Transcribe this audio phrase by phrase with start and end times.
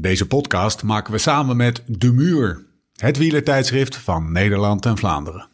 [0.00, 2.66] Deze podcast maken we samen met De Muur,
[2.96, 5.48] het wielertijdschrift van Nederland en Vlaanderen.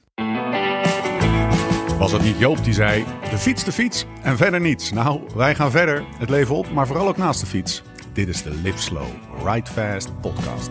[1.99, 4.93] Was het niet Joop die zei: de fiets, de fiets en verder niets?
[4.93, 7.83] Nou, wij gaan verder, het leven op, maar vooral ook naast de fiets.
[8.13, 9.09] Dit is de Live Slow,
[9.45, 10.69] Ride Fast podcast.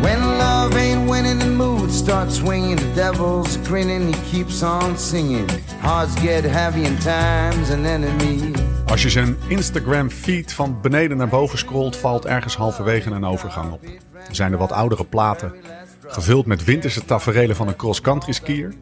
[0.00, 2.78] When love ain't winning, the mood starts swinging.
[2.78, 5.50] The devil's grinning, he keeps on singing.
[5.80, 8.65] Hearts get heavy and time's an enemy.
[8.96, 13.72] Als je zijn Instagram feed van beneden naar boven scrolt, valt ergens halverwege een overgang
[13.72, 13.84] op.
[14.28, 15.54] Er zijn er wat oudere platen,
[16.06, 18.74] gevuld met winterse taferelen van een cross-country skier.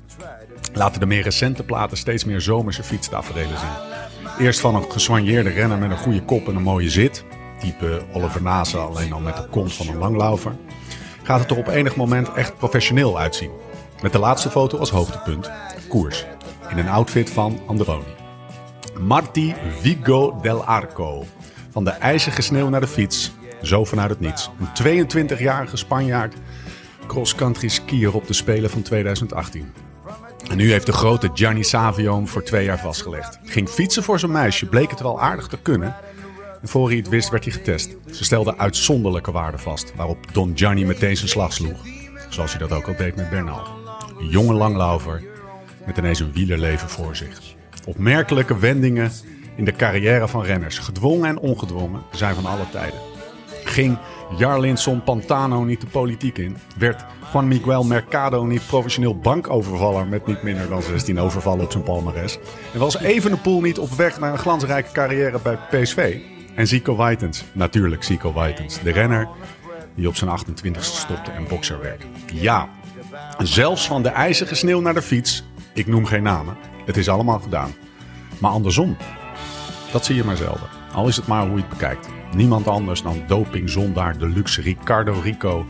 [0.73, 4.47] Laten de meer recente platen steeds meer zomerse fietstaferelen zien.
[4.47, 7.25] Eerst van een gesoigneerde renner met een goede kop en een mooie zit.
[7.59, 10.57] Type Oliver Nase, alleen al met de kont van een langlaufer.
[11.23, 13.51] Gaat het er op enig moment echt professioneel uitzien.
[14.03, 15.51] Met de laatste foto als hoogtepunt,
[15.89, 16.27] koers.
[16.71, 18.23] In een outfit van Androni.
[19.01, 21.25] Marti Vigo del Arco.
[21.71, 23.33] Van de ijzige sneeuw naar de fiets.
[23.63, 24.51] Zo vanuit het niets.
[24.77, 26.35] Een 22-jarige Spanjaard.
[27.07, 29.73] Cross-country skier op de Spelen van 2018.
[30.51, 33.39] En nu heeft de grote Gianni Savio hem voor twee jaar vastgelegd.
[33.45, 35.97] Ging fietsen voor zijn meisje, bleek het wel aardig te kunnen.
[36.63, 37.97] En voor hij het wist werd hij getest.
[38.11, 41.79] Ze stelde uitzonderlijke waarden vast, waarop Don Gianni meteen zijn slag sloeg.
[42.29, 43.67] Zoals hij dat ook al deed met Bernal.
[44.19, 45.23] Een jonge langlaufer
[45.87, 47.54] met ineens een wielerleven voor zich.
[47.87, 49.11] Opmerkelijke wendingen
[49.57, 53.01] in de carrière van renners, gedwongen en ongedwongen, zijn van alle tijden.
[53.65, 53.99] Ging
[54.39, 56.57] Jarlinson Pantano niet de politiek in?
[56.79, 61.85] Werd Juan Miguel Mercado niet professioneel bankovervaller met niet minder dan 16 overvallen op zijn
[61.85, 62.39] palmares?
[62.73, 66.17] En was Evenepoel niet op weg naar een glansrijke carrière bij PSV?
[66.55, 69.29] En Zico Whitens, natuurlijk Zico Whitens, de renner
[69.95, 72.05] die op zijn 28ste stopte en bokser werd.
[72.33, 72.69] Ja,
[73.39, 77.39] zelfs van de ijzige sneeuw naar de fiets, ik noem geen namen, het is allemaal
[77.39, 77.75] gedaan.
[78.41, 78.97] Maar andersom,
[79.93, 80.69] dat zie je maar zelden.
[80.95, 82.09] Al is het maar hoe je het bekijkt.
[82.35, 85.67] Niemand anders dan dopingzondaar de luxe Ricardo Rico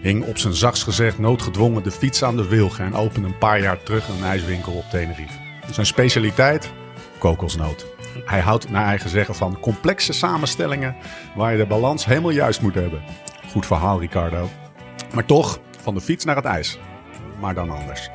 [0.00, 3.60] hing op zijn zachts gezegd noodgedwongen de fiets aan de wilgen en opende een paar
[3.60, 5.38] jaar terug een ijswinkel op Tenerife.
[5.70, 6.72] Zijn specialiteit?
[7.18, 7.86] Kokosnoot.
[8.24, 10.96] Hij houdt naar eigen zeggen van complexe samenstellingen
[11.36, 13.02] waar je de balans helemaal juist moet hebben.
[13.50, 14.48] Goed verhaal, Ricardo.
[15.14, 16.78] Maar toch, van de fiets naar het ijs.
[17.40, 18.10] Maar dan anders.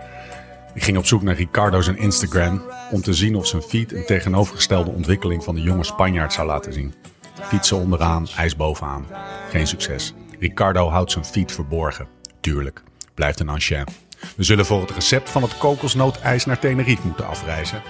[0.73, 2.61] Ik ging op zoek naar Ricardo zijn Instagram
[2.91, 6.73] om te zien of zijn feed een tegenovergestelde ontwikkeling van de jonge Spanjaard zou laten
[6.73, 6.93] zien.
[7.41, 9.05] Fietsen onderaan, ijs bovenaan.
[9.49, 10.13] Geen succes.
[10.39, 12.07] Ricardo houdt zijn feed verborgen.
[12.39, 12.83] Tuurlijk,
[13.13, 13.87] blijft een ancien.
[14.35, 17.81] We zullen voor het recept van het kokosnootijs naar Tenerife moeten afreizen.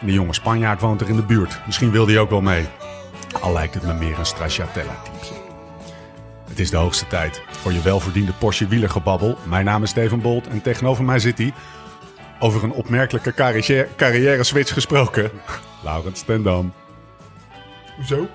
[0.00, 1.60] En de jonge Spanjaard woont er in de buurt.
[1.66, 2.64] Misschien wil hij ook wel mee.
[3.40, 5.34] Al lijkt het me meer een stracciatella-typje.
[6.48, 9.38] Het is de hoogste tijd voor je welverdiende Porsche wielergebabbel.
[9.44, 11.52] Mijn naam is Steven Bolt en tegenover mij zit hij...
[12.38, 13.34] Over een opmerkelijke
[13.96, 15.30] carrière-switch gesproken.
[15.82, 16.72] Laurens Stendam.
[17.96, 18.26] Hoezo?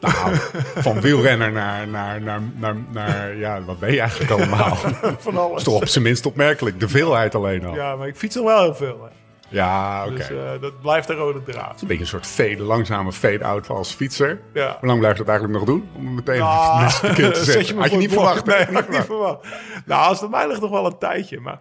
[0.00, 0.34] Nou,
[0.86, 4.76] van wielrenner naar, naar, naar, naar, naar, ja, wat ben je eigenlijk allemaal?
[5.18, 5.56] Van alles.
[5.56, 7.74] is toch op zijn minst opmerkelijk, de veelheid alleen al.
[7.74, 9.04] Ja, maar ik fiets nog wel heel veel.
[9.04, 9.18] Hè.
[9.48, 10.14] Ja, oké.
[10.14, 11.80] Dus eh, dat blijft de rode draad.
[11.80, 14.40] Een beetje een soort fade, langzame fade-out als fietser.
[14.54, 14.76] Ja.
[14.78, 15.88] Hoe lang blijft dat eigenlijk nog doen?
[15.96, 17.74] Om het meteen Ah, keer te zet zetten.
[17.74, 18.46] me Had je niet het verwacht?
[18.46, 19.46] Nee, had ik niet verwacht.
[19.84, 21.40] Nou, als het mij ligt nog wel een tijdje.
[21.40, 21.58] Maar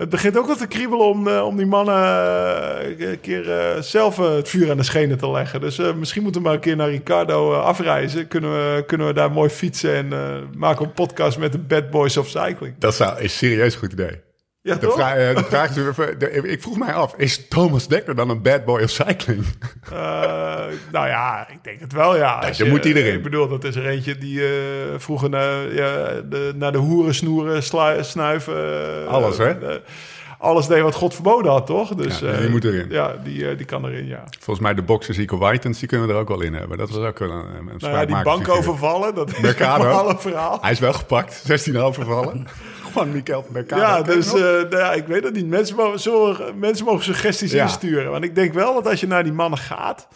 [0.00, 3.82] het begint ook wel te kriebelen om, eh, om die mannen eh, een keer eh,
[3.82, 5.60] zelf het vuur aan de schenen te leggen.
[5.60, 8.28] Dus misschien moeten we maar een keer naar Ricardo afreizen.
[8.28, 10.08] Kunnen we, kunnen we daar mooi fietsen en
[10.56, 12.74] maken een podcast met de Bad Boys of Cycling.
[12.78, 14.29] Dat zou, is serieus een goed idee.
[14.62, 14.94] Ja, De toch?
[14.94, 18.30] vraag, eh, de vraag is, even- de- ik vroeg mij af, is Thomas Dekker dan
[18.30, 19.44] een bad boy of cycling?
[19.92, 19.98] Eh,
[20.92, 22.40] nou ja, ik denk het wel, ja.
[22.40, 23.14] Dan je- moet die erin.
[23.14, 24.50] Ik bedoel, dat is er eentje die eh,
[24.96, 27.62] vroeger naar, ja, de, naar de hoeren snoeren,
[28.04, 29.08] snuiven.
[29.08, 29.54] Alles, hè?
[30.38, 31.94] alles deed wat God verboden had, toch?
[31.94, 32.86] Dus, Ja, die moet erin.
[32.90, 34.24] Ja, die, die kan erin, ja.
[34.40, 36.78] Volgens mij de boxer Zico Whitens, die kunnen we er ook wel in hebben.
[36.78, 38.58] Dat was ook wel een, een Nou ja, die bank figuur.
[38.58, 39.82] overvallen, dat is Mercado.
[39.82, 40.58] helemaal een verhaal.
[40.60, 41.76] Hij is wel gepakt, 16
[42.92, 43.82] Gewoon Mikel Mercado.
[43.82, 45.46] Ja, dus eh, nou ja, ik weet het niet.
[45.46, 47.62] Mensen mogen, mensen mogen suggesties Ja.
[47.62, 48.10] insturen.
[48.10, 50.08] Want ik denk wel dat als je naar die mannen gaat...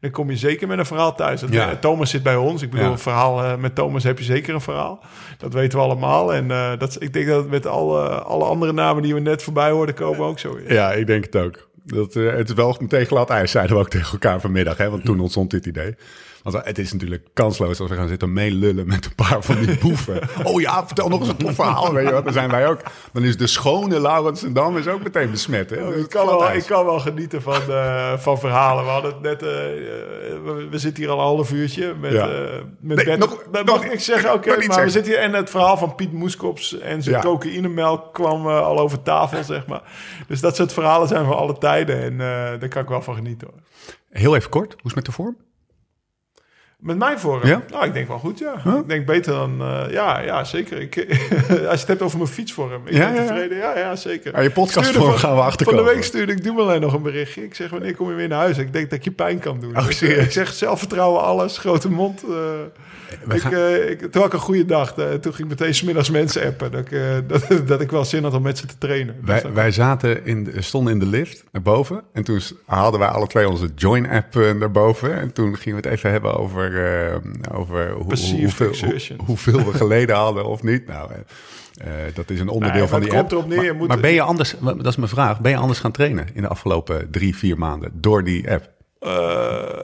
[0.00, 1.40] dan kom je zeker met een verhaal thuis.
[1.40, 1.70] Dat, Ja.
[1.70, 2.62] eh, Thomas zit bij ons.
[2.62, 2.92] Ik bedoel, Ja.
[2.92, 5.00] een verhaal eh, met Thomas heb je zeker een verhaal.
[5.38, 6.34] Dat weten we allemaal.
[6.34, 9.42] En eh, dat, ik denk dat het met alle, alle andere namen die we net
[9.42, 10.72] voorbij hoorden komen ook zo is.
[10.72, 11.68] Ja, ik denk het ook.
[11.84, 14.76] Dat, het is wel meteen glad ijs, zeiden we ook tegen elkaar vanmiddag.
[14.76, 14.90] Hè?
[14.90, 15.94] Want toen ontstond dit idee.
[16.42, 19.78] Want het is natuurlijk kansloos als we gaan zitten meelullen met een paar van die
[19.78, 20.20] boeven.
[20.44, 21.92] Oh ja, vertel nog eens een tof verhaal.
[21.92, 22.24] Weet je wat?
[22.24, 22.80] Dan zijn wij ook.
[23.12, 25.70] Dan is de schone Laurens en Dam is ook meteen besmet.
[25.70, 25.76] Hè?
[25.92, 26.62] Dus Ik kan, wel, ijs.
[26.62, 28.84] ik kan wel genieten van, eh, van verhalen.
[28.84, 29.42] We hadden het net...
[29.42, 32.12] eh, we, we zitten hier al een half uurtje met...
[32.12, 32.28] Ja.
[32.28, 32.50] eh,
[32.80, 34.32] met Nee, Bert- nog- dat mag ik zeggen?
[34.34, 35.20] Oké, maar we zitten hier...
[35.20, 37.22] En het verhaal van Piet Moeskops en zijn Ja.
[37.22, 39.82] cocaïnemelk kwam al over tafel, zeg maar.
[40.28, 42.02] Dus dat soort verhalen zijn van alle tijden.
[42.02, 42.18] En
[42.58, 43.60] daar kan ik wel van genieten, hoor.
[44.10, 45.36] Heel even kort, hoe is het met de vorm?
[46.82, 47.46] Met mijn vorm?
[47.46, 47.62] Ja?
[47.70, 48.54] Nou, ik denk wel goed, ja.
[48.78, 49.60] Ik denk beter dan...
[49.60, 50.80] eh, ja, ja, zeker.
[50.80, 50.96] Ik,
[51.48, 52.86] als je het hebt over mijn fietsvorm.
[52.86, 53.56] Ik Ja, ben tevreden.
[53.56, 54.32] Ja, ja, zeker.
[54.32, 55.80] Ah, je podcastvorm van- gaan we achterkomen.
[55.80, 57.44] Van de week stuurde ik Dumoulin nog een berichtje.
[57.44, 58.58] Ik zeg, wanneer kom je weer naar huis?
[58.58, 59.76] Ik denk dat ik je pijn kan doen.
[59.78, 60.24] Oh, Ik- serieus?
[60.24, 62.22] Ik zeg, zelfvertrouwen, alles, grote mond.
[62.28, 64.92] eh, ik, gaan- eh, ik, toen had ik een goede dag.
[64.94, 66.70] Toen ging ik meteen smiddags mensen appen.
[66.72, 66.90] Dat ik,
[67.50, 69.14] dat, dat ik wel zin had om met ze te trainen.
[69.24, 72.02] Dus Wij, wij zaten in de, stonden in de lift naar boven.
[72.12, 75.20] En toen haalden wij alle twee onze Join-app naar boven.
[75.20, 77.14] En toen gingen we het even hebben over, eh,
[77.58, 80.86] over hoe, Perceived hoeveel, hoe- hoeveel we geleden hadden of niet.
[80.86, 83.32] Nou, eh, eh, dat is een onderdeel Nee, van die app.
[83.32, 85.78] erop neer, maar, moet- maar ben je anders, dat is mijn vraag, ben je anders
[85.78, 88.70] gaan trainen in de afgelopen drie, vier maanden door die app?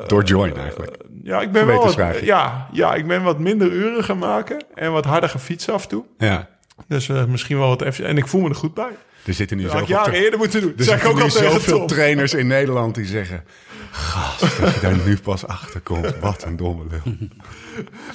[0.06, 0.96] Door Join eigenlijk.
[1.22, 4.64] ja, ik ben wel wat, ja, ja, ik ben wat minder uren gaan maken.
[4.74, 6.04] En wat harder gaan fietsen af en toe.
[6.18, 6.48] Ja,
[6.88, 8.04] Dus misschien wel wat even.
[8.06, 8.90] En ik voel me er goed bij.
[9.28, 10.72] Er zitten nu zoveel, jaren eerder moeten doen.
[10.76, 13.44] er zeg zitten ook nu zoveel trainers in Nederland die zeggen...
[13.90, 16.18] Gast, dat je daar nu pas achter komt.
[16.18, 17.16] Wat een domme lul.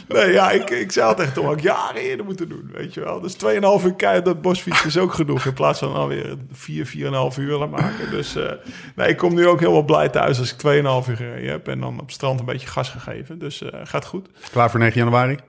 [0.07, 3.01] Nee, ja, ik, ik zei altijd Tom, had ik jaren eerder moeten doen, weet je
[3.01, 3.19] wel.
[3.19, 5.45] Dus 2,5 uur keihard dat bosfietsen is ook genoeg.
[5.45, 6.93] In plaats van alweer 4, 4,5
[7.39, 8.09] uur willen maken.
[8.11, 8.51] Dus eh,
[8.95, 11.67] nee, ik kom nu ook helemaal blij thuis als ik 2,5 uur gereden heb.
[11.67, 13.39] En dan op het strand een beetje gas gegeven.
[13.39, 14.27] Dus eh, gaat goed.
[14.51, 15.33] Klaar voor 9 januari?
[15.33, 15.39] Ik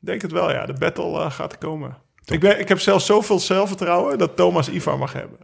[0.00, 0.66] denk het wel, ja.
[0.66, 1.58] De battle eh, gaat er
[2.24, 5.38] Ik, ben, ik heb zelfs zoveel zelfvertrouwen dat Thomas Ivar mag hebben.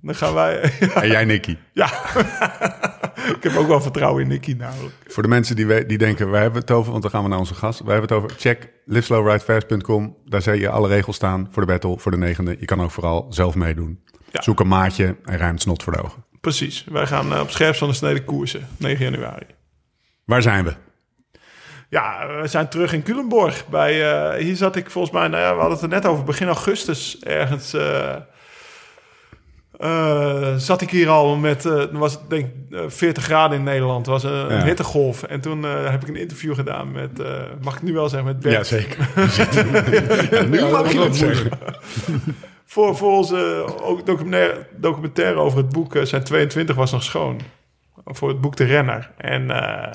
[0.00, 0.60] Dan gaan wij...
[0.94, 1.56] En jij, Nicky.
[1.72, 1.86] ja,
[3.36, 4.94] ik heb ook wel vertrouwen in Nicky namelijk.
[5.06, 7.28] Voor de mensen die, we- die denken, wij hebben het over, want dan gaan we
[7.28, 7.80] naar onze gast.
[7.82, 10.16] Wij hebben het over, check liveslowridefast.com.
[10.24, 12.56] Daar zie je alle regels staan voor de battle, voor de negende.
[12.58, 14.02] Je kan ook vooral zelf meedoen.
[14.32, 14.42] Ja.
[14.42, 16.24] Zoek een maatje en ruimt snot voor de ogen.
[16.40, 16.84] Precies.
[16.90, 19.46] Wij gaan eh, op scherp van de snede koersen, 9 januari.
[20.24, 20.74] Waar zijn we?
[21.88, 23.66] Ja, we zijn terug in Culemborg.
[23.68, 26.24] Bij, eh, hier zat ik volgens mij, nou ja, we hadden het er net over,
[26.24, 27.72] begin augustus ergens.
[27.74, 28.14] eh,
[29.78, 33.64] eh, zat ik hier al met, dan was het denk ik eh, 40 graden in
[33.64, 34.06] Nederland.
[34.06, 34.64] Het was een, een Ja.
[34.64, 35.22] hittegolf.
[35.22, 37.10] En toen heb ik een interview gedaan met,
[37.62, 38.66] mag ik nu wel zeggen, met Bert.
[38.66, 39.08] zeker.
[40.50, 41.50] nu mag je het zeggen.
[42.66, 47.40] Voor, voor onze ook documentaire, documentaire over het boek Zijn 22 was nog schoon.
[48.04, 49.10] Voor het boek De Renner.
[49.16, 49.92] En eh,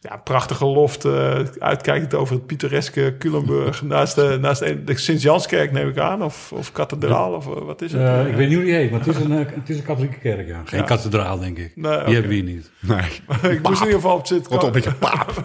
[0.00, 3.82] ja, prachtige loft, eh uitkijkend over het pittoreske Culemburg.
[3.94, 6.22] naast de, naast de, de Sint-Janskerk neem ik aan.
[6.22, 8.00] Of, of kathedraal, of eh, wat is het?
[8.00, 9.84] Eh, ik weet niet hoe die heet, maar het is een, eh, het is een
[9.84, 10.60] katholieke kerk, ja.
[10.64, 10.84] Geen Ja.
[10.86, 11.72] kathedraal, denk ik.
[11.76, 12.04] Nee.
[12.04, 12.70] Die hebben we hier niet.
[12.80, 13.00] Nee.
[13.56, 14.52] ik moest in ieder geval op zitten.
[14.52, 15.32] Rot op met je paap.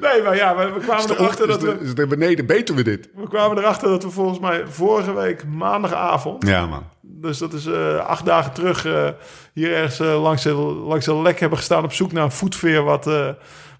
[0.00, 1.78] Nee, maar ja, we, we kwamen erachter dat we...
[1.80, 3.08] Is het beneden beter we dit?
[3.14, 6.46] We kwamen erachter dat we volgens mij vorige week maandagavond...
[6.46, 6.84] Ja, man.
[7.20, 9.08] Dus dat is eh, acht dagen terug eh,
[9.52, 12.82] hier ergens eh, langs, de, langs de lek hebben gestaan op zoek naar een voetveer
[12.82, 13.28] wat, eh,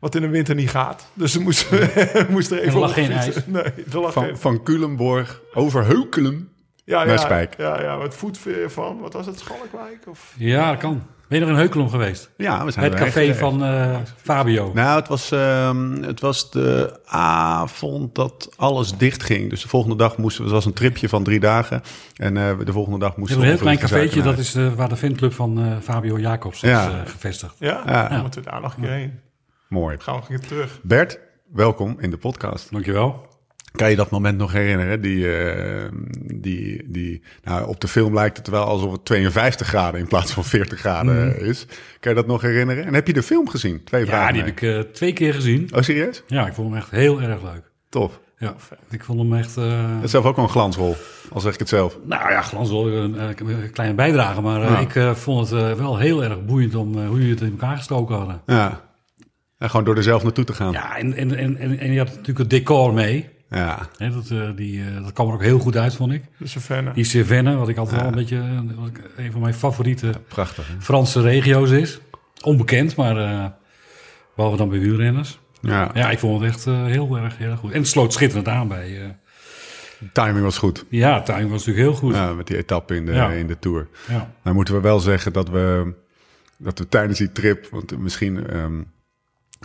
[0.00, 1.06] wat in de winter niet gaat.
[1.14, 3.32] Dus we moesten, we moesten er even er lag op geen fietsen.
[3.34, 3.46] ijs?
[3.46, 4.38] Nee, er lag Van, geen.
[4.38, 6.48] van Culemborg over Heukelen.
[6.84, 7.54] Ja, naar ja, Spijk.
[7.58, 10.06] Ja, ja, het voetveer van, wat was het, Schalkwijk?
[10.08, 10.34] Of?
[10.36, 11.02] Ja, dat kan.
[11.30, 12.30] Ben je nog in Heukelum geweest?
[12.36, 13.38] Ja, we zijn Het er café echt geweest.
[13.38, 14.70] van eh, Fabio.
[14.74, 19.50] Nou, het was, ehm, het was de avond dat alles dicht ging.
[19.50, 20.46] Dus de volgende dag moesten we...
[20.46, 21.82] Het was een tripje van drie dagen.
[22.16, 23.44] En eh, de volgende dag We moesten we...
[23.44, 26.86] een heel klein cafeetje, dat is eh, waar de fanclub van eh, Fabio Jacobs Ja.
[26.88, 27.54] is eh, gevestigd.
[27.58, 28.08] Ja, Ja.
[28.08, 29.20] dan moeten we daar nog een keer heen.
[29.68, 29.96] Mooi.
[30.00, 30.78] Gaan we een keer terug.
[30.82, 31.18] Bert,
[31.52, 32.70] welkom in de podcast.
[32.72, 33.28] Dankjewel.
[33.72, 35.00] Kan je dat moment nog herinneren?
[35.00, 35.88] Die, eh,
[36.34, 40.32] die, die, nou, op de film lijkt het wel alsof het 52 graden in plaats
[40.32, 41.66] van 40 graden is.
[42.00, 42.84] Kan je dat nog herinneren?
[42.84, 43.84] En heb je de film gezien?
[43.84, 44.26] Twee vragen.
[44.26, 45.68] Ja, die heb ik eh, twee keer gezien.
[45.74, 46.22] Oh, serieus?
[46.26, 47.62] Ja, ik vond hem echt heel erg leuk.
[47.88, 48.20] Top.
[48.38, 48.54] Ja,
[48.90, 49.56] ik vond hem echt...
[49.56, 50.96] eh, Dat is zelf ook wel een glansrol,
[51.32, 51.96] al zeg ik het zelf.
[52.04, 54.40] Nou ja, glans wel een, eh, een kleine bijdrage.
[54.40, 54.78] Maar eh, Ja.
[54.78, 57.50] ik eh, vond het eh, wel heel erg boeiend om eh, hoe jullie het in
[57.50, 58.42] elkaar gestoken hadden.
[58.46, 58.88] Ja.
[59.58, 60.72] En gewoon door er zelf naartoe te gaan.
[60.72, 63.28] Ja, en, en, en, en, en je had natuurlijk het decor mee.
[63.50, 63.88] Ja.
[63.96, 66.22] Hè, dat, eh, die, eh, dat kwam er ook heel goed uit, vond ik.
[66.94, 68.36] Die Cévennes, wat ik altijd wel een beetje...
[68.38, 70.68] eh, wat ik- een van mijn favoriete Prachtig.
[70.68, 70.74] Hè?
[70.80, 72.00] Franse regio's is.
[72.42, 73.46] Onbekend, maar eh,
[74.36, 75.38] behalve dan bij wielrenners.
[75.60, 75.90] Ja.
[75.94, 77.72] Ja, ik vond het echt eh, heel erg heel erg goed.
[77.72, 79.02] En het sloot schitterend aan bij...
[79.02, 79.08] eh,
[80.12, 80.84] Timing was goed.
[80.88, 82.14] ja, het timing was natuurlijk heel goed.
[82.14, 83.30] Ja, met die etappe in de, Ja.
[83.30, 83.88] in de Tour.
[84.08, 84.32] Ja.
[84.42, 85.94] Nou moeten we wel zeggen dat we,
[86.56, 87.66] dat we tijdens die trip...
[87.70, 88.82] Want misschien, ehm,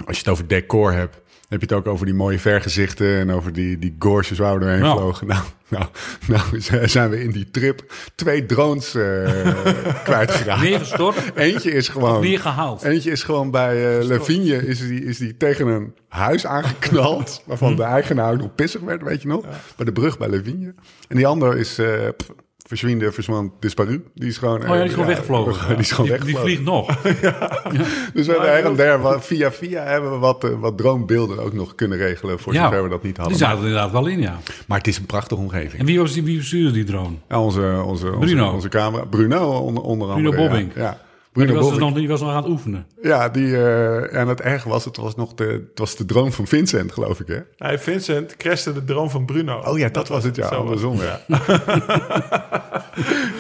[0.06, 1.22] als je het over decor hebt...
[1.50, 3.18] heb je het ook over die mooie vergezichten...
[3.20, 5.00] en over die, die gorges waar we doorheen Nou.
[5.00, 5.28] vlogen.
[5.70, 5.86] Nou,
[6.28, 9.30] nou, nou zijn we in die trip twee drones eh
[10.04, 10.62] kwijtgeraakt.
[10.62, 12.22] Neergestort, Eentje is gewoon...
[12.22, 12.84] neergehaald.
[12.84, 17.42] Eentje is gewoon bij eh Lavigne is die, is die tegen een huis aangeknald.
[17.46, 19.46] waarvan de eigenaar ook nog pissig werd, weet je nog?
[19.76, 20.74] Bij de brug bij Lavigne.
[21.08, 22.08] En die ander is uh,
[22.68, 24.04] verzwiende, verzwand, disparu.
[24.14, 24.62] Die is gewoon...
[24.62, 25.68] Oh ja, die is gewoon weggevlogen.
[25.68, 26.48] Die is gewoon die, weggevlogen.
[26.48, 27.02] die vliegt nog.
[28.14, 31.98] Dus we hebben wat- via via, hebben we wat, eh, wat droombeelden ook nog kunnen
[31.98, 32.40] regelen.
[32.40, 33.38] Voor zover we dat niet die hadden.
[33.40, 34.40] zaten er inderdaad wel in, ja.
[34.68, 35.80] Maar het is een prachtige omgeving.
[35.80, 37.16] En wie, was die, wie bestuurde die drone?
[37.30, 38.52] Onze, onze, onze, Bruno.
[38.52, 39.06] onze camera.
[39.06, 40.30] Bruno onder, onder andere.
[40.30, 40.50] Bruno ja.
[40.50, 40.76] Bobbink.
[40.76, 40.98] Ja.
[41.36, 42.86] Bruno Die was, dus nog, die was nog aan het oefenen.
[43.02, 46.32] Ja, die, eh, en het erge was, het was nog de, het was de droom
[46.32, 47.40] van Vincent, geloof ik, hè?
[47.58, 49.62] Nee, Vincent crashte de droom van Bruno.
[49.66, 51.22] Oh ja, dat was het, ja, andersom, was het,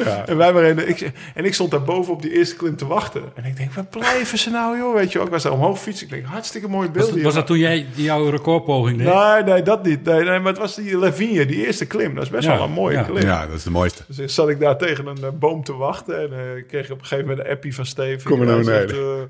[0.06, 0.26] ja.
[0.26, 3.22] En wij waren ik, en ik stond daar boven op die eerste klim te wachten.
[3.34, 4.96] En ik denk, waar blijven ze nou, joh?
[4.96, 6.06] Weet je ik was daar omhoog fietsen.
[6.06, 7.24] Ik denk, hartstikke mooi beeld Was, hier.
[7.24, 9.14] was dat toen jij die jouw recordpoging deed?
[9.14, 10.04] Nee, nee, dat niet.
[10.04, 12.16] Nee, nee, maar het was die Lavigne, die eerste klim.
[12.16, 13.04] Dat is best Ja, wel een mooie ja.
[13.04, 13.24] klim.
[13.24, 14.04] Ja, dat is de mooiste.
[14.08, 16.22] Dus zat ik daar tegen een eh, boom te wachten.
[16.22, 18.30] En eh, ik kreeg op een gegeven moment een appie van Steven.
[18.30, 19.30] Kom maar naar zegt, beneden.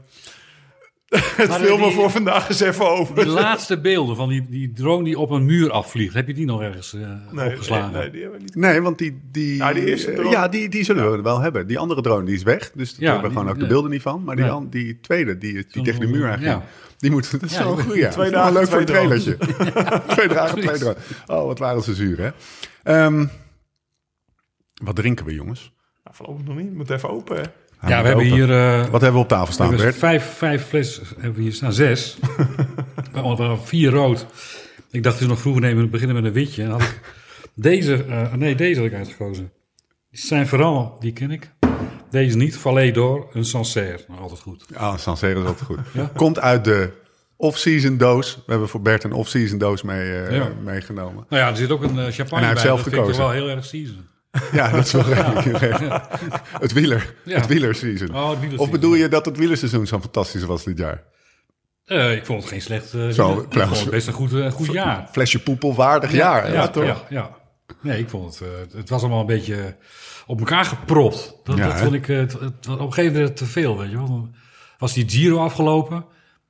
[1.10, 3.16] eh, het Maar filmen die- voor vandaag is even over.
[3.16, 6.46] Die laatste beelden van die, die drone die op een muur afvliegt, heb je die
[6.46, 7.92] nog ergens eh, nee, opgeslagen?
[7.92, 8.56] nee, nee, die hebben we niet.
[8.56, 9.20] Nee, want die...
[9.32, 10.30] die Ja, die eerste eh, drone.
[10.32, 11.68] Ja, die, die zullen we wel hebben.
[11.68, 12.72] Die andere drone, die is weg.
[12.72, 14.24] Dus daar Ja, hebben we gewoon ook de beelden niet van.
[14.24, 16.70] Maar die, die tweede, die, die tegen de muur eigenlijk, ja.
[16.98, 17.32] die moet...
[17.32, 18.10] Dat is Ja, wel goed, ja.
[18.20, 19.38] twee dagen, leuk voor een trailertje.
[20.08, 20.98] twee dagen, twee drones.
[21.28, 22.30] Oh, wat waren ze zuur, hè?
[22.84, 23.26] Ehm,
[24.84, 25.74] wat drinken we, jongens?
[26.04, 26.74] Nou, voorlopig nog niet.
[26.74, 27.44] Moet even open, hè.
[27.88, 28.52] Ja, we hebben hier...
[28.52, 29.96] eh, Wat hebben we op tafel staan, Bert?
[29.96, 32.18] vijf, vijf flessen, hebben we hier staan zes.
[33.64, 34.26] Vier rood.
[34.92, 36.64] Ik dacht, het is nog vroeger nemen, we beginnen met een witje.
[36.64, 37.00] En dan had ik
[37.54, 39.52] deze, eh, nee, deze had ik uitgekozen.
[40.12, 41.52] Saint Ferrand, die ken ik.
[42.10, 44.00] Deze niet, Valais d'Or, een Sancerre.
[44.08, 44.66] Nou, altijd goed.
[44.76, 45.80] Ah, Sancerre is altijd goed.
[46.16, 46.90] Komt uit de
[47.38, 48.36] off-season doos.
[48.36, 50.50] We hebben voor Bert een off-season doos mee, eh, Ja.
[50.64, 51.26] meegenomen.
[51.30, 52.64] Nou ja, er zit ook een champagne En hij heeft bij.
[52.64, 53.22] zelf dat vind ik gekozen.
[53.24, 54.08] wel heel erg season.
[54.52, 56.06] Ja, dat is wel redelijk.
[56.60, 57.14] Het wieler.
[57.24, 57.36] Ja.
[57.36, 58.16] Het wielerseizoen.
[58.16, 58.58] Oh, het.
[58.58, 61.04] Of bedoel je dat het wielerseizoen zo fantastisch was dit jaar?
[61.86, 62.94] Eh, ik vond het geen slecht.
[62.94, 63.80] eh, Zo, trouwens.
[63.82, 65.08] het best een goed, eh, goed jaar.
[65.12, 66.52] Flesje poepelwaardig jaar.
[66.54, 66.84] ja, toch?
[66.86, 67.30] Ja, ja.
[67.82, 68.74] Nee, ik vond het.
[68.74, 69.76] het was allemaal een beetje
[70.26, 71.36] op elkaar gepropt.
[71.44, 72.06] Dat, Ja, dat vond ik.
[72.06, 74.30] het, het was op een gegeven moment te veel, weet je wel.
[74.78, 75.96] Was die Giro afgelopen.
[75.96, 76.06] En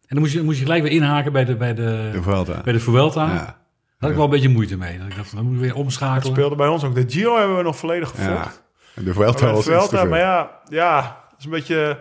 [0.08, 2.62] dan moest je, moest je gelijk weer inhaken bij de, bij de, De Vuelta.
[2.64, 3.26] bij de Vuelta.
[3.34, 3.65] Ja.
[4.00, 4.98] Daar had ik wel een beetje moeite mee.
[4.98, 6.34] Dat ik dacht, dan moet je weer omschakelen.
[6.34, 6.96] Speelde bij ons ook.
[6.96, 8.30] De Giro hebben we nog volledig gevolgd.
[8.46, 8.52] Ja.
[8.96, 11.98] En de Vuelta Maar, was Vuelta, maar ja, ja, het is een beetje...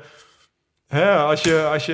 [0.87, 1.93] Hè, als je, als je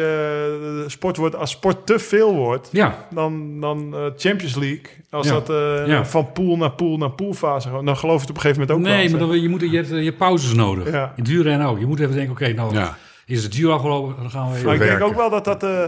[0.85, 4.83] de sport wordt, als sport te veel wordt, Ja, dan, dan eh, Champions League.
[5.11, 5.33] Als Ja.
[5.33, 6.05] dat eh, Ja.
[6.05, 8.79] van pool naar pool naar poolfase gaat, dan geloof je het op een gegeven moment
[8.79, 8.97] ook wel.
[8.97, 10.91] nee, maar dan, je, moet, je, hebt, je hebt pauzes nodig.
[10.91, 11.13] Ja.
[11.17, 11.79] In wielrennen ook.
[11.79, 12.97] Je moet even denken, oké, nou Ja.
[13.27, 14.67] is het Giro afgelopen, dan gaan we even...
[14.67, 15.85] Maar ik denk ook wel dat dat, eh,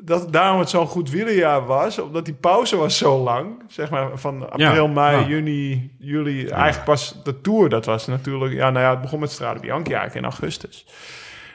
[0.00, 1.98] dat daarom het zo'n goed wielerjaar was.
[1.98, 3.62] Omdat die pauze was zo lang.
[3.68, 5.26] Zeg maar van april, Ja, mei, ja.
[5.26, 6.46] juni, juli.
[6.46, 7.68] Eigenlijk pas de Tour.
[7.68, 8.52] Dat was natuurlijk...
[8.52, 10.86] Ja, nou ja, het begon met Strade Bianchi eigenlijk in augustus.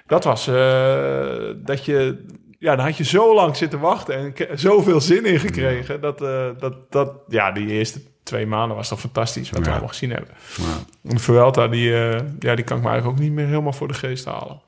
[0.08, 0.56] Dat was eh,
[1.56, 2.26] dat je...
[2.60, 6.02] Ja, dan had je zo lang zitten wachten en zoveel zin in gekregen.
[6.02, 9.88] Dat, eh, dat, dat, ja, die eerste twee maanden was toch fantastisch wat we allemaal
[9.88, 10.30] gezien hebben.
[11.02, 11.18] Ja.
[11.18, 13.94] Vuelta, die, eh, ja, die kan ik me eigenlijk ook niet meer helemaal voor de
[13.94, 14.62] geest halen.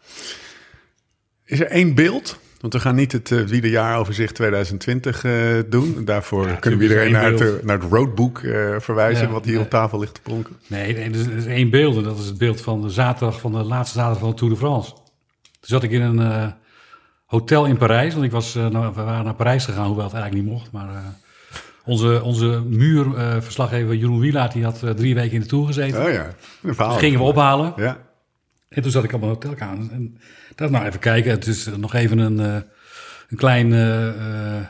[1.45, 2.39] Is er één beeld?
[2.59, 5.33] Want we gaan niet het uh, wielerjaaroverzicht 2020 eh,
[5.69, 6.05] doen.
[6.05, 9.27] Daarvoor kunnen we iedereen naar het, eh, naar het roadbook eh, verwijzen...
[9.27, 9.63] Ja, wat hier nee.
[9.63, 10.55] op tafel ligt te pronken.
[10.67, 12.89] Nee, nee, er is, er is één beeld en dat is het beeld van de
[12.89, 14.91] zaterdag van de laatste zaterdag van de Tour de France.
[14.91, 15.01] Toen
[15.59, 16.47] zat ik in een eh,
[17.27, 20.13] hotel in Parijs, want ik was, eh, nou, we waren naar Parijs gegaan, hoewel het
[20.13, 20.71] eigenlijk niet mocht.
[20.71, 20.95] Maar eh,
[21.85, 26.05] onze, onze muurverslaggever Jeroen Wielaert, die had eh, drie weken in de Tour gezeten.
[26.05, 26.27] Oh ja,
[26.61, 26.93] een verhaal.
[26.93, 27.73] Dus gingen we ophalen.
[27.75, 27.97] Ja,
[28.69, 29.91] En toen zat ik op mijn hotelkamer.
[29.91, 30.17] En
[30.55, 31.31] dacht, nou even kijken.
[31.31, 32.61] Het is nog even een, eh,
[33.29, 33.73] een klein...
[33.73, 34.07] eh,
[34.57, 34.63] eh,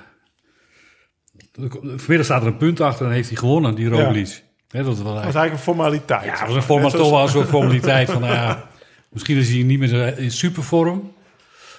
[1.95, 4.43] vanmiddag staat er een punt achter en heeft hij gewonnen, die Roglic.
[4.69, 6.23] Hè, dat was eigenlijk een formaliteit.
[6.23, 8.67] ja, het was een toch wel een soort formaliteit van, nou ja,
[9.13, 11.13] misschien is hij niet meer in supervorm.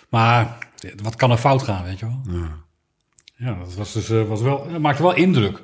[0.09, 0.57] Maar
[1.03, 2.21] wat kan er fout gaan, weet je wel?
[3.37, 5.61] Ja, dat was dus, eh, was wel, dat maakte wel indruk.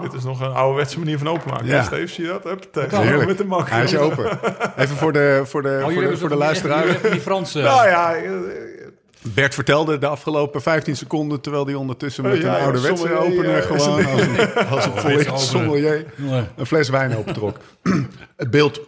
[0.00, 1.66] Dit is nog een ouderwetse manier van openmaken.
[1.66, 1.82] Ja.
[1.82, 2.44] Steve, zie je dat?
[2.44, 3.26] Hup, heerlijk.
[3.26, 3.70] met de mak.
[3.70, 4.38] Hij is open.
[4.76, 6.86] Even voor de, voor de, Oh, voor de, voor de luisteraar.
[7.10, 7.60] Die Franse...
[7.60, 8.30] Nou ja, eh,
[9.22, 11.40] Bert vertelde de afgelopen 15 seconden...
[11.40, 13.56] terwijl hij ondertussen met Oh, ja, een ouderwetse opener...
[13.56, 13.60] ja.
[13.60, 14.06] gewoon
[14.70, 16.04] als een, als een sommelier...
[16.56, 17.56] Een fles wijn opentrok.
[18.36, 18.80] het beeld,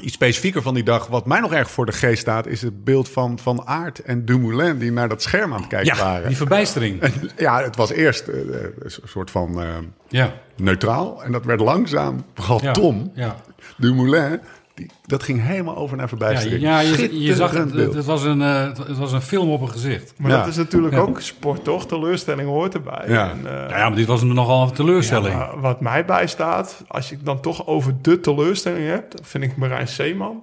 [0.00, 1.06] iets specifieker van die dag...
[1.06, 2.46] wat mij nog erg voor de geest staat...
[2.46, 4.78] is het beeld van Van Aert en Dumoulin...
[4.78, 6.28] die naar dat scherm aan het kijken Ja, waren.
[6.28, 7.02] die verbijstering.
[7.36, 8.34] Ja, het was eerst eh,
[8.78, 9.68] een soort van eh,
[10.08, 10.32] Ja.
[10.56, 11.22] neutraal.
[11.24, 12.72] En dat werd langzaam, vooral Ja.
[12.72, 13.36] Tom, Ja.
[13.76, 14.40] Dumoulin...
[14.80, 16.62] Die, dat ging helemaal over naar verbijstering.
[16.62, 19.70] ja je, je zag het, het, was een, eh, het- was een film op een
[19.70, 20.12] gezicht.
[20.16, 20.38] maar Ja.
[20.38, 21.00] dat is natuurlijk Ja.
[21.00, 21.86] ook sport, toch?
[21.86, 23.04] Teleurstelling hoort erbij.
[23.08, 23.30] Ja.
[23.30, 25.60] En, eh, ja, maar dit was nogal een teleurstelling.
[25.60, 29.56] wat mij bijstaat, als je het dan toch over de teleurstelling hebt, dan vind ik
[29.56, 30.42] Marijn Zeeman.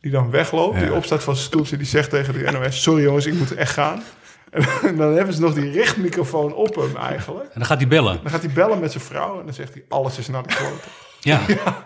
[0.00, 0.80] Die dan wegloopt, Ja.
[0.82, 3.72] die opstaat van zijn stoeltje, die zegt tegen de NOS: Sorry jongens, ik moet echt
[3.72, 4.02] gaan.
[4.82, 7.44] En dan hebben ze nog die richtmicrofoon op hem eigenlijk.
[7.44, 8.18] En dan gaat hij bellen.
[8.22, 10.54] Dan gaat hij bellen met zijn vrouw en dan zegt hij: Alles is naar de
[10.54, 10.88] klote.
[11.20, 11.40] Ja.
[11.64, 11.84] Ja,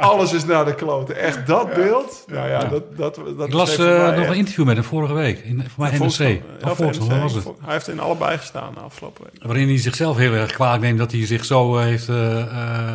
[0.00, 1.16] alles is naar de kloten.
[1.16, 2.24] Echt dat beeld.
[2.26, 5.12] Nou ja, dat, dat, dat Ik las eh, nog echt- een interview met hem vorige
[5.14, 5.38] week.
[5.38, 6.00] In, voor mij NRC.
[6.04, 7.44] Of Ja, was het?
[7.44, 9.42] Hij heeft in allebei gestaan de afgelopen week.
[9.44, 12.46] Waarin hij zichzelf heel erg kwalijk neemt dat hij zich zo heeft eh, eh,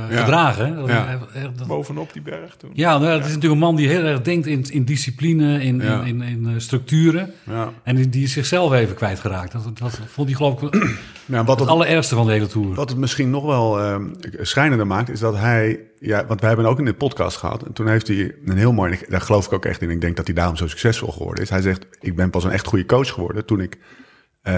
[0.09, 0.75] gedragen.
[0.75, 1.19] Dat Ja.
[1.57, 2.69] dat- Bovenop die berg toen.
[2.73, 5.61] ja, nou, ja, het is natuurlijk een man die heel erg denkt in, in discipline,
[5.63, 6.01] in, Ja.
[6.01, 7.33] in, in, in, eh, structuren.
[7.49, 7.69] Ja.
[7.83, 9.51] En die, die is zichzelf even kwijtgeraakt.
[9.51, 10.73] Dat, dat vond hij geloof ik
[11.25, 12.73] Ja, wat het het, allerergste van de hele tour.
[12.73, 13.95] wat het misschien nog wel eh,
[14.41, 15.79] schrijnender maakt, is dat hij...
[16.05, 17.63] Ja, want we hebben ook in de podcast gehad.
[17.63, 18.99] En toen heeft hij een heel mooi...
[19.09, 19.89] Daar geloof ik ook echt in.
[19.89, 21.49] Ik denk dat hij daarom zo succesvol geworden is.
[21.49, 23.45] Hij zegt, ik ben pas een echt goede coach geworden...
[23.45, 23.77] toen ik
[24.41, 24.53] eh,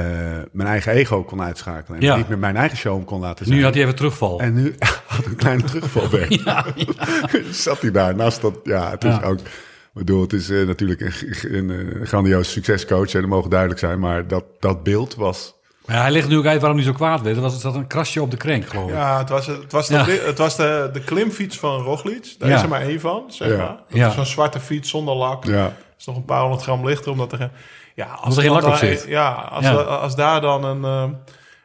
[0.51, 1.99] mijn eigen ego kon uitschakelen.
[1.99, 2.15] En Ja.
[2.15, 3.57] niet meer mijn eigen show kon laten zijn.
[3.57, 4.39] Nu had hij even terugval.
[4.39, 4.75] En nu
[5.07, 6.31] had een kleine terugvalwerk.
[6.45, 6.65] ja,
[7.51, 8.59] Zat hij daar naast dat...
[8.63, 9.39] Ja, het is ook...
[9.39, 11.69] Ik bedoel, het is eh, natuurlijk een, een,
[12.01, 13.13] eh, grandioos succescoach.
[13.13, 13.99] En dat mogen duidelijk zijn.
[13.99, 15.55] Maar dat, dat beeld was...
[15.85, 17.35] Maar hij legt nu ook uit waarom hij zo kwaad werd.
[17.35, 18.95] Er was, zat een krasje op de krenk, geloof ik.
[18.95, 20.05] Ja, het was, het was, de, Ja.
[20.05, 22.35] het was de, de klimfiets van Roglic.
[22.37, 22.55] Daar Ja.
[22.55, 23.57] is er maar één van, zeg Ja.
[23.57, 23.77] maar.
[24.01, 25.43] Dat is Zo'n zwarte fiets zonder lak.
[25.45, 27.51] Ja, is nog een paar honderd gram lichter, omdat er...
[27.95, 29.05] Ja, als er geen lak op daar- zit.
[29.07, 29.73] Ja, als, Ja.
[29.73, 31.17] da- als daar dan een, eh,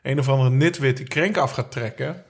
[0.02, 2.22] een of andere nitwit die krenk af gaat trekken...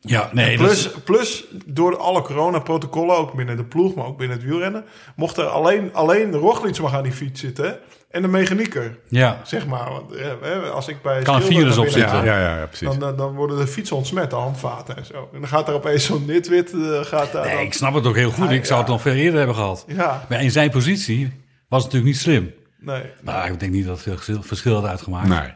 [0.00, 4.18] Ja, nee, dat Plus, is- plus door alle coronaprotocollen, ook binnen de ploeg, maar ook
[4.18, 4.84] binnen het wielrennen...
[5.16, 7.78] mocht er alleen, alleen Roglic mag aan die fiets zitten
[8.10, 9.40] en de mechanieker, ja.
[9.44, 9.90] zeg maar.
[9.90, 12.24] Want, eh, hè, als ik bij Kan een virus op zitten.
[12.24, 12.88] ja, ja, ja, precies.
[12.88, 15.28] Dan, dan, dan worden de fietsen ontsmet, de handvaten en zo.
[15.32, 16.72] En dan gaat er opeens zo'n nitwit...
[16.72, 18.50] eh, gaat daar Nee, dan- ik snap het ook heel goed.
[18.50, 19.84] Ik zou het nog veel eerder hebben gehad.
[19.88, 21.32] Ja, Maar in zijn positie
[21.68, 22.52] was het natuurlijk niet slim.
[22.80, 23.02] nee.
[23.22, 25.28] Nou, ik denk niet dat het veel verschil- verschil had uitgemaakt.
[25.28, 25.52] Nee.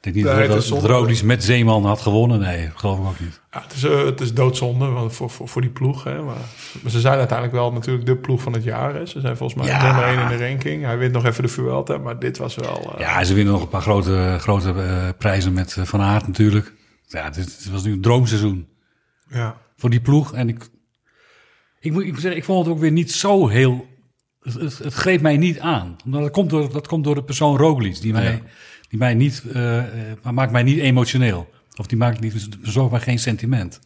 [0.00, 0.94] Ik denk niet Nee, dat, dat, is dat zonde.
[0.94, 2.38] Roglic met Zeeman had gewonnen.
[2.38, 3.40] Nee, geloof ik ook niet.
[3.50, 6.04] Ja, het, is, eh, het is doodzonde want voor, voor, voor die ploeg.
[6.04, 6.36] Hè, maar,
[6.82, 8.94] maar ze zijn uiteindelijk wel natuurlijk de ploeg van het jaar.
[8.94, 9.06] Hè.
[9.06, 9.82] Ze zijn volgens mij Ja.
[9.86, 10.84] nummer 1 in de ranking.
[10.84, 12.92] Hij wint nog even de Vuelta, maar dit was wel...
[12.94, 16.74] eh, Ja, ze winnen nog een paar grote, grote eh, prijzen met Van Aert natuurlijk.
[17.06, 18.68] Ja, het, was nu een droomseizoen
[19.28, 19.56] ja.
[19.76, 20.32] voor die ploeg.
[20.34, 20.68] En ik,
[21.80, 23.86] ik, moet, ik moet zeggen, ik vond het ook weer niet zo heel...
[24.40, 25.96] Het, het, het greep mij niet aan.
[26.04, 28.00] Omdat dat, komt door, dat komt door de persoon Roglic.
[28.00, 28.42] Die mij,
[28.88, 29.42] die mij niet...
[29.52, 29.84] eh, eh,
[30.32, 31.50] maakt mij niet emotioneel.
[31.76, 33.80] Of die maakt niet, bezorgt mij geen sentiment.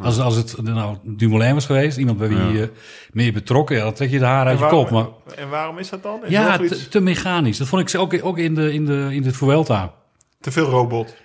[0.00, 2.70] Als, als het nou Dumoulin was geweest, iemand bij wie je
[3.12, 4.90] meer betrokken, ja, dan trek je de haar uit je kop.
[4.90, 5.06] Maar
[5.36, 6.20] En waarom is dat dan?
[6.24, 7.58] Is ja, te, te mechanisch.
[7.58, 9.94] Dat vond ik ook, ook in, de, in, de, in de Vuelta.
[10.40, 11.16] te veel robot.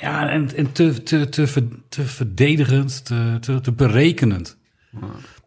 [0.00, 4.56] Ja, en, en te, te, te, ver- te verdedigend, te, te, te berekenend.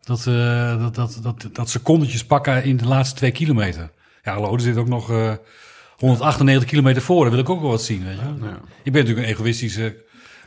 [0.01, 3.91] Dat, eh, dat, dat, dat, dat secondetjes pakken in de laatste twee kilometer.
[4.23, 5.33] Ja, hallo, er zit ook nog eh
[5.97, 7.29] 198 kilometer voor.
[7.29, 8.45] Wil ik ook wel wat zien, weet je.
[8.83, 9.95] Ik ben natuurlijk een egoïstische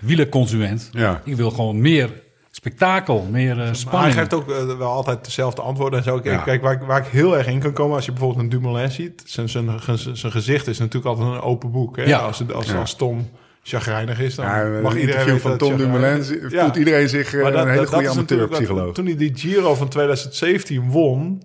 [0.01, 0.89] wielerconsument.
[0.93, 1.23] Ja.
[1.25, 2.11] Ik wil gewoon meer
[2.51, 4.15] spektakel, meer eh, Maar hij spanning.
[4.15, 6.21] geeft ook eh, wel altijd dezelfde antwoorden en zo.
[6.21, 6.43] Kijk, Ja.
[6.43, 7.97] kijk waar, ik- waar ik heel erg in kan komen...
[7.97, 9.23] als je bijvoorbeeld een Dumoulin ziet...
[9.27, 11.97] zijn, zijn, zijn, zijn gezicht is natuurlijk altijd een open boek.
[11.97, 12.03] Hè?
[12.05, 12.19] Ja.
[12.19, 12.79] Als, het- als, Ja.
[12.79, 13.31] als Tom
[13.63, 17.69] chagrijnig is, dan Ja, mag iedereen van Tom Dumoulin voelt iedereen zich eh, dat- een
[17.69, 18.95] hele dat- goede is natuurlijk wat- amateurpsycholoog.
[18.95, 21.43] Toen hij die Giro van 2017 won,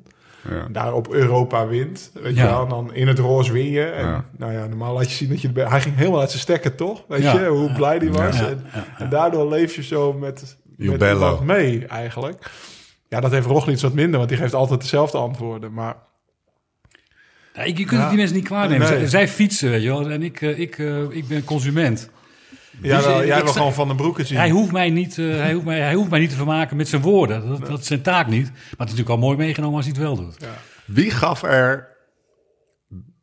[0.50, 0.68] Ja.
[0.72, 2.44] daar op Europa wint, weet Ja.
[2.44, 3.84] je wel, en dan in het roze win je.
[3.86, 4.26] En Ja.
[4.38, 5.52] nou ja, normaal laat je zien dat je.
[5.54, 7.04] Hij ging helemaal uit zijn stekken, toch?
[7.08, 7.40] Weet Ja.
[7.40, 8.38] je, hoe blij die was.
[8.40, 8.48] Ja.
[8.48, 8.66] En,
[8.98, 12.52] en daardoor leef je zo met, met iemand mee, eigenlijk.
[13.10, 15.74] Ja, dat heeft Roglic wat minder, want die geeft altijd dezelfde antwoorden.
[15.74, 15.96] Maar
[17.54, 18.00] Ja, ik, je kunt Ja.
[18.00, 18.90] het die mensen niet kwaad nemen.
[18.90, 18.98] Nee.
[19.00, 20.10] Zij, zij fietsen, weet je wel.
[20.10, 22.10] En ik, eh, ik, eh, ik ben consument.
[22.82, 24.38] Jij, Dus, wil, eh, jij wil sta- gewoon Van den Broeken zien.
[24.38, 26.88] Hij hoeft, mij niet, eh, hij, hoeft mij, hij hoeft mij niet te vermaken met
[26.88, 27.48] zijn woorden.
[27.48, 28.50] Dat, dat is zijn taak niet.
[28.52, 30.38] Maar het is natuurlijk al mooi meegenomen als hij het wel doet.
[30.86, 31.88] Wie gaf er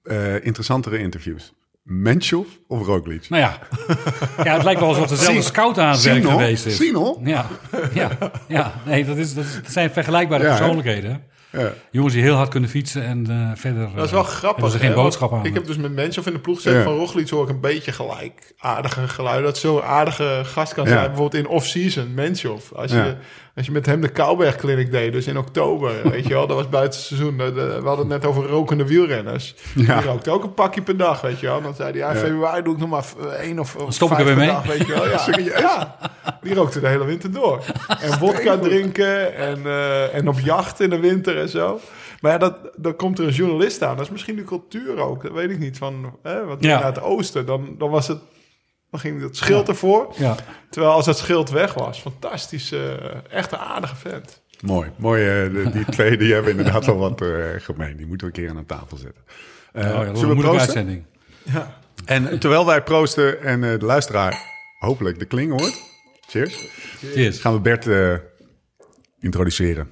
[0.03, 1.53] eh, interessantere interviews?
[1.83, 3.29] Menschov of Roglic?
[3.29, 3.59] Nou ja.
[4.45, 6.31] ja, het lijkt wel alsof dezelfde scout aan het werk Sino?
[6.31, 6.77] geweest is.
[6.77, 7.21] Sino?
[7.25, 7.47] Ja,
[7.95, 8.11] ja,
[8.49, 8.73] ja.
[8.87, 10.57] Nee, dat, is, dat, is- dat zijn vergelijkbare Ja, hè?
[10.57, 11.23] persoonlijkheden.
[11.53, 11.73] Ja.
[11.91, 13.89] Jongens die heel hard kunnen fietsen en eh, verder...
[13.95, 14.51] Dat is wel eh, grappig.
[14.63, 15.45] hebben ze geen hè, boodschap aan.
[15.45, 16.83] Ik heb dus met mensen of in de ploeg gezet Ja.
[16.83, 19.45] van Roglic hoor ik een beetje gelijk aardige geluiden.
[19.45, 20.91] Dat zo'n aardige gast kan Ja.
[20.91, 21.07] zijn.
[21.07, 22.73] Bijvoorbeeld in off-season, Menschov.
[22.73, 23.05] Als, Ja.
[23.05, 23.17] je,
[23.61, 26.57] als je met hem de Kouwberg Clinic deed, dus in oktober, weet je wel, dat
[26.57, 27.37] was buiten seizoen.
[27.37, 29.55] De- we hadden het net over rokende wielrenners.
[29.75, 29.99] Ja.
[30.01, 31.63] Die rookte ook een pakje per dag, weet je wel.
[31.63, 33.05] Dan zei hij, ja, in februari doe ik nog maar
[33.41, 34.53] één of of stop ik er weer per mee.
[34.55, 35.09] dag, weet je wel.
[35.11, 35.97] Ja, ja,
[36.43, 37.63] die rookte de hele winter door.
[38.01, 41.81] En vodka drinken en, eh, en op jacht in de winter en zo.
[42.21, 43.97] Maar ja, dat, dan komt er een journalist aan.
[43.97, 45.23] Dat is misschien de cultuur ook.
[45.23, 45.79] Dat weet ik niet.
[45.79, 46.75] Van, hè, wat Ja.
[46.79, 47.47] naar het oosten.
[47.47, 48.19] Dan, dan was het...
[48.91, 50.15] Dan ging het schild ervoor.
[50.17, 50.37] Ja.
[50.71, 52.01] Terwijl als dat schild weg was...
[52.01, 52.73] Fantastisch.
[52.73, 52.93] eh,
[53.33, 54.43] echt een aardige vent.
[54.61, 54.91] Mooi.
[54.97, 55.45] Mooi.
[55.45, 57.97] eh, die twee die hebben inderdaad wel wat eh, gemeen.
[57.97, 59.23] Die moeten we een keer aan de tafel zetten.
[59.73, 61.05] Eh, Oh ja, dat zullen een we uitzending.
[61.43, 61.79] Ja.
[62.05, 64.43] En terwijl wij proosten en eh, de luisteraar
[64.79, 65.81] hopelijk de kling hoort.
[66.29, 66.69] Cheers.
[67.13, 67.39] Cheers.
[67.39, 68.15] Gaan we Bert eh,
[69.21, 69.89] introduceren.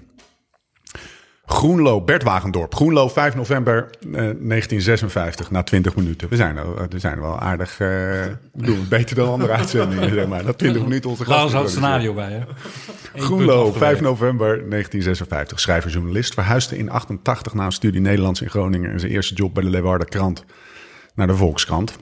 [1.50, 2.74] Groenlo, Bert Wagendorp.
[2.74, 6.28] Groenlo, 5 november eh, 1956, na 20 minuten.
[6.28, 10.44] We zijn, er, we zijn wel aardig, eh doen beter dan andere uitzendingen, zeg maar.
[10.44, 12.40] Na 20 minuten onze houdt het scenario bij, hè?
[13.22, 14.00] Groenlo, punt 5 afgewerkt.
[14.00, 15.60] november 1956.
[15.60, 16.34] Schrijver-journalist.
[16.34, 18.90] Verhuisde in 88 na een studie Nederlands in Groningen...
[18.90, 20.44] en zijn eerste job bij de Leeuwarden krant
[21.14, 21.98] naar de Volkskrant.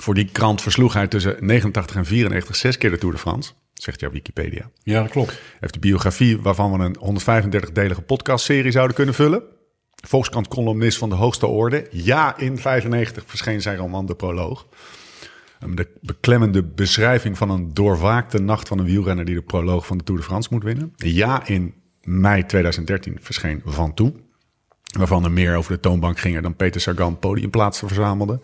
[0.00, 3.52] Voor die krant versloeg hij tussen 89 en 94 zes keer de Tour de France.
[3.74, 4.70] Zegt jouw Wikipedia.
[4.82, 5.40] Ja, dat klopt.
[5.60, 9.42] Heeft de biografie waarvan we een 135-delige podcastserie zouden kunnen vullen.
[9.94, 11.86] Volkskrant-columnist van de hoogste orde.
[11.90, 14.66] Ja, in 95 verscheen zijn roman De Proloog.
[15.74, 19.24] De beklemmende beschrijving van een doorwaakte nacht van een wielrenner...
[19.24, 20.92] die de proloog van de Tour de France moet winnen.
[20.96, 24.12] Ja, in mei 2013 verscheen Van Toe.
[24.98, 28.40] Waarvan er meer over de toonbank gingen dan Peter Sagan podiumplaatsen verzamelde.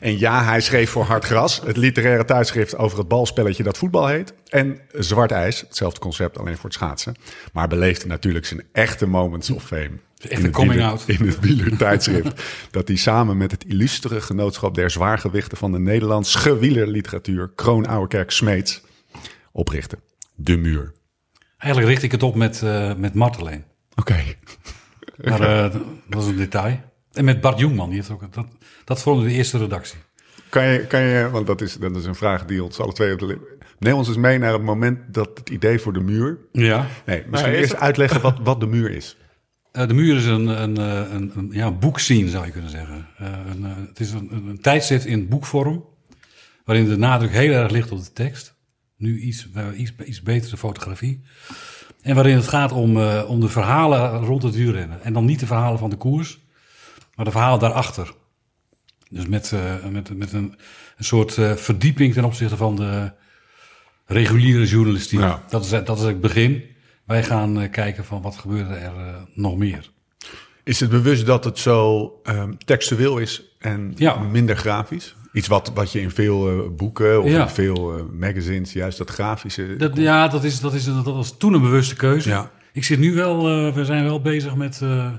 [0.00, 4.06] En ja, hij schreef voor Hard Gras, het literaire tijdschrift over het balspelletje dat voetbal
[4.06, 4.34] heet.
[4.48, 7.14] En Zwart IJs, hetzelfde concept, alleen voor het schaatsen.
[7.52, 9.90] Maar beleefde natuurlijk zijn echte moments of fame.
[10.20, 11.04] Echt in een het coming out.
[11.06, 12.42] In het wielertijdschrift.
[12.70, 18.30] dat hij samen met het illustere genootschap der zwaargewichten van de Nederlandse wielerliteratuur, Kroon Ouwerkerk
[18.30, 18.82] Smeets,
[19.52, 19.98] oprichtte.
[20.34, 20.92] De Muur.
[21.58, 23.64] Eigenlijk richt ik het op met, eh met Marteleen.
[23.94, 24.24] Oké.
[25.24, 26.80] Maar eh, dat is een detail.
[27.12, 28.46] En met Bart Jongman, die heeft ook, dat,
[28.84, 29.98] dat vormde de eerste redactie.
[30.48, 33.12] Kan je, kan je, want dat is, dat is een vraag die ons alle twee
[33.12, 33.58] op de.
[33.78, 36.38] Neem ons eens mee naar het moment dat het idee voor de muur...
[36.52, 36.86] Ja.
[37.06, 39.16] Nee, misschien is eerst het- uitleggen wat, wat de muur is.
[39.72, 43.06] Eh, de muur is een, een, eh, een, een, ja, boekscene, zou je kunnen zeggen.
[43.18, 45.84] Eh, een, het is een, tijdschrift in boekvorm,
[46.64, 48.54] waarin de nadruk heel erg ligt op de tekst.
[48.96, 51.24] Nu iets, iets, iets betere fotografie.
[52.02, 55.02] En waarin het gaat om, eh, om de verhalen rond het wielrennen.
[55.02, 56.38] En dan niet de verhalen van de koers,
[57.14, 58.14] maar de verhalen daarachter.
[59.10, 60.54] Dus met, eh, met, met een,
[60.96, 63.12] een soort eh, verdieping ten opzichte van de
[64.06, 65.20] reguliere journalistiek.
[65.20, 65.42] Ja.
[65.48, 66.64] Dat, is, dat is het begin.
[67.04, 68.92] Wij gaan kijken van wat gebeurde er
[69.34, 69.90] nog meer.
[70.64, 74.18] Is het bewust dat het zo ehm, textueel is en Ja.
[74.18, 75.16] minder grafisch?
[75.32, 77.42] Iets wat, wat je in veel eh, boeken of Ja.
[77.42, 79.76] in veel eh, magazines, juist dat grafische...
[79.76, 82.28] Dat, ja, dat, is, dat, is, dat was toen een bewuste keuze.
[82.28, 82.50] Ja.
[82.72, 85.10] Ik zit nu wel, eh, we zijn wel bezig met, eh,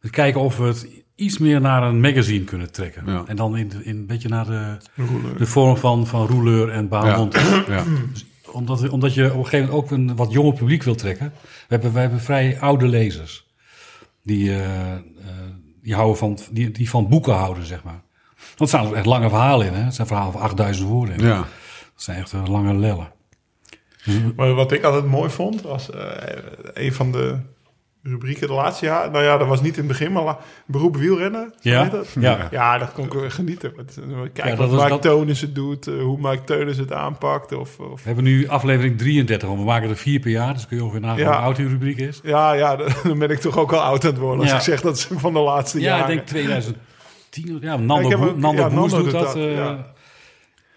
[0.00, 3.02] met kijken of we het iets meer naar een magazine kunnen trekken.
[3.06, 3.22] Ja.
[3.26, 4.76] En dan in, in een beetje naar de,
[5.38, 6.88] de vorm van, van rouleur en ja.
[6.88, 7.34] baanmond.
[7.68, 7.84] ja.
[8.52, 11.32] Omdat, omdat je op een gegeven moment ook een wat jonger publiek wil trekken.
[11.42, 13.46] We hebben, we hebben vrij oude lezers.
[14.22, 15.00] Die, eh, eh,
[15.82, 18.02] die, houden van, die, die van boeken houden, zeg maar.
[18.56, 19.72] Dat staan echt lange verhalen in.
[19.72, 19.82] Hè?
[19.82, 21.18] Het zijn verhalen van 8000 woorden.
[21.18, 21.36] Ja.
[21.36, 21.46] Dat
[21.94, 23.12] zijn echt eh, lange lellen.
[24.04, 26.02] Dus maar wat ik altijd mooi vond, was eh,
[26.74, 27.38] een van de
[28.04, 29.10] rubrieken de laatste jaar.
[29.10, 30.36] Nou ja, dat was niet in het begin, maar
[30.66, 31.54] beroep wielrennen.
[31.60, 32.08] Ja, dat?
[32.20, 32.48] ja.
[32.50, 33.72] ja, dat kon ik genieten.
[34.32, 37.52] Kijk wat Mark het doet, eh, hoe Mark Teunis het aanpakt.
[37.52, 40.54] Of, of, We hebben nu aflevering 33, want we maken er vier per jaar.
[40.54, 41.26] Dus kun je over nagaan ja.
[41.26, 42.20] hoe oud die rubriek is.
[42.22, 44.40] Ja, ja, dan ben ik toch ook al oud aan het worden.
[44.40, 45.98] Als ik zeg dat ze van de laatste jaren...
[45.98, 46.76] Ja, ik denk 2000
[47.34, 49.12] tien Ja, Nando, Nando, ja, doet, dat.
[49.12, 49.36] dat.
[49.36, 49.74] Eh.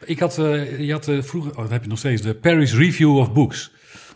[0.05, 2.73] Ik had, eh, je had eh, vroeger, oh, dat heb je nog steeds, de Paris
[2.73, 3.71] Review of Books.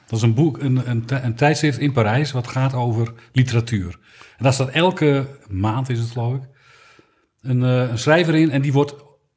[0.06, 4.00] Dat is een boek, een, een, een tijdschrift in Parijs, wat gaat over literatuur.
[4.38, 6.42] En daar staat elke maand, is het geloof ik,
[7.42, 8.96] een, een schrijver in en die wordt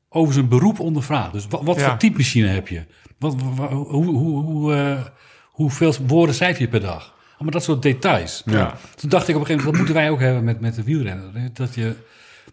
[0.09, 1.33] over zijn beroep ondervraagd.
[1.33, 2.85] Dus wat, wat voor typemachine heb je?
[3.19, 5.05] Wat, hoe, hoe, hoe, uh,
[5.45, 7.14] hoeveel woorden schrijf je per dag?
[7.38, 8.43] Maar dat soort details.
[8.45, 8.75] Ja.
[8.97, 10.83] Toen dacht ik op een gegeven moment, dat moeten wij ook hebben met, met de
[10.83, 11.51] wielrenner.
[11.53, 11.95] Dat je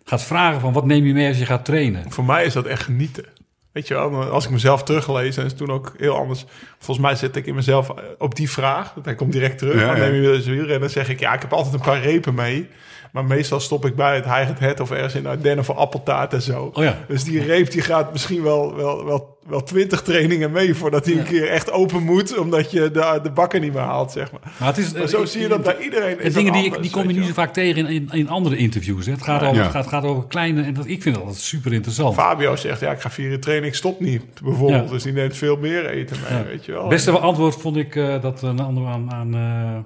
[0.03, 2.11] gaat vragen van wat neem je mee als je gaat trainen.
[2.11, 3.25] Voor mij is dat echt genieten.
[3.71, 6.45] Weet je wel, als ik mezelf teruglees, en is het toen ook heel anders.
[6.77, 8.93] Volgens mij zet ik in mezelf op die vraag.
[9.03, 9.79] Hij komt direct terug.
[9.79, 10.01] Ja, dan ja.
[10.01, 10.79] neem je dus wielrennen.
[10.79, 12.69] Dan zeg ik, ja, ik heb altijd een paar repen mee.
[13.11, 16.41] Maar meestal stop ik bij het Heiget Het of ergens in Ardennen voor appeltaart en
[16.41, 16.71] zo.
[16.73, 16.97] Oh ja.
[17.07, 21.17] Dus die reep die gaat misschien wel, wel, wel, wel twintig trainingen mee voordat hij
[21.17, 22.37] een keer echt open moet.
[22.37, 24.41] Omdat je de, de bakken niet meer haalt, zeg maar.
[24.59, 26.67] Maar, het is, Maar zo zie je dat bij iedereen En is dingen die, ik-
[26.73, 29.05] anders, die kom je niet zo vaak tegen in, in, in andere interviews.
[29.05, 29.11] Hè.
[29.11, 29.61] Het, gaat over, Ja.
[29.63, 30.61] het gaat, gaat over kleine...
[30.63, 32.13] En dat, ik vind dat altijd super interessant.
[32.13, 34.85] Fabio zegt, ja, ik ga vier uur trainen, ik stop niet, bijvoorbeeld.
[34.85, 34.91] Ja.
[34.93, 36.43] Dus die neemt veel meer eten mee, Ja.
[36.45, 36.81] weet je wel.
[36.81, 39.77] Het beste antwoord vond ik eh, dat een ander aan, aan, eh,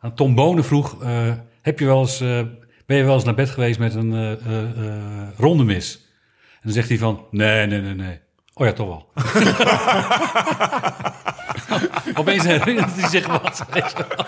[0.00, 1.02] aan Tom Bonen vroeg...
[1.02, 2.40] eh, heb je wel eens, eh,
[2.86, 6.08] ben je wel eens naar bed geweest met een eh eh, eh, rondemis?
[6.52, 8.20] En dan zegt hij van, nee, nee, nee, nee.
[8.54, 9.08] Oh ja, toch wel.
[12.20, 13.64] Opeens herinnert hij zich wat.
[13.70, 14.26] weet je wel.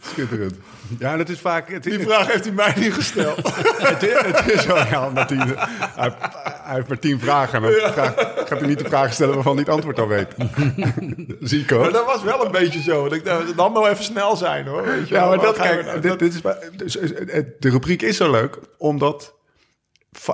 [0.00, 0.54] Schitterend.
[0.98, 1.68] Ja, dat is vaak...
[1.70, 3.36] Het, Die vraag heeft hij mij niet gesteld.
[3.78, 4.00] het,
[4.36, 5.38] het is wel ja, omdat hij,
[5.94, 6.12] hij,
[6.62, 7.64] hij heeft maar tien vragen.
[7.64, 7.92] En dan
[8.46, 10.34] gaat hij niet de vragen stellen waarvan hij het antwoord al weet.
[11.40, 11.92] Zie ik Maar ook.
[11.92, 13.00] dat was wel een beetje zo.
[13.00, 13.24] Want ik
[13.56, 14.84] dan nou even snel zijn hoor.
[14.84, 15.28] Weet je Ja, wel.
[15.28, 16.34] maar Dan dat, kijk, dit, dit
[16.84, 16.92] is,
[17.58, 19.34] de rubriek is zo leuk, omdat,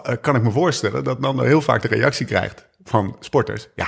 [0.02, 3.68] eh, kan ik me voorstellen, dat Nando heel vaak de reactie krijgt van sporters.
[3.74, 3.86] Ja,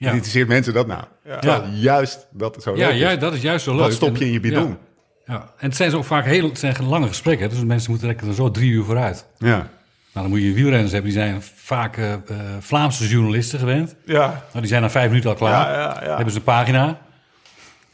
[0.00, 0.12] Ja.
[0.12, 1.04] Interesseert mensen dat nou?
[1.22, 3.80] Terwijl juist dat zo Ja, leuk ja, dat is juist zo leuk.
[3.80, 4.78] Wat stop je in je bidon?
[5.26, 5.52] Ja, ja.
[5.56, 7.48] en het zijn ook vaak heel, het zijn lange gesprekken.
[7.48, 9.26] Dus mensen moeten er zo drie uur vooruit.
[9.38, 9.46] Ja.
[9.46, 9.68] Nou,
[10.12, 12.20] dan moet je wielrenners hebben, die zijn vaak eh, eh,
[12.60, 13.94] Vlaamse journalisten gewend.
[14.04, 15.72] Ja, Nou, die zijn na vijf minuten al klaar.
[15.72, 16.14] Ja, ja, ja.
[16.14, 17.00] Hebben ze een pagina.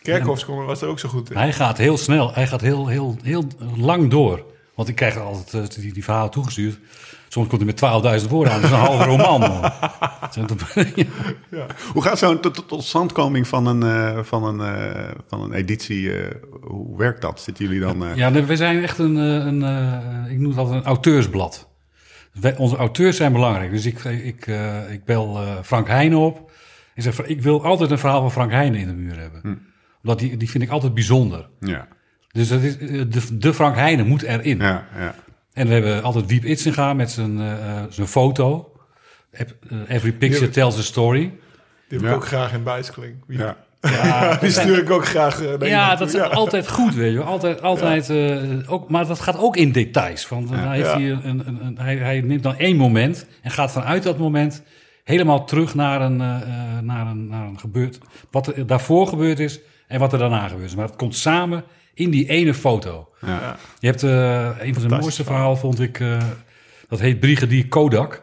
[0.02, 1.36] Kerkhoffs was er ook zo goed in.
[1.36, 4.44] Hij gaat heel snel, hij gaat heel, heel, heel lang door.
[4.74, 6.78] Want ik krijg altijd eh, die, die verhalen toegestuurd.
[7.36, 8.60] Soms komt hij met 12.000 woorden aan.
[8.60, 9.40] Dat is een halve roman.
[9.40, 9.60] man.
[11.50, 11.66] Ja.
[11.92, 16.12] Hoe gaat zo'n tot- tot- totstandkoming van een, eh, van een, eh, van een editie,
[16.12, 17.40] eh, hoe werkt dat?
[17.40, 18.04] Zitten jullie dan...
[18.14, 19.62] Ja, we zijn echt een, een
[20.30, 21.68] ik noem het altijd een auteursblad.
[22.40, 23.70] Wij, onze auteurs zijn belangrijk.
[23.70, 24.46] Dus ik, ik,
[24.90, 26.50] ik bel Frank Heijnen op.
[26.94, 29.60] Ik zeg, ik wil altijd een verhaal van Frank Heijnen in de muur hebben.
[30.02, 31.48] Omdat die, die vind ik altijd bijzonder.
[31.60, 31.88] Ja,
[32.32, 34.58] Dus dat is, de, de Frank Heijnen moet erin.
[34.58, 35.14] ja, ja.
[35.56, 38.72] En we hebben altijd Wiep Itzinga met zijn, eh, eh, zijn foto.
[39.30, 39.46] Eh,
[39.88, 41.20] Every picture tells a story.
[41.20, 42.14] Die heb ik Ja.
[42.14, 43.14] ook graag in bijschaling.
[43.26, 43.56] Wie- ja.
[44.40, 46.14] Die stuur ik ook graag naar Ja, dat is.
[46.14, 46.24] Ja.
[46.24, 47.20] altijd goed, weet je.
[47.22, 50.26] Altijd, altijd, eh, ook, maar dat gaat ook in details.
[50.26, 50.92] Van, dan heeft Ja.
[50.98, 54.62] hij, een, een, een- hij, hij neemt dan één moment en gaat vanuit dat moment
[55.04, 57.98] helemaal terug naar een, eh, eh, naar een, naar een gebeurd,
[58.30, 60.74] wat er daarvoor gebeurd is en wat er daarna gebeurd is.
[60.76, 61.64] Maar het komt samen
[61.96, 63.08] in die ene foto.
[63.26, 63.56] Ja.
[63.78, 66.18] Je hebt eh, een van zijn mooiste verhalen, vond ik, eh,
[66.88, 68.22] dat heet Brigadier Kodak.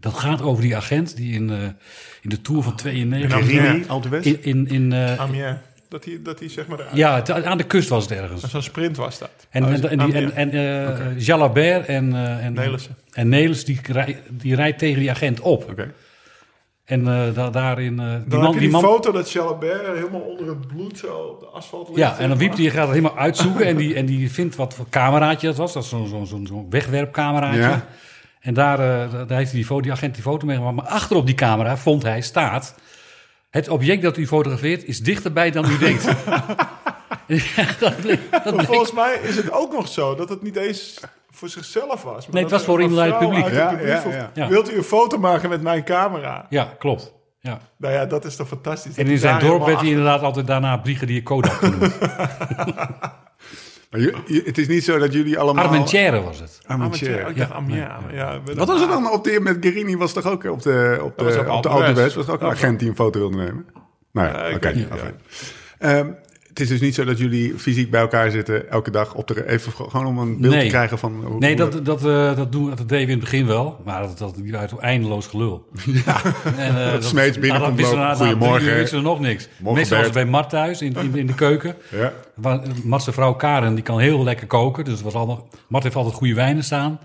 [0.00, 1.56] Dat gaat over die agent die in, eh,
[2.22, 3.46] in de Tour van 92...
[3.48, 4.26] Rini, Alpe West?
[4.26, 5.58] In, in, in, eh, Amiens.
[5.88, 6.76] Dat hij, dat hij zeg maar...
[6.76, 8.50] de- ja, het- aan de kust was het ergens.
[8.50, 9.30] Zo'n sprint was dat.
[9.50, 10.32] En, Oh, en, en, die, en, Amiens?
[10.32, 12.96] en eh, Jalabert en, eh, en, Nelissen.
[13.12, 15.70] en Nelis, die, rij- die rijdt tegen die agent op.
[15.70, 15.92] Oké.
[16.86, 18.00] En eh, da- daarin...
[18.00, 20.66] eh, die Dan man, heb je die die man, foto dat Jalabert helemaal onder het
[20.66, 22.00] bloed zo op de asfalt ligt.
[22.00, 22.56] ja, en dan zeg Wiep maar.
[22.56, 25.72] die gaat het helemaal uitzoeken en die, en die vindt wat voor cameraatje dat was.
[25.72, 27.60] Dat is zo'n zo'n zo'n zo'n wegwerpcameraatje.
[27.60, 27.86] Ja.
[28.40, 30.76] En daar, eh, daar heeft hij die, foto, die agent die foto meegemaakt.
[30.76, 32.74] Maar achter op die camera vond hij staat...
[33.50, 36.04] Het object dat u fotografeert is dichterbij dan u denkt.
[37.26, 40.42] Ja, dat bleek, dat Maar bleek- volgens mij is het ook nog zo dat het
[40.42, 41.00] niet eens
[41.36, 42.24] voor zichzelf was.
[42.24, 43.48] Maar Nee, het was voor een iemand uit het publiek.
[43.54, 44.30] Ja, publiek ja, ja.
[44.34, 44.48] Ja.
[44.48, 46.46] Wilt u een foto maken met mijn camera?
[46.48, 47.14] ja, klopt.
[47.40, 47.58] Ja.
[47.78, 48.96] Nou ja, dat is toch fantastisch.
[48.96, 51.98] En in zijn dorp werd hij inderdaad altijd daarna brigadier Kodak genoemd.
[53.90, 55.64] Maar je- je- het is niet zo dat jullie allemaal...
[55.64, 56.60] Armentière was het.
[56.66, 57.32] Armentière.
[57.32, 57.78] Dacht Amiens.
[58.12, 59.96] Ja, we- Wat was er dan op de, met Guerini?
[59.96, 61.92] Was toch ook op de, op de, was op op de.
[61.94, 62.14] West?
[62.14, 63.66] Was ook een agent die een foto wilde nemen?
[64.12, 64.72] Nou ja, Ja, ik oké.
[64.74, 66.16] niet, afijn.
[66.58, 69.48] Het is dus niet zo dat jullie fysiek bij elkaar zitten elke dag op de,
[69.48, 70.62] even gewoon om een beeld Nee.
[70.62, 73.18] te krijgen van hoe, Nee, dat, dat, eh, dat, doen, dat deden we in het
[73.20, 73.80] begin wel.
[73.84, 75.68] Maar dat, dat uit eindeloos gelul.
[76.04, 76.20] Ja.
[76.56, 78.68] En, eh, Smeets wisten we lopen, na- na goedemorgen.
[78.68, 79.48] uur wisten we nog niks.
[79.58, 81.74] Morgen, Meestal was bij Mart thuis in, in, in de keuken.
[81.90, 82.12] Ja.
[82.34, 84.84] Waar- Mart's vrouw Karen die kan heel lekker koken.
[84.84, 86.98] Dus het was allemaal, Mart heeft altijd goede wijnen staan.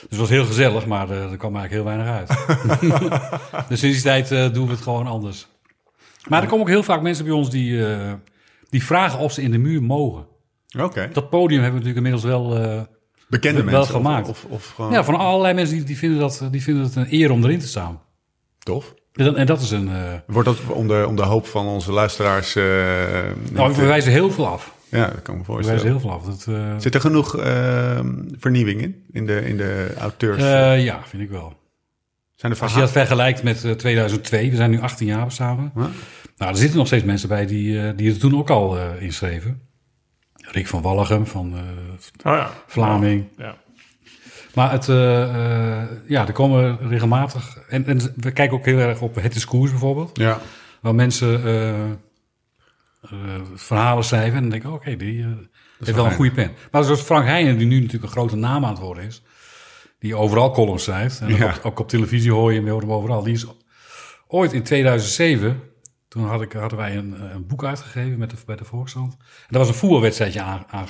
[0.00, 2.30] Dus het was heel gezellig, maar eh, er kwam eigenlijk heel weinig uit.
[3.68, 5.46] dus sinds die tijd eh, doen we het gewoon anders.
[6.28, 8.12] Maar er komen ook heel vaak mensen bij ons die, eh,
[8.68, 10.26] die vragen of ze in de muur mogen.
[10.78, 11.08] Oké.
[11.12, 12.24] Dat podium hebben we natuurlijk inmiddels
[12.56, 12.56] wel...
[12.76, 12.80] eh,
[13.28, 13.94] Bekende wel mensen.
[13.94, 14.28] gemaakt.
[14.28, 17.06] Of, of, gewoon ja, van allerlei mensen die, die, vinden dat, die vinden het een
[17.10, 18.00] eer om erin te staan.
[18.58, 18.94] tof.
[19.12, 19.88] En dat, en dat is een...
[19.88, 22.54] eh Wordt dat om de, om de hoop van onze luisteraars...
[22.54, 24.74] nou, niet, we wijzen heel veel af.
[24.88, 25.82] ja, dat kan ik me voorstellen.
[25.82, 26.24] wijzen heel veel af.
[26.24, 28.00] Dat, eh, Zit er genoeg eh,
[28.38, 29.04] vernieuwing in?
[29.12, 30.42] In de, in de auteurs?
[30.82, 31.52] ja, vind ik wel.
[32.38, 35.72] Zijn er Als je dat vergelijkt met eh, 2002, we zijn nu 18 jaar samen.
[35.74, 35.90] Nou,
[36.52, 39.60] er zitten nog steeds mensen bij die, eh, die er toen ook al eh, inschreven.
[40.34, 42.50] Rick van Walligem van eh, Oh ja.
[42.66, 43.24] Vlaming.
[43.36, 43.56] Ja.
[44.54, 45.22] Maar het, eh,
[45.82, 47.58] eh, ja, er komen regelmatig...
[47.68, 50.18] En, en we kijken ook heel erg op Het is Koers bijvoorbeeld.
[50.18, 50.38] Ja.
[50.80, 54.34] Waar mensen eh, eh, verhalen schrijven.
[54.34, 55.28] En dan denk ik, oh, oké, die eh,
[55.78, 56.52] heeft wel een goede pen.
[56.70, 59.22] Maar zoals Frank Heijnen, die nu natuurlijk een grote naam aan het worden is.
[59.98, 61.20] Die overal columns schrijft.
[61.20, 61.48] En ook, Ja.
[61.48, 63.22] op, ook op televisie hoor je hem, overal.
[63.22, 63.46] Die is
[64.26, 65.62] ooit in 2007...
[66.08, 69.12] Toen had ik, hadden wij een, een boek uitgegeven met de, bij de Volkskrant.
[69.12, 70.88] En daar was een voetbalwedstrijdje aan,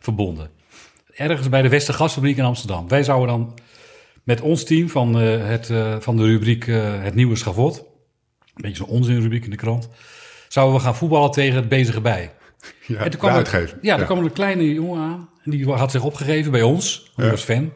[0.00, 0.50] verbonden.
[1.14, 2.88] Ergens bij de Westergasfabriek in Amsterdam.
[2.88, 3.54] Wij zouden dan
[4.22, 7.78] met ons team van, eh, het, eh, van de rubriek eh, Het Nieuwe Schavot...
[7.78, 9.88] een beetje zo'n onzinrubriek in de krant...
[10.48, 12.34] zouden we gaan voetballen tegen het bezige bij.
[12.86, 15.28] Ja, En de kwam er, ja, er kwam er een kleine jongen aan.
[15.44, 17.12] En die had zich opgegeven bij ons.
[17.16, 17.72] Die was fan.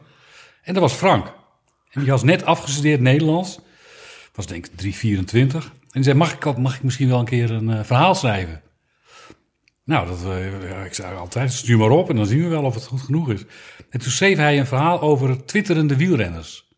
[0.63, 1.27] En dat was Frank.
[1.91, 3.59] En die was net afgestudeerd Nederlands.
[4.35, 5.65] Was denk ik 324.
[5.65, 8.63] En die zei, mag ik, mag ik misschien wel een keer een eh, verhaal schrijven?
[9.85, 12.75] Nou, dat, eh, ik zei altijd, stuur maar op en dan zien we wel of
[12.75, 13.45] het goed genoeg is.
[13.91, 16.71] En toen schreef hij een verhaal over twitterende wielrenners.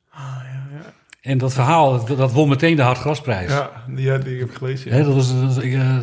[1.25, 3.51] En dat verhaal, dat, dat won meteen de Hartgrasprijs.
[3.51, 4.91] Ja, die, die heb ik gelezen.
[4.91, 4.97] ja.
[4.97, 5.97] Hè, dat was, dat was, ik, eh,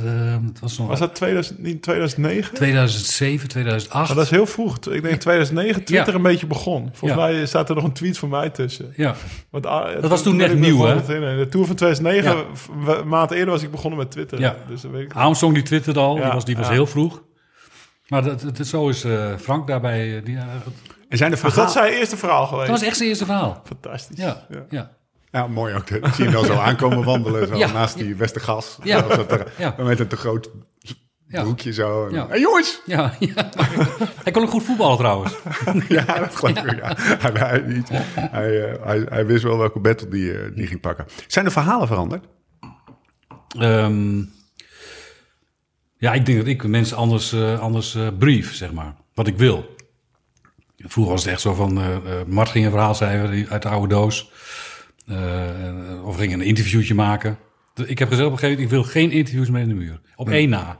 [0.45, 2.53] het was nog Was dat 2000, niet 2009?
[2.55, 4.07] 2007, 2008.
[4.07, 4.77] Maar dat is heel vroeg.
[4.77, 6.15] Ik denk 2009 Twitter Ja.
[6.15, 6.89] een beetje begon.
[6.93, 7.27] Volgens Ja.
[7.27, 8.93] mij staat er nog een tweet van mij tussen.
[8.95, 9.15] Ja,
[9.49, 10.95] Want, ah, Dat was toen net nieuw, hè?
[11.05, 12.43] De Tour van 2009, Ja.
[12.53, 12.67] v-
[12.99, 14.39] een maand eerder was ik begonnen met Twitter.
[14.39, 14.55] Ja.
[14.67, 15.13] Dus dat weet ik.
[15.13, 16.71] Armstrong die twitterde al, die Ja, was, die was ja.
[16.71, 17.21] heel vroeg.
[18.07, 20.17] Maar dat, dat, zo is eh, Frank daarbij.
[20.17, 20.47] eh, Die, En
[21.17, 21.65] zijn de Dus dat verhalen...
[21.65, 22.67] is zijn eerste verhaal geweest.
[22.69, 23.61] dat was echt zijn eerste verhaal.
[23.65, 24.17] Fantastisch.
[24.17, 24.91] Ja, Ja.
[25.31, 25.47] Ja.
[25.47, 25.89] Mooi ook.
[25.89, 27.71] Ik zie hem dan zo aankomen wandelen zo Ja.
[27.71, 28.77] naast die beste gas.
[28.83, 29.13] Ja.
[29.15, 29.25] Zo,
[29.57, 29.75] Ja.
[29.77, 30.49] Met een te groot
[31.27, 31.41] Ja.
[31.41, 32.07] broekje zo.
[32.07, 32.27] En, Ja.
[32.27, 32.81] Hey, jongens!
[32.85, 33.49] Ja, ja.
[34.23, 35.33] Hij kon ook goed voetballen trouwens.
[35.87, 36.79] Ja, dat geloof ik.
[36.81, 40.81] Hij, hij, niet- hij, eh, hij, hij wist wel welke battle die, eh, die ging
[40.81, 41.05] pakken.
[41.27, 42.25] Zijn de verhalen veranderd?
[43.59, 44.17] Ehm,
[45.97, 48.95] ja, ik denk dat ik mensen anders, eh, anders eh, brief, zeg maar.
[49.13, 49.75] Wat ik wil.
[50.77, 51.77] Vroeger was het echt zo van...
[51.77, 54.31] eh eh, Mart ging een verhaal schrijven uit de oude doos.
[55.11, 57.37] Eh, eh, of ging een interviewtje maken.
[57.85, 58.85] Ik heb gezegd op een gegeven moment...
[58.85, 60.01] ik wil geen interviews meer in de muur.
[60.15, 60.79] Op één na.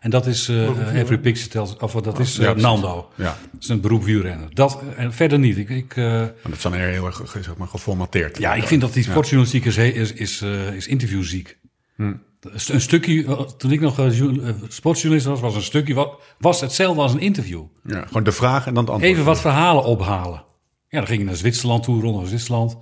[0.00, 1.76] En dat is eh Every Picture Tells...
[1.76, 2.38] Of dat is.
[2.38, 3.10] Nando.
[3.14, 3.24] Ja.
[3.52, 4.54] Dat is een beroep wielrenner.
[4.54, 5.56] Dat, en verder niet.
[5.56, 8.38] Ik, ik, eh, Want dat is dan heel erg zeg maar, geformateerd.
[8.38, 10.42] ja, ik vind dat die sportjournalistiek is, is, is,
[10.76, 11.58] is interviewziek.
[11.96, 17.12] Een stukje, toen ik nog jour- sportjournalist was, was een stukje, wat, was hetzelfde als
[17.12, 17.62] een interview.
[17.84, 19.12] Ja, gewoon de vraag en dan het antwoord.
[19.12, 20.44] Even wat verhalen ophalen.
[20.88, 22.76] Ja, dan ging je naar Zwitserland toe, rond Zwitserland.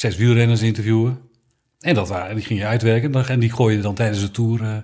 [0.00, 1.20] Zes wielrenners interviewen.
[1.80, 3.26] En dat waren, die ging je uitwerken.
[3.26, 4.76] En die gooide je dan tijdens de tour, eh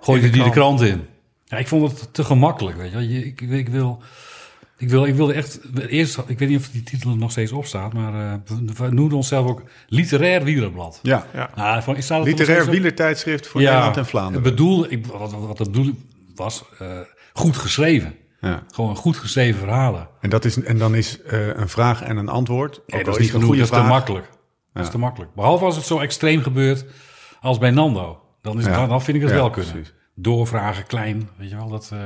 [0.00, 0.80] gooide de die de krant.
[0.80, 1.06] in.
[1.44, 4.02] Ja, ik vond het te gemakkelijk, weet je Ik, ik, wil...
[4.78, 7.66] Ik, wil, ik wilde echt, eerst, ik weet niet of die titel nog steeds op
[7.66, 8.38] staat, maar eh,
[8.76, 10.98] we, noemden onszelf ook literair wielerblad.
[11.02, 11.50] Ja, Ja.
[11.54, 14.42] Nou, van, staat het er literair wielertijdschrift voor Nederland en Vlaanderen.
[14.42, 15.90] Het bedoel, ik, wat, wat het doel
[16.34, 16.88] was, eh,
[17.32, 18.14] goed geschreven.
[18.40, 18.62] Ja.
[18.74, 20.08] Gewoon goed geschreven verhalen.
[20.20, 22.80] En, dat is, en dan is eh, een vraag en een antwoord.
[22.80, 23.90] Ook Nee, al dat is niet genoeg, goede dat is te vraag.
[23.90, 24.26] makkelijk.
[24.74, 25.34] Dat is te makkelijk.
[25.34, 26.84] Behalve als het zo extreem gebeurt
[27.40, 28.22] als bij Nando.
[28.42, 29.72] Dan, is, dan, dan vind ik het wel kunnen.
[29.72, 29.92] precies.
[30.14, 31.68] Doorvragen, klein, weet je wel.
[31.68, 31.98] Dat, eh,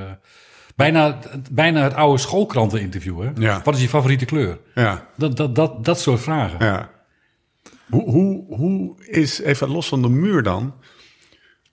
[0.76, 1.18] bijna,
[1.50, 3.20] bijna het oude schoolkranteninterview.
[3.22, 3.30] Hè?
[3.34, 3.60] Ja.
[3.64, 4.58] Wat is je favoriete kleur?
[4.74, 6.66] Ja, Dat, dat, dat, dat soort vragen.
[6.66, 6.90] ja.
[7.90, 10.74] Hoe, hoe, hoe is, even los van de muur dan,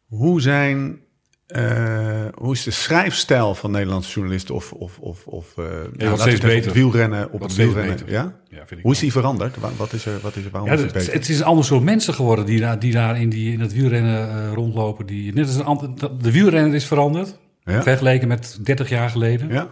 [0.08, 1.00] hoe zijn...
[1.48, 5.66] eh, hoe is de schrijfstijl van Nederlandse journalisten of, of, of, of eh,
[5.98, 6.70] nou, steeds beter.
[6.70, 7.32] op wielrennen?
[7.32, 8.12] Op het wielrennen beter.
[8.12, 8.34] ja?
[8.50, 9.58] Ja, vind ik Hoe is die veranderd?
[9.58, 11.14] Wa- Wat is er, wat is er, waarom Ja, is het beter?
[11.14, 13.74] het is een ander soort mensen geworden die daar, die daar in, die, in het
[13.74, 15.06] wielrennen eh, rondlopen.
[15.06, 17.82] Die, net als een de wielrenner is veranderd, Ja.
[17.84, 19.50] vergeleken met 30 jaar geleden.
[19.50, 19.72] ja?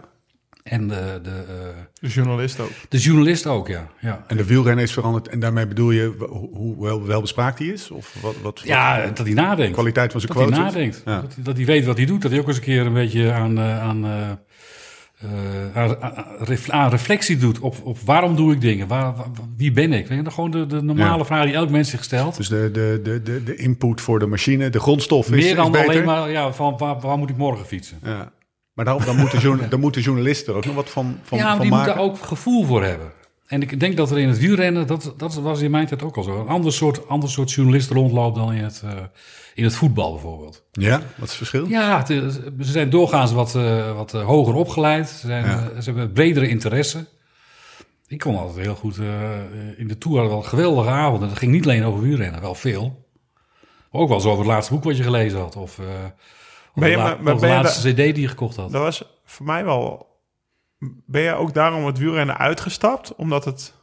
[0.64, 1.54] En de, de, eh,
[2.00, 2.70] De journalist ook.
[2.88, 3.88] de journalist ook, ja.
[4.00, 4.24] ja.
[4.26, 7.90] En de wielrenner is veranderd en daarmee bedoel je hoe, hoe wel, welbespraakt hij is?
[7.90, 9.66] Of wat, wat, Ja, dat hij nadenkt.
[9.68, 11.02] de kwaliteit van zijn dat hij nadenkt.
[11.04, 11.20] Ja.
[11.20, 12.22] Dat, hij, dat hij weet wat hij doet.
[12.22, 14.30] Dat hij ook eens een keer een beetje aan, eh, aan, eh,
[15.20, 16.24] eh, aan, aan,
[16.68, 18.88] aan reflectie doet op, op waarom doe ik dingen?
[18.88, 20.06] Waar, waar- wie ben ik?
[20.06, 21.24] Weet je, gewoon de, de normale Ja.
[21.24, 22.36] vraag die elk mens zich stelt.
[22.36, 25.64] Dus de, de, de, de, de input voor de machine, de grondstof is, Meer dan
[25.66, 25.88] is beter.
[25.88, 27.98] alleen maar ja, van waar, waar moet ik morgen fietsen?
[28.04, 28.32] Ja.
[28.74, 31.60] Maar daarom, dan, moeten dan moeten journalisten er ook nog wat van, van, ja, van
[31.60, 31.86] die maken.
[31.86, 33.12] moeten ook gevoel voor hebben.
[33.46, 36.16] En ik denk dat er in het wielrennen, dat, dat was in mijn tijd ook
[36.16, 38.90] al zo, een ander soort, ander soort journalist rondloopt dan in het, eh,
[39.54, 40.62] in het voetbal bijvoorbeeld.
[40.72, 41.66] Ja, wat is het verschil?
[41.66, 45.08] Ja, het ze zijn doorgaans wat, eh, wat eh, hoger opgeleid.
[45.08, 45.80] Ze, zijn, Ja.
[45.80, 47.06] ze hebben bredere interesse.
[48.06, 48.96] Ik kon altijd heel goed...
[49.76, 51.28] in de Tour hadden we wel geweldige avonden.
[51.28, 53.06] Dat ging niet alleen over wielrennen, wel veel.
[53.90, 55.56] Maar ook wel zo over het laatste boek wat je gelezen had.
[55.56, 55.84] Of, of
[56.74, 58.72] Ben je- maar- de je laatste cd die je gekocht had.
[58.72, 60.12] Dat was voor mij wel...
[61.06, 63.14] Ben jij ook daarom het wielrennen uitgestapt?
[63.14, 63.74] Omdat het...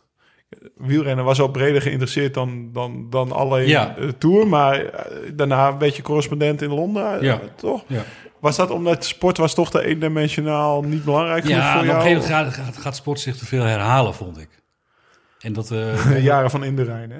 [0.75, 3.95] Wielrennen was al breder geïnteresseerd dan, dan, dan alleen Ja.
[3.99, 4.47] de Tour.
[4.47, 7.39] Maar eh, daarna een beetje correspondent in Londen, eh, Ja.
[7.55, 7.83] toch?
[7.87, 8.03] Ja,
[8.39, 11.91] Was dat omdat sport was toch te eendimensionaal niet belangrijk genoeg ja voor op een
[11.91, 12.01] jou?
[12.01, 14.49] gegeven moment gaat, gaat, sport zich te veel herhalen, vond ik.
[15.39, 15.67] En dat...
[15.67, 17.17] De jaren van in de Rijn, hè?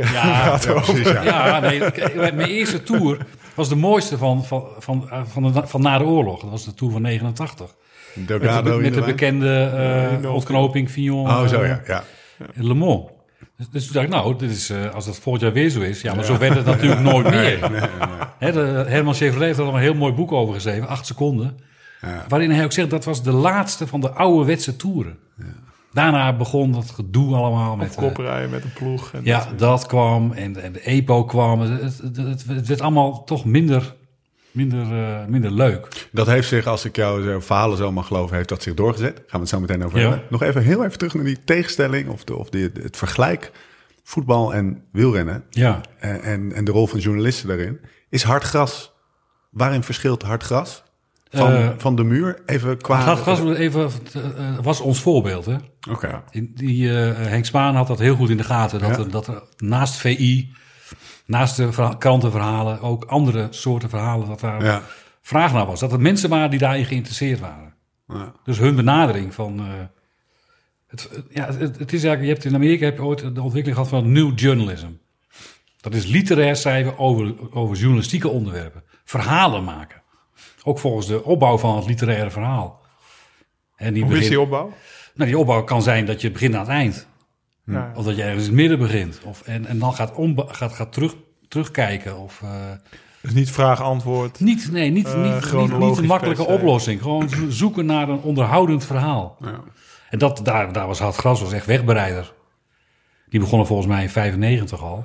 [0.00, 1.22] ja, Ja, precies, ja.
[1.22, 1.78] Ja, nee,
[2.14, 6.04] mijn eerste tour was de mooiste van, van, van, eh, van, de, van na de
[6.04, 6.40] oorlog.
[6.40, 7.74] Dat was de tour van 89.
[8.14, 9.70] Met de, Delgado in met de bekende
[10.22, 11.26] eh ontknoping Fignon.
[11.26, 11.80] Oh, zo eh, ja.
[11.86, 12.04] ja.
[12.54, 13.10] Le Mans.
[13.56, 16.00] Dus, dus toen dacht ik, nou, dit is, als dat volgend jaar weer zo is.
[16.00, 17.60] Ja, maar zo werd het natuurlijk nooit meer.
[18.38, 21.58] De, Herman Chevrolet heeft er al een heel mooi boek over geschreven, acht seconden.
[22.28, 25.18] Waarin hij ook zegt, dat was de laatste van de ouderwetse toeren.
[25.96, 27.88] Daarna begon dat gedoe allemaal met...
[27.88, 29.12] Of eh, koprijden met een ploeg.
[29.12, 31.60] En ja, dat kwam en, en de EPO kwam.
[31.60, 33.94] Het, het, het, het werd allemaal toch minder,
[34.50, 36.08] minder, eh, minder leuk.
[36.12, 39.16] Dat heeft zich, als ik jouw zo verhalen zo mag geloven, heeft dat zich doorgezet.
[39.16, 40.08] Gaan we het zo meteen over Ja.
[40.08, 40.26] hebben.
[40.30, 43.52] Nog even heel even terug naar die tegenstelling of, de, of die, het vergelijk
[44.02, 45.44] voetbal en wielrennen.
[45.50, 47.80] Ja, En, en, en de rol van journalisten daarin.
[48.08, 48.92] Is hard gras,
[49.50, 50.82] waarin verschilt hard gras
[51.30, 53.16] Van, Eh, van de muur, even qua...
[53.56, 55.46] Even, eh, was ons voorbeeld.
[55.46, 55.56] Hè?
[55.90, 56.22] Oké.
[56.30, 58.78] Die, die, eh, Henk Spaan had dat heel goed in de gaten.
[58.80, 58.98] Dat, Ja.
[59.02, 60.52] er, dat er naast VI,
[61.26, 64.82] naast de verha- krantenverhalen, ook andere soorten verhalen, dat daar Ja.
[65.22, 65.80] vraag naar was.
[65.80, 67.74] Dat er mensen waren die daarin geïnteresseerd waren.
[68.08, 68.32] Ja.
[68.44, 69.60] Dus hun benadering van.
[70.86, 73.42] het, het- ja, het, het is eigenlijk, je hebt in Amerika heb je ooit de
[73.42, 74.88] ontwikkeling gehad van new journalism.
[75.80, 78.82] Dat is literair schrijven over, over journalistieke onderwerpen.
[79.04, 80.02] Verhalen maken.
[80.64, 82.80] Ook volgens de opbouw van het literaire verhaal.
[83.76, 84.72] En die, Hoe is die opbouw?
[85.14, 87.06] nou, die opbouw kan zijn dat je begint aan het eind.
[87.64, 87.92] Ja.
[87.94, 89.20] Of dat je ergens in het midden begint.
[89.24, 90.12] Of, en, en dan gaat,
[90.48, 91.14] gaat, gaat terug,
[91.48, 92.18] terugkijken.
[92.18, 92.50] Of, eh,
[93.20, 94.40] Dus niet vraag-antwoord.
[94.40, 97.02] niet, nee, niet, Eh, niet, niet, een makkelijke oplossing.
[97.02, 99.36] Gewoon zo- zoeken naar een onderhoudend verhaal.
[99.40, 99.60] Ja.
[100.10, 102.32] En dat, daar, daar was Hart Gras was echt wegbereider.
[103.28, 105.04] Die begonnen volgens mij in 95 al.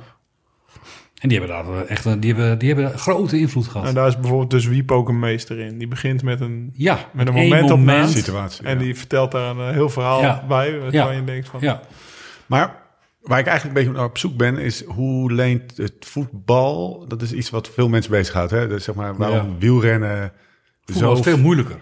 [1.21, 3.87] En die hebben daar echt een, die hebben, die hebben grote invloed gehad.
[3.87, 5.77] En daar is bijvoorbeeld dus Wiep ook een meester in.
[5.77, 8.07] Die begint met een, ja, met een moment op Een na.
[8.07, 8.65] situatie.
[8.65, 8.83] En ja.
[8.83, 10.45] die vertelt daar een eh, heel verhaal Ja.
[10.47, 10.79] bij.
[10.91, 11.03] Ja.
[11.05, 11.59] Waar je denkt van...
[11.61, 11.81] Ja,
[12.45, 12.75] Maar
[13.21, 17.05] waar ik eigenlijk een beetje naar op zoek ben, is hoe leent het voetbal...
[17.07, 18.51] Dat is iets wat veel mensen bezighoudt.
[18.51, 18.67] Hè?
[18.67, 19.57] Dus zeg maar, waarom Ja.
[19.59, 20.31] wielrennen...
[20.85, 21.77] voetbal is veel moeilijker.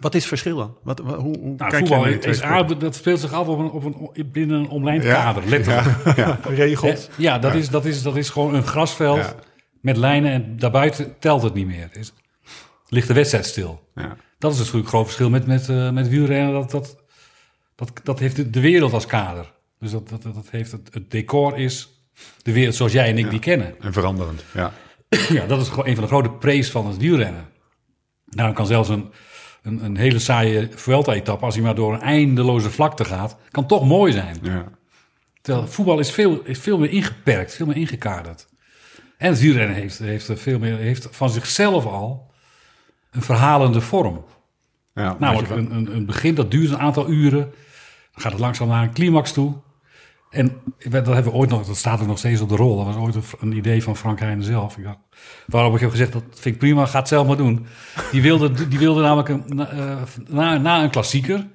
[0.00, 0.76] Wat is het verschil dan?
[0.82, 2.78] Wat, wat- hoe, hoe Nou, kijk voetbal je is sporten?
[2.78, 3.84] dat speelt zich af op een, op
[4.16, 5.12] een, binnen een omlijnd Ja.
[5.14, 6.04] kader, letterlijk.
[6.04, 6.38] Ja, ja.
[6.54, 6.90] Regels.
[7.06, 7.12] Hè?
[7.16, 9.34] Ja, dat, Is, dat, is, dat is gewoon een grasveld Ja.
[9.80, 11.82] met lijnen en daarbuiten telt het niet meer.
[11.82, 12.12] Het Is,
[12.88, 13.88] ligt de wedstrijd stil.
[13.94, 14.16] Ja.
[14.38, 16.52] Dat is natuurlijk een groot verschil met, met, eh, met wielrennen.
[16.52, 16.96] Dat, dat,
[17.74, 19.52] dat, dat heeft de, de wereld als kader.
[19.78, 22.02] Dus dat, dat, dat heeft het, het decor is
[22.42, 23.80] de wereld zoals jij en ik die kennen.
[23.80, 24.72] En veranderend, ja.
[25.28, 27.48] Ja, dat is gewoon een van de grote prees van het wielrennen.
[28.24, 29.10] Daarom kan zelfs een,
[29.62, 31.44] een, een hele saaie Vuelta-etappe...
[31.44, 33.36] als hij maar door een eindeloze vlakte gaat...
[33.50, 34.38] kan toch mooi zijn.
[34.42, 34.64] ja.
[35.40, 38.48] Terwijl voetbal is veel, is veel meer ingeperkt, veel meer ingekaderd.
[39.16, 42.30] En het wielrennen heeft, heeft, veel meer, heeft van zichzelf al
[43.10, 44.24] een verhalende vorm.
[44.94, 47.40] ja Namelijk je- een, een, een begin dat duurt een aantal uren.
[48.12, 49.54] Dan gaat het langzaam naar een climax toe.
[50.30, 52.76] En dat hebben we ooit nog, dat staat er nog steeds op de rol.
[52.76, 54.76] Dat was ooit een, een idee van Frank Heijnen zelf.
[54.76, 54.98] Ik dacht,
[55.46, 57.66] waarop ik heb gezegd, dat vind ik prima, ga het zelf maar doen.
[58.12, 59.96] Die wilde, die wilde namelijk een, na, eh,
[60.28, 61.46] na, na een klassieker,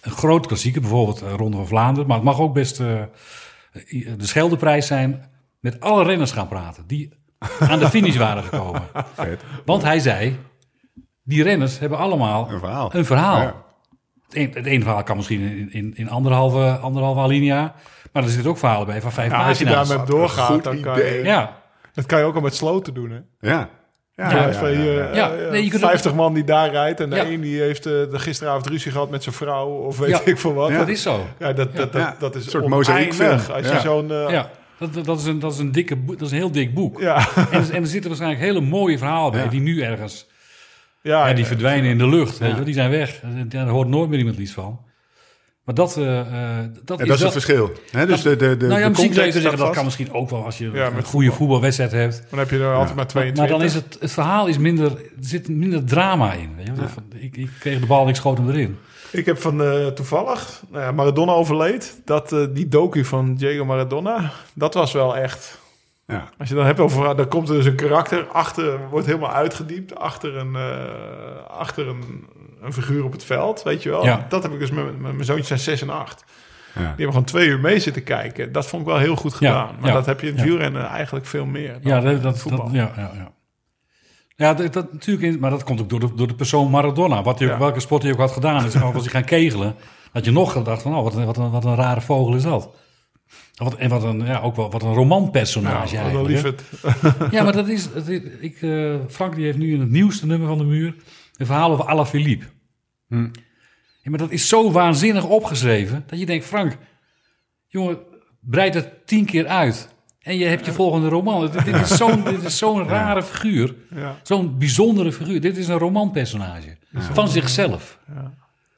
[0.00, 3.02] een groot klassieker, bijvoorbeeld eh, Ronde van Vlaanderen, maar het mag ook best eh,
[3.90, 7.12] de Scheldeprijs zijn, met alle renners gaan praten die
[7.58, 8.82] aan de finish waren gekomen.
[9.14, 9.42] Vet.
[9.64, 10.38] Want hij zei,
[11.22, 12.94] die renners hebben allemaal Een verhaal.
[12.94, 13.40] Een verhaal.
[13.40, 13.64] Ja.
[14.24, 17.74] Het, een, het ene verhaal kan misschien in, in, in anderhalve, anderhalve alinea,
[18.16, 20.80] maar er zitten ook verhalen bij van vijf Ja, als je daarmee doorgaat, goed dan
[20.80, 21.18] kan idee.
[21.18, 21.24] je...
[21.24, 21.56] Ja,
[21.94, 23.48] Dat kan je ook al met sloten doen, hè?
[23.50, 23.68] Ja.
[24.14, 25.14] Ja, Ja, ja, van ja, je, ja.
[25.14, 27.24] Ja, eh, nee, je kunt 50 man die daar rijdt en de Ja.
[27.24, 30.20] een die heeft eh, de gisteravond ruzie gehad met zijn vrouw of weet Ja.
[30.24, 30.68] ik veel wat.
[30.70, 30.78] Ja.
[30.78, 31.26] dat is zo.
[31.38, 32.16] Ja, dat, dat, dat, Ja.
[32.18, 33.30] dat is Een soort mozaïekfilm.
[33.52, 33.72] Als Ja.
[33.74, 34.10] je zo'n...
[34.12, 36.50] eh, Ja, dat, dat, is een, dat, is een dikke, boek- dat is een heel
[36.52, 37.00] dik boek.
[37.00, 37.26] ja.
[37.50, 39.48] En, en er zitten waarschijnlijk hele mooie verhalen bij, Ja.
[39.48, 40.26] die nu ergens,
[41.02, 41.48] Ja, ja, die ja.
[41.48, 42.38] verdwijnen in de lucht.
[42.38, 43.20] Weet je, wel, die zijn weg.
[43.46, 44.80] Daar hoort nooit meer iemand iets van.
[45.66, 47.70] Maar dat, eh, eh, dat En is dat is het verschil.
[47.90, 48.06] Hè?
[48.06, 50.30] Dus de, de, de, nou ja, de misschien zou je zeggen, dat kan misschien ook
[50.30, 52.22] wel als je Ja, een goede voetbalwedstrijd hebt.
[52.30, 53.42] Dan heb je er altijd maar Maar, 22.
[53.42, 56.56] maar dan is het, het verhaal is minder, er zit minder drama in.
[56.56, 56.72] Weet je?
[56.72, 56.88] wel.
[56.88, 58.78] Van, Ik, ik kreeg de bal en ik schoot hem erin.
[59.12, 62.00] Ik heb van eh, toevallig, nou ja, Maradona overleed.
[62.04, 65.58] Dat, eh, die docu van Diego Maradona, dat was wel echt...
[66.06, 66.28] Ja.
[66.38, 69.94] Als je dan hebt over, dan komt er dus een karakter achter, wordt helemaal uitgediept
[69.94, 72.26] achter een, eh, achter een,
[72.66, 74.04] een figuur op het veld, weet je wel.
[74.04, 74.26] Ja.
[74.28, 76.24] Dat heb ik dus met, mijn zoontjes zijn 6 en 8.
[76.74, 76.80] Ja.
[76.80, 78.52] Die hebben gewoon twee uur mee zitten kijken.
[78.52, 79.76] Dat vond ik wel heel goed Ja, gedaan.
[79.80, 81.78] Maar dat heb je in het wielrennen eigenlijk veel meer.
[81.80, 82.64] Ja, dat, dat, voetbal.
[82.64, 83.34] dat- ja, ja, ja.
[84.36, 87.22] Ja, dat, dat, natuurlijk, in- maar dat komt ook door de, door de persoon Maradona.
[87.22, 88.62] Wat hij, welke sport hij ook had gedaan.
[88.62, 89.74] Dus als hij gaan kegelen,
[90.12, 92.42] had je nog gedacht van, oh, wat, een, wat, een, wat een rare vogel is
[92.42, 92.70] dat.
[93.54, 96.28] Wat, en wat een, ja, ook wel, wat een romanpersonage Ja, eigenlijk.
[96.28, 96.52] lief.
[97.30, 100.26] Ja, maar dat is, dat is- ik, eh, Frank die heeft nu in het nieuwste
[100.26, 100.94] nummer van de muur
[101.36, 102.44] een verhaal over Alaphilippe.
[103.08, 103.28] Hm.
[104.02, 106.76] Ja, maar dat is zo waanzinnig opgeschreven dat je denkt, Frank,
[107.66, 107.98] jongen,
[108.40, 109.94] breid het tien keer uit.
[110.22, 111.50] En je hebt je volgende roman.
[111.50, 113.74] Dit, is zo'n dit is zo'n rare figuur.
[113.94, 114.16] Ja.
[114.22, 115.40] Zo'n bijzondere figuur.
[115.40, 116.76] Dit is een romanpersonage.
[116.92, 117.98] Van zichzelf.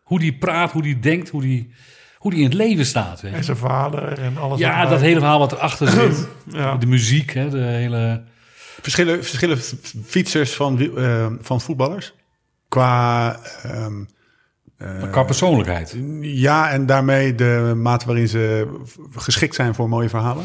[0.02, 1.72] Hoe die praat, hoe die denkt, hoe die,
[2.16, 3.20] hoe die in het leven staat.
[3.20, 3.36] Weet je.
[3.36, 4.58] En zijn vader en alles.
[4.58, 6.28] Ja, dat hele verhaal wat erachter zit.
[6.52, 6.76] Ja.
[6.76, 8.24] De muziek, hè, de hele...
[8.80, 9.58] Verschillen, verschillen
[10.04, 12.14] fietsers van, eh, van voetballers?
[12.68, 13.38] Qua...
[13.62, 14.04] ehm,
[14.78, 15.96] eh, Qua persoonlijkheid.
[16.20, 18.68] ja, en daarmee de mate waarin ze
[19.10, 20.44] geschikt zijn voor mooie verhalen?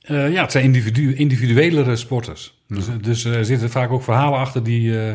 [0.00, 2.62] Eh, ja, het zijn individu individuelere sporters.
[2.68, 5.14] Dus, dus er zitten vaak ook verhalen achter die, eh,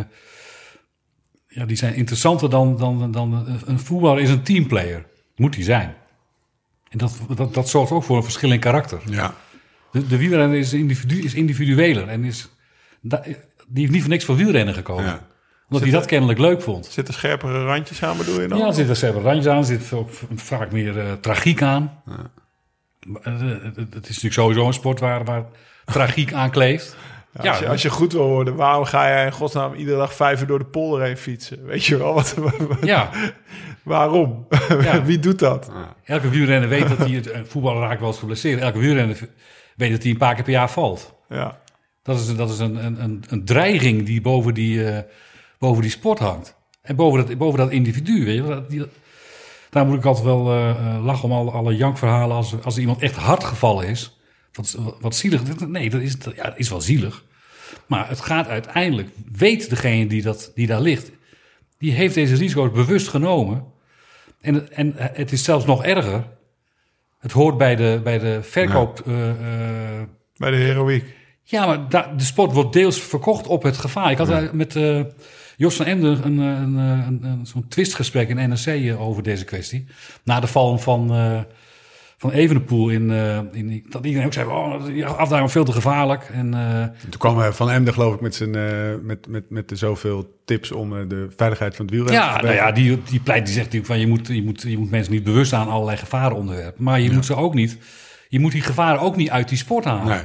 [1.48, 5.06] ja, die zijn interessanter dan, dan, dan een voetballer is een teamplayer.
[5.36, 5.96] Moet hij zijn.
[6.90, 9.02] En dat, dat, dat zorgt ook voor een verschil in karakter.
[9.10, 9.36] Ja.
[9.92, 12.50] De, de wielrenner is, individu, is individueler en is,
[13.02, 13.22] die
[13.68, 15.06] heeft niet voor niks voor wielrennen gekomen.
[15.06, 15.28] Ja.
[15.70, 16.86] Omdat hij dat kennelijk leuk vond.
[16.86, 18.58] Zitten scherpere randjes aan, bedoel je dan?
[18.58, 22.02] Ja, er zitten zelf randjes aan, er zit ook vaak meer eh, tragiek aan.
[22.08, 25.46] Eh, eh, Het is natuurlijk sowieso een sport waar, waar
[25.86, 26.96] tragiek aan kleeft.
[27.42, 30.14] Ja, als, je, als je goed wil worden, waarom ga jij in godsnaam iedere dag
[30.14, 31.66] vijf uur door de polder heen fietsen?
[31.66, 32.36] Weet je wel, wat,
[32.82, 33.10] ja,
[33.84, 34.48] waarom?
[34.82, 35.04] Ja.
[35.06, 35.72] Wie doet dat?
[36.04, 38.62] elke wielrenner weet dat hij, het eh, voetballer raakt wel eens geblesseerd.
[38.62, 39.20] Elke wielrenner
[39.76, 41.14] weet dat hij een paar keer per jaar valt.
[41.30, 41.60] Ja.
[42.04, 45.04] Dat is, dat is een, een, een, een dreiging die boven die, eh,
[45.64, 46.56] boven die sport hangt.
[46.82, 48.26] En boven dat, boven dat individu.
[48.26, 48.42] Weet je?
[48.42, 48.50] wel.
[48.56, 48.86] Dat, die,
[49.70, 52.36] daar moet ik altijd wel eh, eh, lachen om alle, alle jankverhalen.
[52.36, 54.18] Als, als iemand echt hard gevallen is.
[54.54, 55.68] Wat, wat zielig.
[55.68, 57.24] Nee, dat is, ja, dat is wel zielig.
[57.86, 59.10] Maar het gaat uiteindelijk.
[59.32, 61.12] Weet degene die, dat, die daar ligt.
[61.78, 63.64] Die heeft deze risico's bewust genomen.
[64.42, 66.24] En, het- en het is zelfs nog erger.
[67.20, 69.00] Het hoort bij de, bij de verkoop.
[69.08, 69.14] eh,
[70.38, 71.06] Bij de heroïek.
[71.44, 74.12] ja, maar da- de sport wordt deels verkocht op het gevaar.
[74.12, 74.76] Ik had daar met
[75.64, 79.46] Jos van Emden een, eh, een, een, een, zo'n twistgesprek in NRC eh, over deze
[79.46, 79.86] kwestie.
[80.24, 81.40] Na de val van, eh
[82.24, 83.86] van Evenepoel in, eh, in...
[83.90, 86.30] Dat iedereen ook zei, oh, die afdaling veel te gevaarlijk.
[86.34, 88.64] En, eh, Toen kwam eh, Van Emden geloof ik met, zijn, eh,
[89.02, 92.42] met, met, met de zoveel tips om eh, de veiligheid van het wielrennen te ja,
[92.42, 94.00] nou ja, die, die pleit, die zegt natuurlijk van...
[94.00, 96.84] Je moet, je, moet, je moet mensen niet bewust aan allerlei gevaren onderwerpen.
[96.84, 97.78] Maar je moet ze ook niet...
[98.30, 100.08] Je moet die gevaren ook niet uit die sport halen.
[100.08, 100.24] Nee,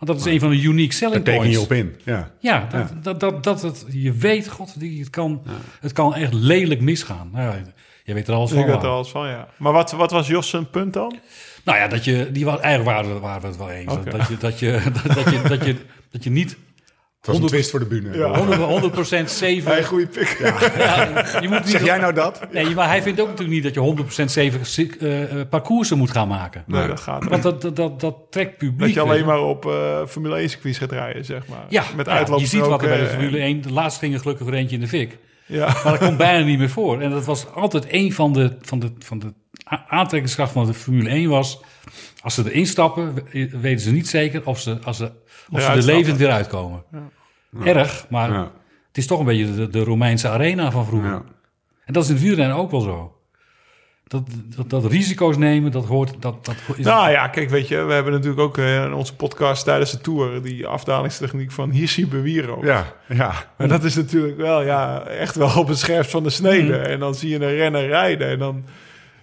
[0.00, 1.56] Want dat is een van de unique selling daar teken points.
[1.56, 1.96] je op in.
[2.04, 2.30] Ja.
[2.38, 5.42] Ja, dat, Dat, dat, dat het, je weet, god, die- het kan,
[5.80, 7.28] het kan echt lelijk misgaan.
[7.32, 7.62] Nou, ja,
[8.04, 8.66] je weet er alles Ik van.
[8.66, 9.48] weet er alles van, ja.
[9.56, 11.16] Maar wat, wat was Jos zijn punt dan?
[11.64, 13.94] Nou ja, dat je, die was, eigenlijk waren we, waren we het wel eens.
[13.94, 14.80] Dat, je, dat, je,
[15.14, 15.76] dat, je, dat, je,
[16.10, 16.56] dat je niet
[17.20, 18.18] Het was een 100 twist voor de bühne.
[18.18, 19.20] Ja.
[19.20, 19.60] 100%, 100% safe...
[19.64, 20.38] Hey, goede pik.
[20.78, 22.52] Ja, je moet niet, Zeg jij nou dat?
[22.52, 24.58] Nee, maar hij vindt ook natuurlijk niet dat je 100% safe
[25.00, 26.64] eh, eh, parcoursen moet gaan maken.
[26.66, 27.30] Nee, dat gaat niet.
[27.30, 28.78] Want dat, dat, dat, dat trekt publiek.
[28.80, 31.64] Dat je alleen maar op eh, Formule 1 circuits gaat rijden, zeg maar.
[31.68, 32.06] Ja, Met
[32.36, 33.60] je ziet wat er bij de Formule en- 1...
[33.60, 35.18] De laatste ging er gelukkig weer eentje in de fik.
[35.46, 35.66] Ja.
[35.66, 37.00] Maar dat komt bijna niet meer voor.
[37.00, 39.32] En dat was altijd een van de, van de, van de
[39.88, 41.60] aantrekkingskracht van de Formule 1 was...
[42.22, 45.10] als ze erin stappen, we- weten ze niet zeker of ze, als ze,
[45.50, 46.82] of ze er levend weer uitkomen.
[47.64, 48.52] Erg, maar Ja.
[48.88, 51.10] het is toch een beetje de, de Romeinse arena van vroeger.
[51.10, 51.22] Ja.
[51.84, 53.14] En dat is in het wielrennen ook wel zo.
[54.06, 54.22] Dat,
[54.56, 56.14] dat, dat risico's nemen, dat hoort...
[56.22, 59.14] Dat, dat is, Nou ja, kijk, weet je, we hebben natuurlijk ook eh, in onze
[59.16, 62.64] podcast tijdens de tour die afdalingstechniek van Hirschi Bewiro.
[62.64, 63.32] Ja, ja.
[63.56, 66.76] En dat is natuurlijk wel, ja, echt wel op het scherpst van de snede.
[66.78, 66.84] Mm.
[66.84, 68.64] En dan zie je een renner rijden en dan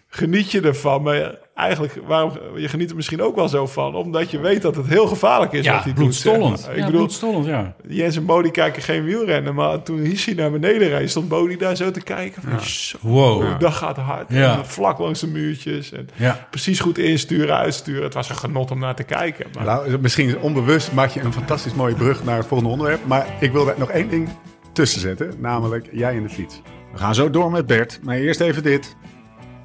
[0.10, 1.02] geniet je ervan.
[1.02, 4.76] Maar eigenlijk, waarom, je geniet er misschien ook wel zo van, omdat je weet dat
[4.76, 6.50] het heel gevaarlijk is wat ja, hij bloedstollend.
[6.50, 6.58] doet.
[6.60, 6.76] zeg maar.
[6.76, 7.76] Ik ja, bedoel, bloedstollend, ja.
[7.88, 11.76] Jens en Bodie kijken geen wielrennen, maar toen Hirschi naar beneden reed, stond Bodie daar
[11.76, 12.42] zo te kijken.
[12.42, 13.60] Van, zo, Wow.
[13.60, 14.26] dat gaat hard.
[14.30, 14.58] Ja.
[14.58, 15.92] En vlak langs de muurtjes.
[15.92, 16.48] En Ja.
[16.50, 18.04] precies goed insturen, uitsturen.
[18.04, 19.46] Het was een genot om naar te kijken.
[19.54, 23.06] Maar Nou, misschien onbewust maak je een fantastisch mooie brug naar het volgende onderwerp.
[23.06, 24.30] Maar ik wil daar nog één ding
[24.74, 26.62] tussen zetten, namelijk jij in de fiets.
[26.92, 28.96] We gaan zo door met Bert, maar eerst even dit.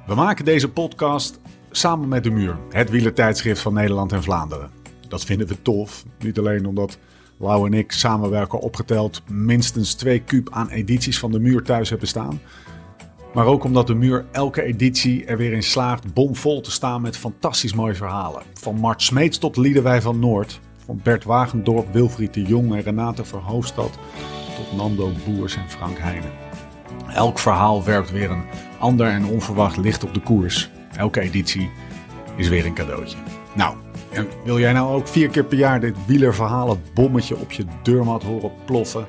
[0.05, 1.39] We maken deze podcast
[1.71, 4.71] samen met De Muur, het wielertijdschrift van Nederland en Vlaanderen.
[5.07, 6.97] Dat vinden we tof, niet alleen omdat
[7.37, 12.07] Lau en ik samenwerken opgeteld minstens twee kuub aan edities van De Muur thuis hebben
[12.07, 12.41] staan.
[13.33, 17.17] Maar ook omdat de muur elke editie er weer in slaagt bomvol te staan met
[17.17, 18.43] fantastisch mooie verhalen.
[18.53, 20.59] Van Mart Smeets tot Liedewij van Noord.
[20.85, 23.99] Van Bert Wagendorp, Wilfried de Jong en Renate Verhoofdstad.
[24.55, 26.31] Tot Nando Boers en Frank Heijnen.
[27.13, 28.43] Elk verhaal werpt weer een
[28.83, 30.69] ander en onverwacht licht op de koers.
[30.95, 31.69] Elke editie
[32.35, 33.17] is weer een cadeautje.
[33.53, 33.75] Nou,
[34.11, 38.23] en wil jij nou ook vier keer per jaar dit wielerverhalen bommetje op je deurmat
[38.23, 39.05] horen ploffen?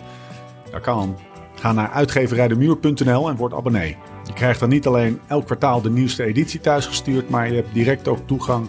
[0.71, 1.17] Dat kan.
[1.55, 3.97] Ga naar uitgeverijdemuur.nl en word abonnee.
[4.27, 8.09] Je krijgt dan niet alleen elk kwartaal de nieuwste editie thuisgestuurd, maar je hebt direct
[8.09, 8.69] ook toegang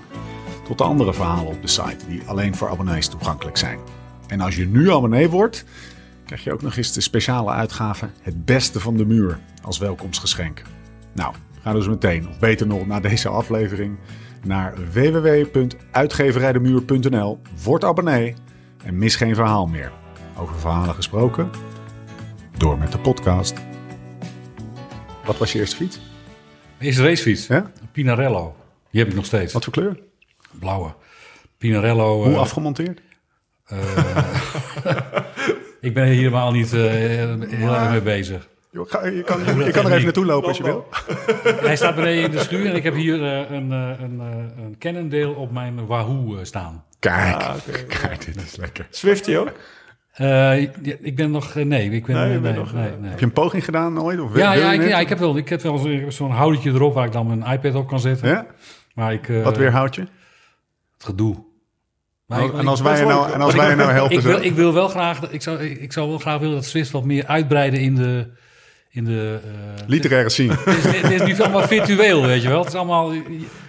[0.68, 3.80] tot de andere verhalen op de site, die alleen voor abonnees toegankelijk zijn.
[4.28, 5.66] En als je nu abonnee wordt,
[6.26, 10.62] krijg je ook nog eens de speciale uitgave Het Beste van de Muur als welkomstgeschenk.
[11.16, 13.98] Nou, ga dus meteen, of beter nog, na deze aflevering
[14.44, 18.36] naar www.uitgeverijdemuur.nl, word abonnee
[18.84, 19.92] en mis geen verhaal meer.
[20.38, 21.50] Over verhalen gesproken,
[22.58, 23.54] door met de podcast.
[25.26, 26.00] Wat was je eerste fiets?
[26.80, 27.48] Eerste racefiets.
[27.48, 27.72] Ja?
[27.92, 28.56] Pinarello.
[28.92, 29.54] Die heb ik nog steeds.
[29.54, 30.00] Wat voor kleur?
[30.60, 30.94] Blauwe.
[31.58, 32.24] Pinarello.
[32.24, 33.02] Hoe eh, afgemonteerd?
[35.88, 38.48] ik ben hier helemaal niet eh, heel erg mee bezig.
[38.76, 40.88] Je kan, je kan, je kan er even naartoe lopen als je wil.
[41.68, 44.64] Hij staat beneden in de schuur en ik heb hier eh, een, eh, een, eh,
[44.64, 46.84] een Cannondale op mijn Wahoo staan.
[47.00, 47.84] Kijk, Ah, oké.
[47.84, 48.88] kijk, dit is lekker.
[48.90, 49.52] Swifty ook?
[50.14, 50.62] Eh,
[51.02, 51.56] ik ben nog...
[51.56, 52.16] nee, ik ben...
[52.16, 53.10] Nee, je nee, nog, nee, nee.
[53.10, 54.20] Heb je een poging gedaan ooit?
[54.20, 56.12] Of Ja, wil ja, je ik, ja, ik heb wel, ik heb wel zo- ik
[56.12, 58.30] zo'n houdertje erop waar ik dan mijn iPad op kan zetten.
[58.30, 58.46] Ja?
[58.94, 59.30] Maar ik...
[59.30, 60.02] eh, Wat weerhoudt je?
[60.94, 61.36] Het gedoe.
[62.26, 64.16] Maar ik- En als ik- wij je nou, en als wij nou helpen...
[64.18, 66.66] ik, wil, zo- ik wil wel graag, ik zou, ik zou wel graag willen dat
[66.66, 68.28] Swift wat meer uitbreiden in de...
[68.96, 70.54] In de eh, Literaire scene.
[70.66, 72.60] het, is, het is nu allemaal virtueel, weet je wel.
[72.60, 73.14] Het is allemaal...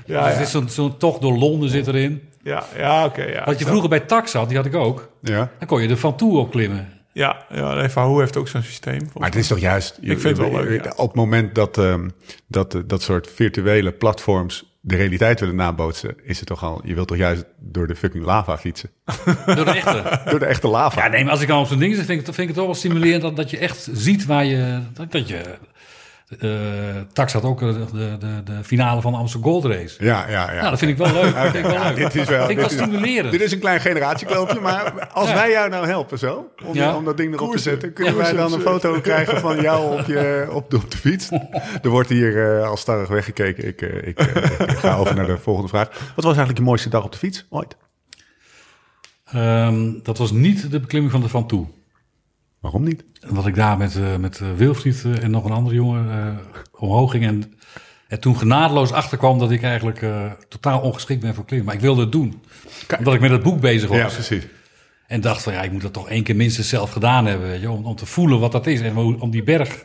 [0.04, 0.28] Ja.
[0.28, 2.22] Het is zo'n zo'n tocht door Londen zit erin.
[2.42, 3.22] Ja, ja oké.
[3.22, 3.44] ja.
[3.44, 5.10] Wat je vroeger bij Tax had, die had ik ook.
[5.20, 5.50] Ja.
[5.58, 6.92] Dan kon je er van toe opklimmen.
[7.12, 9.08] Ja, ja nee, Van heeft ook zo'n systeem.
[9.14, 9.98] Maar het is toch juist...
[10.00, 10.92] Ik vind het wel leuk, ja.
[10.96, 12.08] Op het moment dat, ehm,
[12.46, 16.14] dat eh, dat soort virtuele platforms de realiteit willen nabootsen...
[16.22, 16.80] is het toch al...
[16.84, 18.90] Je wilt toch juist door de fucking lava fietsen?
[19.46, 20.20] Door de echte.
[20.30, 21.04] Door de echte lava.
[21.04, 22.56] Ja, nee, maar als ik dan op zo'n ding zit, vind ik, vind ik het
[22.56, 24.80] toch wel stimulerend dat, dat je echt ziet waar je.
[24.92, 25.58] Dat, dat je.
[26.38, 26.48] Eh
[27.12, 27.86] Tax had ook de,
[28.18, 30.04] de, de finale van de Amsterdam Gold Race.
[30.04, 30.58] Ja, ja, ja.
[30.58, 31.34] Nou, dat vind ik wel leuk.
[31.34, 31.96] Dat vind ik wel Ja, leuk.
[31.96, 33.32] dit is wel, dat vind ik wel dit is- stimulerend.
[33.32, 35.34] Dit is een klein generatiekloopje, maar als Ja.
[35.34, 36.96] wij jou nou helpen zo, om, Ja.
[36.96, 39.98] om dat ding erop te zetten, kunnen Ja, wij dan een foto krijgen van jou
[40.00, 41.30] op, je, op, de, op de fiets?
[41.82, 43.66] Er wordt hier eh, al starrig weggekeken.
[43.66, 44.20] Ik, eh, ik,
[44.70, 45.88] ik ga over naar de volgende vraag.
[45.88, 47.76] Wat was eigenlijk je mooiste dag op de fiets ooit?
[49.24, 51.66] Ehm, dat was niet de beklimming van de Van Toe.
[52.66, 53.04] Waarom niet?
[53.26, 56.38] Wat ik daar met, eh, met eh, Wilfried eh, en nog een andere jongen
[56.72, 57.24] omhoog ging.
[57.24, 57.54] En,
[58.08, 60.04] en toen genadeloos achterkwam dat ik eigenlijk
[60.48, 61.66] totaal ongeschikt ben voor klimmen.
[61.66, 62.42] Maar ik wilde het doen.
[62.98, 63.98] Omdat ik met het boek bezig was.
[63.98, 64.46] Ja, precies.
[65.06, 67.48] En dacht van ja, ik moet dat toch één keer minstens zelf gedaan hebben.
[67.48, 69.84] Weet je, om, om te voelen wat dat is en om die berg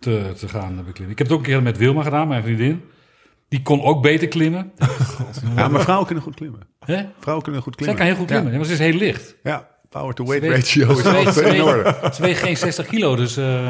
[0.00, 1.10] te, te gaan beklimmen.
[1.10, 2.84] Ik heb het ook een keer met Wilma gedaan, mijn vriendin.
[3.48, 4.72] Die kon ook beter klimmen.
[5.56, 6.60] Ja, maar vrouwen kunnen goed klimmen.
[6.78, 7.04] Hè?
[7.18, 7.96] Vrouwen kunnen goed Zij klimmen.
[7.96, 8.56] kan heel goed klimmen, ja.
[8.58, 9.36] maar ze is heel licht.
[9.42, 12.10] Ja power to weight ratio is altijd ze in weegt- orde.
[12.14, 13.68] Ze weegt geen 60 kilo, dus eh,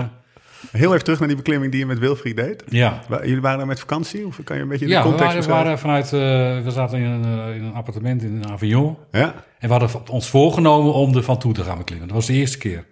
[0.71, 2.65] Heel even terug naar die beklimming die je met Wilfried deed.
[2.69, 3.01] ja.
[3.23, 4.27] Jullie waren daar met vakantie?
[4.27, 6.71] Of kan je een beetje de Ja, we context waren, we waren vanuit, eh, we
[6.71, 8.97] zaten in een, eh, in een appartement in Avignon.
[9.13, 9.35] Ja?
[9.59, 12.09] En we hadden ons voorgenomen om er van toe te gaan beklimmen.
[12.09, 12.85] Dat was de eerste keer.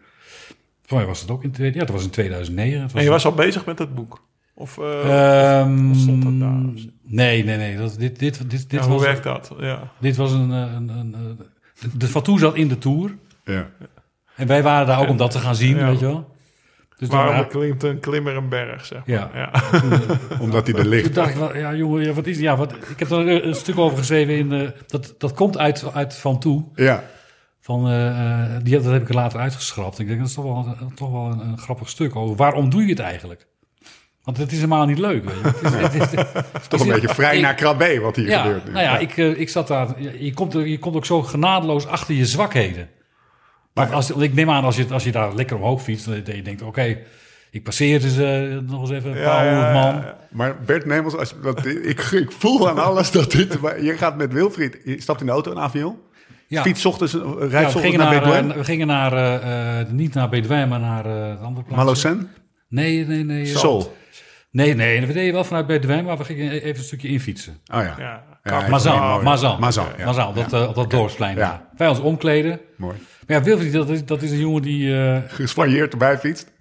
[0.86, 2.82] Voor mij was het ook in, twee- ja, dat was in 2009.
[2.82, 4.22] Het En je was al bezig met het boek?
[4.54, 6.60] Of, eh, Ehm, of stond dat daar?
[7.02, 7.76] Nee, nee, nee.
[7.76, 9.50] Dat, dit, dit, dit, dit, Ja, hoe werkt dat?
[9.58, 9.90] Ja.
[10.00, 10.50] dit was een...
[10.50, 11.38] een, een, een
[11.96, 13.16] de, Toe zat in de Tour.
[13.44, 13.66] Ja.
[14.36, 15.86] En wij waren daar ook om dat te gaan zien, Ja.
[15.86, 16.30] weet je wel.
[16.96, 19.16] Dus toen, Waarom ja, beklimt een klimmer een berg, zeg maar.
[19.16, 19.30] Ja.
[19.34, 19.50] ja.
[20.40, 21.14] Omdat hij er toen ligt.
[21.14, 22.38] dacht ik, wel, ja jongen, ja, wat is...
[22.38, 24.52] Ja, wat, ik heb er een, stuk over geschreven in...
[24.52, 26.64] eh, dat, dat komt uit, uit Van Toe.
[26.74, 27.04] Ja.
[27.60, 28.08] Van, eh,
[28.54, 29.98] eh, die, dat heb ik er later uitgeschrapt.
[29.98, 32.36] Ik denk, dat is toch wel, een- toch wel een, een grappig stuk over.
[32.36, 33.46] Waarom doe je het eigenlijk?
[34.24, 35.68] Want het is helemaal niet leuk, weet je.
[35.76, 36.12] Het is, het
[36.60, 38.70] is, Toch een beetje vrij ik- naar krabbe wat hier Ja, gebeurt nu.
[38.72, 39.88] nou ja, ik, eh, ik zat daar.
[40.18, 42.88] Je komt, er- je komt ook zo genadeloos achter je zwakheden.
[43.74, 46.42] Maar als, ik neem aan, als je, als je daar lekker omhoog fietst, dat je
[46.42, 46.98] denkt: oké,
[47.50, 49.94] ik passeer dus eh, nog eens even een Ja, paar honderd man.
[50.02, 50.16] ja.
[50.30, 53.60] Maar Bert Nemels, als, dat, ik, ik voel aan alles dat dit...
[53.60, 55.96] maar Je gaat met Wilfried, je stapt in de auto in Avion.
[56.46, 56.62] Ja.
[56.62, 58.50] Fiets ochtends, rijdt Ja, ochtends naar naar, Bedouin.
[58.50, 61.82] eh, we gingen naar eh, eh, niet naar Bedouin, maar naar eh de andere plaats.
[61.82, 62.28] Malocen,
[62.68, 63.50] Nee, nee, nee.
[63.50, 63.96] eh, Sol.
[64.52, 67.52] Nee, nee, we deden wel vanuit Bedouin, maar we gingen even een stukje infietsen.
[67.74, 67.94] Oh ja.
[67.98, 68.22] Ja.
[68.44, 69.18] Ja, Mazan, ja.
[69.22, 69.60] Mazan.
[69.60, 70.04] Mazan, ja.
[70.04, 71.36] Mazan, op dat, eh, op dat dorpsplein.
[71.36, 71.68] Ja.
[71.76, 72.60] Wij ons omkleden.
[72.76, 72.96] Mooi.
[73.26, 74.98] Maar ja, Wilfried, dat is, dat is een jongen die...
[74.98, 76.52] eh, Gespanjeerd erbij fietst.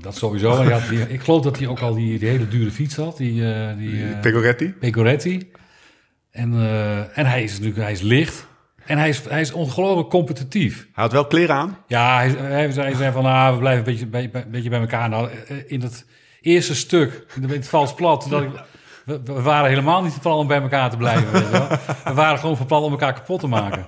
[0.00, 0.64] Dat sowieso.
[0.90, 3.16] Die- ik geloof dat hij ook al die, die hele dure fiets had.
[3.16, 4.72] Die, eh die Pegoretti.
[4.80, 5.50] Pecoretti.
[6.30, 8.46] En, eh, en hij is natuurlijk hij is licht.
[8.86, 10.76] En hij is, hij is ongelooflijk competitief.
[10.76, 11.78] Hij had wel kleren aan.
[11.86, 14.70] Ja, hij, hij, zei- hij zei van, ah, we blijven een beetje bij, bij- beetje
[14.70, 15.08] bij elkaar.
[15.08, 15.28] Nou,
[15.66, 16.06] in het
[16.40, 18.48] eerste stuk, het, het vals plat, dat ik,
[19.04, 21.32] we, we waren helemaal niet van plan om bij elkaar te blijven.
[21.32, 21.68] Weet je wel.
[22.04, 23.86] We waren gewoon van plan om elkaar kapot te maken.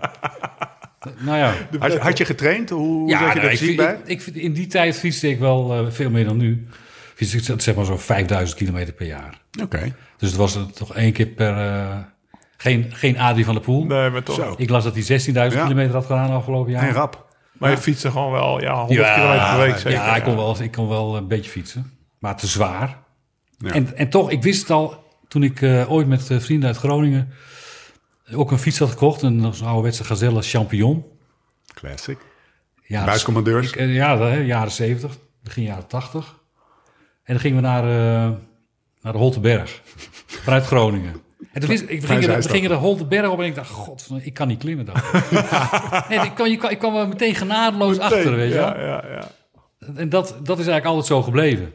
[1.19, 1.53] Nou ja.
[1.79, 2.71] Had, je- had je getraind?
[2.71, 3.99] Hoe, hoe zat je nou, er ik, bij?
[4.05, 6.67] ik, in die tijd fietste ik wel eh, veel meer dan nu.
[7.15, 9.41] Fietste ik zeg maar zo'n 5000 kilometer per jaar.
[9.63, 9.95] Oké.
[10.17, 11.57] Dus het was er toch één keer per...
[11.59, 11.97] eh,
[12.57, 13.85] geen, geen Adrie van der Poel.
[13.85, 14.35] Nee, maar toch.
[14.37, 14.55] Zo.
[14.57, 15.49] Ik las dat hij 16.000 Ja.
[15.49, 16.83] kilometer had gedaan afgelopen jaar.
[16.89, 17.29] En rap.
[17.59, 19.91] Maar je fietste gewoon wel ja, 100 kilometer per week zeker.
[19.93, 21.99] Ja, ik kon, wel, ik kon wel een beetje fietsen.
[22.21, 22.99] Maar te zwaar.
[23.59, 23.71] Ja.
[23.73, 26.79] En, en toch, ik wist het al toen ik eh, ooit met eh, vrienden uit
[26.79, 27.33] Groningen
[28.35, 29.23] ook een fiets had gekocht.
[29.23, 31.05] Een, een ouderwetse Gazelle Champion.
[31.75, 32.19] Classic.
[32.83, 33.69] Ja, Buiscommandeurs.
[33.69, 36.39] Ik, eh, ja, de, jaren 70, begin jaren 80.
[37.23, 38.31] En dan gingen we naar, eh,
[39.03, 39.83] naar de Holteberg.
[40.27, 41.15] Vanuit Groningen.
[41.53, 44.11] En toen ik, we, gingen, de- we gingen de Holteberg op en ik dacht, god,
[44.21, 44.95] ik kan niet klimmen dan.
[46.09, 49.05] nee, ik, kwam, je kwam- ik kwam er meteen genadeloos achter, weet je ja, ja,
[49.11, 49.29] ja.
[49.97, 51.73] En dat, dat is eigenlijk altijd zo gebleven.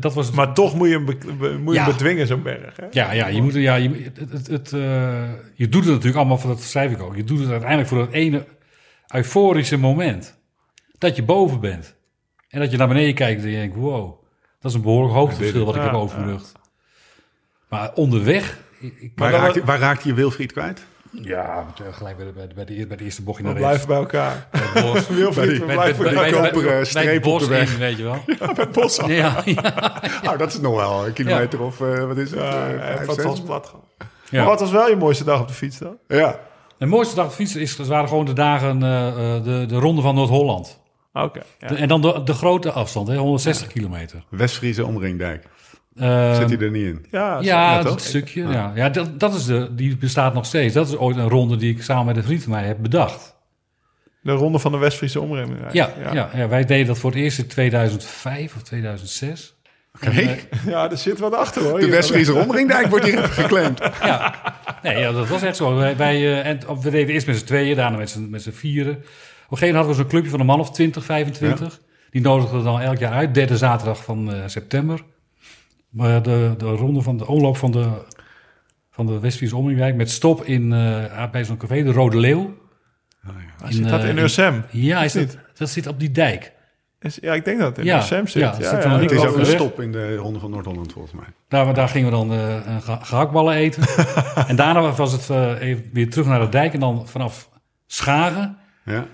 [0.00, 1.86] Dat was, Maar toch moet je hem, be- moet je Ja.
[1.86, 2.76] bedwingen, zo'n berg.
[2.76, 2.86] Hè?
[2.90, 6.38] ja, ja, je, moet, ja je, het, het, het, eh, je doet het natuurlijk allemaal,
[6.38, 7.16] voor dat schrijf ik ook.
[7.16, 8.46] Je doet het uiteindelijk voor dat ene
[9.14, 10.38] euforische moment.
[10.98, 11.94] Dat je boven bent.
[12.48, 14.20] En dat je naar beneden kijkt en je denkt, wow.
[14.60, 16.52] Dat is een behoorlijk hoogteverschil wat ik Ja, heb overbrugd.
[17.68, 18.60] Maar onderweg...
[18.80, 20.86] Ik, ik- Waar, raakte, waar raakte je Wilfried kwijt?
[21.12, 23.86] Ja, gelijk bij de, bij, de, bij, de, bij de eerste bochtje We naar rechts.
[23.86, 24.48] bij elkaar.
[24.74, 25.08] Bos.
[25.18, 26.50] Wilfried, bij- blijven bij- bij bij- elkaar.
[26.52, 27.72] koperen streep op de bos weg.
[27.72, 28.16] in, weet je wel.
[28.56, 28.96] Met bos.
[29.06, 30.00] Ja, ja.
[30.22, 32.38] Nou, dat is nog wel een kilometer of eh, wat is het?
[32.40, 33.04] Ja, eh,
[33.44, 33.80] plat gaan.
[34.30, 34.38] Ja.
[34.38, 35.96] Maar wat was wel je mooiste dag op de fiets dan?
[36.08, 36.38] Ja.
[36.78, 40.02] De mooiste dag fietsen is, het waren gewoon de dagen eh, eh, de, de ronde
[40.02, 40.80] van Noord-Holland.
[41.12, 41.42] Oké.
[41.58, 41.66] ja.
[41.68, 44.24] De- En dan de, de grote afstand, hè, 160 kilometer.
[44.28, 45.44] West-Friese omringdijk.
[45.96, 47.06] Eh, Zit hij er niet in?
[47.10, 48.42] Ja, ja, dat stukje.
[48.42, 50.74] Ja, ja dat, dat is de, die bestaat nog steeds.
[50.74, 53.36] Dat is ooit een ronde die ik samen met een vriend van mij heb bedacht.
[54.22, 55.58] De ronde van de West-Friese omringing.
[55.72, 56.30] Ja, ja.
[56.34, 59.54] Ja, wij deden dat voor het eerst in 2005 of 2006.
[59.94, 60.36] Oké.
[60.66, 61.80] Ja, er zit wat achter hoor.
[61.80, 61.88] De.
[61.88, 63.78] West-Friese omringdijk wordt hier geclaimd.
[64.02, 64.34] Ja,
[64.82, 65.74] nee, ja, dat was echt zo.
[65.74, 68.50] Wij, wij, eh, en, we deden eerst met z'n tweeën, daarna met z'n, met z'n
[68.50, 68.92] vieren.
[68.92, 69.04] Op een
[69.58, 71.80] gegeven moment hadden we zo'n clubje van een man of 20, 25.
[72.10, 75.02] Die nodigden we dan elk jaar uit, derde zaterdag van eh, september.
[75.92, 77.88] Maar de, de ronde van de omloop van de,
[78.90, 82.54] van de Westfriese Omringwijk met stop in, eh, bij zo'n café, de Rode Leeuw.
[83.68, 84.64] Zit dat eh, in Ursem?
[84.70, 86.52] Ja, is Of dat, dat zit op die dijk.
[87.00, 88.42] Is- Ja, ik denk dat het in Ja, Ursem zit.
[88.42, 90.50] ja, Ja, het ja, zit ja, is dat- ook een stop in de Ronde van
[90.50, 91.24] Noord-Holland volgens mij.
[91.48, 93.82] Daar, daar gingen we dan eh, ge- gehaktballen eten.
[94.48, 96.74] en daarna was het eh, even weer terug naar de dijk.
[96.74, 97.48] En dan vanaf
[97.86, 99.06] Schagen Ja.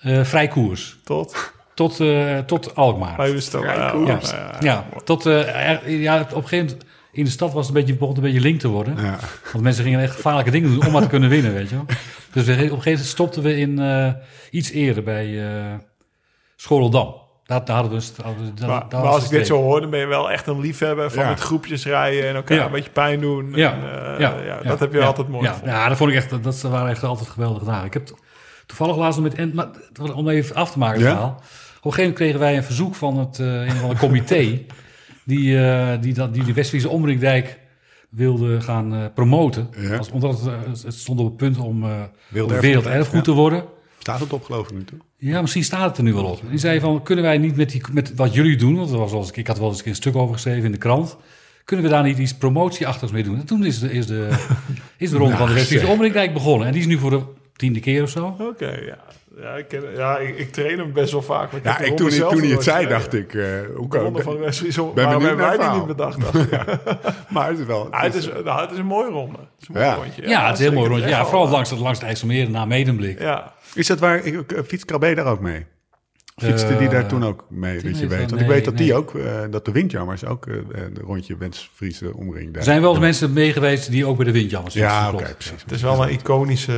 [0.00, 1.00] eh, vrij koers.
[1.04, 3.16] Tot Tot, eh, tot Alkmaar.
[3.16, 3.30] bij.
[3.30, 3.92] Ja, ja,
[4.32, 4.56] ja.
[4.60, 7.80] Ja, tot, eh, er- ja, op een gegeven moment in de stad was het een
[7.80, 8.96] beetje, begon het een beetje link te worden.
[9.02, 9.18] Ja.
[9.52, 11.84] Want mensen gingen echt gevaarlijke dingen doen om maar te kunnen winnen, weet je wel.
[12.32, 14.08] Dus we, op een gegeven moment stopten we in eh,
[14.50, 15.74] iets eerder bij eh
[16.56, 17.14] Schoreldam.
[17.44, 17.98] Daar, daar hadden we...
[17.98, 20.00] dus- hadden we- daar- Maar, daar maar was als ik dit zo hoor, dan ben
[20.00, 21.28] je wel echt een liefhebber van Ja.
[21.28, 22.64] met groepjes rijden en elkaar Ja.
[22.64, 23.52] een beetje pijn doen.
[23.54, 25.74] Ja, En, ja, ja, ja, dat heb je ja, altijd mooi ja, gevonden.
[25.76, 27.86] ja, dat vond ik echt, dat, dat waren echt altijd geweldige dagen.
[27.86, 28.08] Ik heb
[28.66, 29.68] toevallig laatst nog met, en, maar,
[30.14, 31.14] om even af te maken het Ja?
[31.14, 31.42] verhaal.
[31.82, 34.60] Op een gegeven moment kregen wij een verzoek van het eh, een van comité,
[35.24, 37.58] die, eh, die, dat, die de Westfriese Omringdijk
[38.10, 39.68] wilde gaan eh, promoten.
[39.78, 39.96] Ja.
[39.96, 41.80] Als, omdat het, het stond op het punt om,
[42.28, 43.22] Werelderfgoed, werelderfgoed ja.
[43.22, 43.64] te worden.
[43.98, 44.98] Staat het op geloof ik nu toch?
[45.16, 46.40] Ja, misschien staat het er nu wel op.
[46.50, 49.12] Die zei van, kunnen wij niet met, die, met wat jullie doen, want er was
[49.12, 51.16] eens, ik had wel eens een stuk over geschreven in de krant,
[51.64, 53.38] kunnen we daar niet iets promotieachtigs mee doen?
[53.38, 54.28] En toen is de, is de,
[54.96, 56.66] is de ronde van de Westfriese Omringdijk begonnen.
[56.66, 57.22] En die is nu voor de
[57.56, 58.36] tiende keer of zo.
[58.40, 58.98] Oké, ja.
[59.36, 61.50] Ja, ik, ken, ja ik, ik train hem best wel vaak.
[61.52, 63.34] maar ik Ja, ik, toen, toen hij het zei, dacht ik...
[63.34, 63.44] eh
[63.76, 66.18] hoe kan ronde van de Ben Waarom hebben wij naar die niet bedacht?
[67.32, 67.88] Maar het is wel...
[67.90, 69.38] Ah, het, is, nou, het is een mooi ronde.
[69.38, 69.94] Het is een mooi Ja.
[69.94, 70.28] rondje.
[70.28, 71.08] Ja, het is heel mooi rondje.
[71.08, 73.20] Ja, vooral langs, het- langs het IJsselmeer na Medemblik.
[73.20, 74.20] Ja, Is dat waar...
[74.66, 75.66] Fietst Krabbe daar ook mee?
[76.46, 78.18] Fietste die daar Eh, toen ook mee, dat je weet?
[78.18, 79.14] wel- Want ik weet dat die ook...
[79.14, 80.54] eh, dat de windjammers ook eh,
[80.92, 82.56] de rondje West-Friese omring.
[82.56, 85.34] Er zijn wel eens mensen mee geweest die ook bij de windjammers Ja, fietsen, oké,
[85.34, 85.62] precies.
[85.62, 86.72] het is wel een iconische...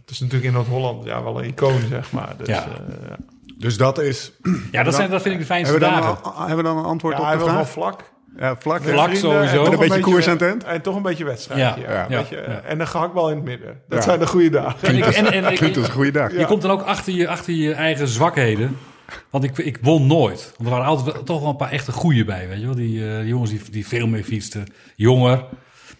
[0.00, 2.34] Het is natuurlijk in Noord-Holland ja, wel een icoon, zeg maar.
[2.38, 2.54] Dus, Ja.
[2.54, 2.94] ja.
[3.08, 3.16] ja.
[3.58, 4.32] Dus dat is...
[4.72, 6.30] Ja, dat, zijn, dat vind ik de fijnste Hebben we, dan dagen.
[6.32, 8.00] een, hebben we dan een antwoord Ja, op hij wil wel vlak.
[8.36, 8.82] Ja, vlak.
[8.82, 9.30] Vlak sowieso.
[9.40, 10.62] en toch Met een beetje koers aan?
[10.62, 11.60] En toch een beetje wedstrijd.
[11.60, 12.60] Ja, Ja, ja, Een beetje, ja.
[12.60, 13.80] En een gehaktbal in het midden.
[13.88, 14.04] Dat Ja.
[14.04, 14.88] zijn de goede dagen.
[14.88, 16.32] En ik- en- en ik- Klinkt als een goede dag.
[16.38, 18.76] Je komt dan ook achter je, achter je eigen zwakheden.
[19.30, 20.52] Want ik, ik won nooit.
[20.56, 22.74] Want er waren altijd toch wel een paar echte goeie bij, weet je wel.
[22.74, 24.66] Die, eh, die jongens die, die veel meer fietsten.
[24.96, 25.44] Jonger.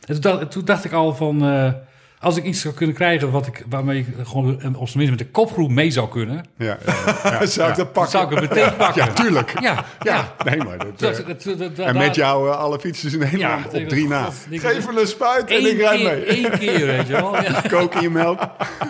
[0.07, 1.45] En toen dacht, toen dacht ik al van...
[1.45, 1.73] eh,
[2.21, 5.19] als ik iets zou kunnen krijgen wat ik, waarmee ik gewoon op zijn minst met
[5.19, 6.45] de kopgroep mee zou kunnen...
[6.59, 6.95] Ja, ja,
[7.31, 8.11] ja, Zou ik dat pakken?
[8.13, 9.05] zou ik het meteen pakken.
[9.05, 9.61] Ja, tuurlijk.
[9.61, 10.35] Ja, ja.
[10.45, 13.89] Nee, maar dat, Dat- eh, dat- en met jou eh, alle fietsers in Nederland op
[13.89, 14.29] drie na.
[14.51, 16.25] Geef me een spuit en Eén ik rijd mee.
[16.25, 17.43] één keer, weet je wel.
[17.43, 17.61] Ja.
[17.79, 18.41] Koken je melk.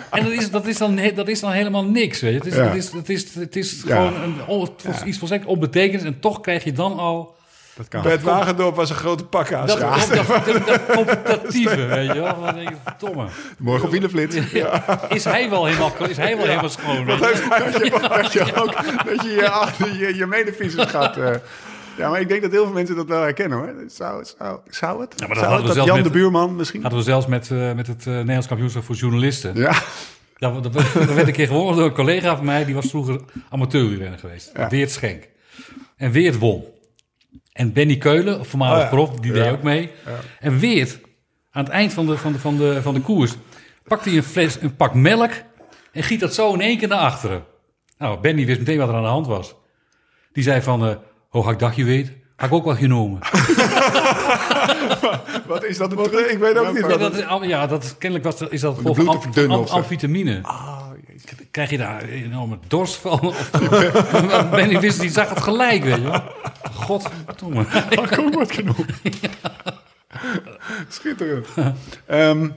[0.09, 2.37] En dat is, dat, is dan, dat is dan helemaal niks, weet je.
[2.37, 3.95] Het is, het is, het is, het is Ja.
[3.95, 6.03] gewoon een, iets volstrekt onbetekend.
[6.03, 7.35] En toch krijg je dan al
[7.79, 8.01] Dat kan.
[8.01, 9.67] Bert Wagendorp was een grote pakkaas.
[9.67, 9.95] dat, Ja.
[9.97, 12.41] dat, dat, dat, dat competitieve, weet je wel.
[12.45, 13.25] Dan denk ik, domme.
[13.57, 14.35] Morgen op wielenflits.
[15.09, 17.05] Is hij wel helemaal, is hij wel helemaal schoon?
[17.05, 18.73] dat, je, dat je ook
[19.05, 19.29] dat je
[19.83, 21.17] je, je, je medefietsers gaat...
[21.17, 21.31] eh,
[21.97, 23.73] ja, maar ik denk dat heel veel mensen dat wel herkennen hoor.
[23.87, 25.13] Zou, zou, zou het?
[25.15, 25.65] Ja, maar dat zou hadden we het?
[25.67, 26.81] Dat zelf Jan met- de Buurman misschien?
[26.81, 29.55] Hadden we zelfs met, eh, met het eh, Nederlands kampioenschap voor journalisten.
[29.55, 29.73] Ja,
[30.37, 32.65] Dat, dat, dat werd een keer gewonnen door een collega van mij.
[32.65, 33.19] Die was vroeger
[33.49, 34.51] amateurwielrenner geweest.
[34.55, 34.69] Ja.
[34.69, 35.23] Weert Schenk.
[35.97, 36.63] En Weert won.
[37.59, 38.89] En Benny Keulen, voormalig Oh ja.
[38.89, 39.91] prof, die deed ook mee.
[40.39, 40.99] En Weert,
[41.51, 43.33] aan het eind van de, van de, van de, van de koers,
[43.87, 45.31] pakt hij een, fles, een pak melk
[45.91, 47.43] en giet dat zo in één keer naar achteren.
[47.97, 49.55] Nou, Benny wist meteen wat er aan de hand was.
[50.31, 50.95] Die zei van, eh
[51.31, 53.19] oh, had ik dacht je weet, had ik ook wel genomen.
[55.47, 55.91] wat is dat?
[55.91, 58.51] Een ik weet ook niet Ja, wat dat is, al- ja, dat, kennelijk was dat,
[58.51, 59.75] is dat vol bloed van of amf- dun am- of zo.
[59.75, 60.41] amfitamine.
[61.51, 63.21] Krijg je daar een enorme dorst van?
[63.21, 63.49] Of,
[64.51, 66.21] Benny wist, die zag het gelijk, weet je wel.
[66.73, 67.65] Godverdomme.
[67.89, 68.85] Ik ook wat genoemd.
[70.87, 71.47] Schitterend.
[72.05, 72.49] Ehm,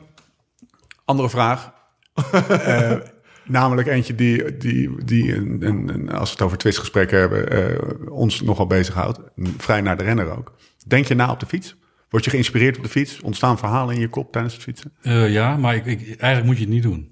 [1.04, 1.72] andere vraag.
[2.62, 2.96] Eh,
[3.44, 8.10] namelijk eentje die, die, die een, een, een- als we het over twistgesprekken hebben, eh,
[8.12, 9.18] ons nogal bezighoudt.
[9.58, 10.52] Vrij naar de renner ook.
[10.86, 11.76] Denk je na op de fiets?
[12.10, 13.20] Word je geïnspireerd op de fiets?
[13.20, 14.92] Ontstaan verhalen in je kop tijdens het fietsen?
[15.02, 17.10] Eh, ja, maar ik, ik, eigenlijk moet je het niet doen.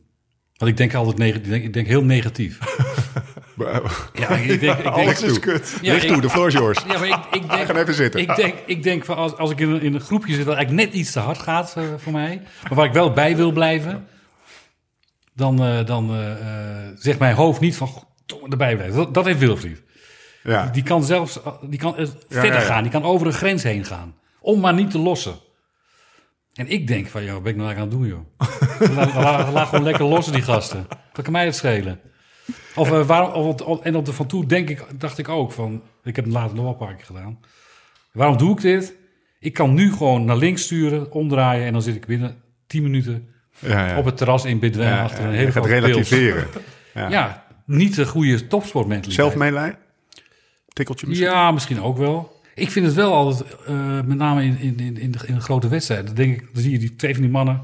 [0.61, 1.45] Want ik denk altijd negatief.
[1.45, 2.59] Ik denk, ik denk heel negatief.
[4.13, 4.51] Ja, ik denk...
[4.51, 5.79] Ik denk Alles is kut.
[5.83, 6.79] Ja, toe, de floor is yours.
[6.89, 8.21] Ja, maar ik, ik denk, Ga even zitten.
[8.21, 10.55] Ik denk, ik denk van als, als ik in een, in een groepje zit dat
[10.55, 13.53] eigenlijk net iets te hard gaat eh, voor mij, maar waar ik wel bij wil
[13.53, 14.07] blijven,
[15.35, 18.03] dan, eh, dan eh, eh, zegt mijn hoofd niet van "Goh,
[18.51, 18.97] erbij blijven.
[18.97, 19.83] Dat, dat heeft Wilfried.
[20.43, 20.67] Ja.
[20.67, 22.83] Die kan zelfs eh, die kan, eh, verder gaan.
[22.83, 24.15] Die kan over een grens heen gaan.
[24.41, 25.35] Om maar niet te lossen.
[26.61, 28.25] En ik denk van, joh, wat ben ik nou eigenlijk aan het doen,
[28.89, 28.97] joh?
[28.97, 30.87] laat, laat, laat gewoon lekker lossen, die gasten.
[31.13, 32.01] Wat kan mij het schelen?
[32.75, 35.83] Of, eh, waarom, of, en op de van toe denk ik, dacht ik ook van...
[36.03, 37.39] Ik heb het later nog wel een paar keer gedaan.
[38.13, 38.97] Waarom doe ik dit?
[39.39, 41.67] Ik kan nu gewoon naar links sturen, omdraaien...
[41.67, 43.99] en dan zit ik binnen 10 minuten Ja, ja.
[43.99, 44.95] op het terras in Bidwijn...
[44.95, 46.47] Ja, achter een hele gaat grote relativeren.
[46.95, 47.45] Ja.
[47.67, 49.27] niet de goede topsportmentaliteit.
[49.27, 49.79] Zelfmeelij?
[50.69, 51.29] Tikkeltje misschien?
[51.29, 52.40] Ja, misschien ook wel.
[52.61, 55.41] Ik vind het wel altijd, eh, met name in, in, in, in, de, in de
[55.41, 57.63] grote wedstrijden, dan, denk ik, dan zie je die twee van die mannen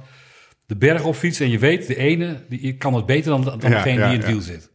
[0.67, 3.59] de berg op fietsen en je weet, de ene die kan het beter dan, dan
[3.61, 4.71] Ja, degene ja, die in het wiel zit.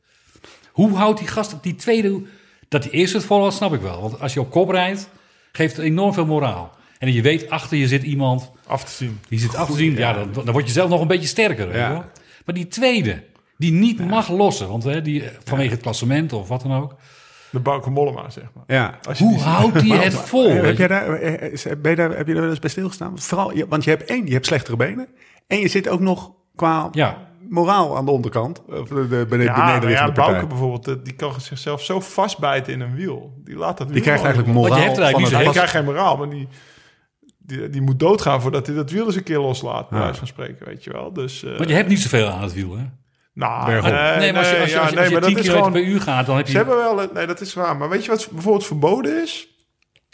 [0.72, 2.22] Hoe houdt die gast op die tweede,
[2.68, 4.02] dat die eerste het volhoudt, snap ik wel.
[4.02, 5.10] Want als je op kop rijdt,
[5.52, 6.76] geeft het enorm veel moraal.
[7.00, 9.20] En je weet, achter je zit iemand, Af te zien.
[9.30, 11.78] die zit af te zien, ja, dan, dan word je zelf nog een beetje sterker.
[11.78, 12.10] Ja.
[12.46, 13.24] Maar die tweede,
[13.58, 16.96] die niet mag lossen, want hè, die, vanwege het klassement of wat dan ook.
[17.52, 18.64] De Bauke Mollema, zeg maar.
[18.68, 19.00] Ja.
[19.18, 20.48] Hoe houdt die het vol?
[20.50, 20.74] Eh, Heb, je?
[20.78, 23.20] jij daar, eh, is- ben je daar, heb je daar wel eens bij stilgestaan?
[23.20, 25.08] Vooral, je- want je hebt één, je hebt slechtere benen.
[25.48, 27.18] En je zit ook nog qua Ja.
[27.50, 28.62] moraal aan de onderkant.
[28.66, 32.74] Of de, de, beneden, Ja, maar ja, Bauke bijvoorbeeld, eh, die kan zichzelf zo vastbijten
[32.74, 33.34] in een wiel.
[33.44, 35.54] Die laat dat Die wiel krijgt eigenlijk moraal Want je hebt er eigenlijk van niet
[35.54, 36.48] Hij krijgt geen moraal, maar die,
[37.38, 39.90] die, die moet doodgaan voordat hij dat wiel eens een keer loslaat.
[39.90, 40.04] Bij Ja.
[40.04, 41.14] wijze van spreken, weet je wel.
[41.14, 42.84] Dus, eh, Want je hebt niet zoveel aan het wiel, hè?
[43.50, 43.92] Nou, Bergop.
[43.92, 45.44] nee, maar als je, als je, ja, als je, nee, als je maar 10 dat
[45.44, 45.72] is km gewoon...
[45.72, 46.52] per uur gaat, dan heb je...
[46.52, 46.98] Ze hebben wel...
[46.98, 47.78] het- Nee, dat is waar.
[47.78, 49.48] Maar weet je wat bijvoorbeeld verboden is?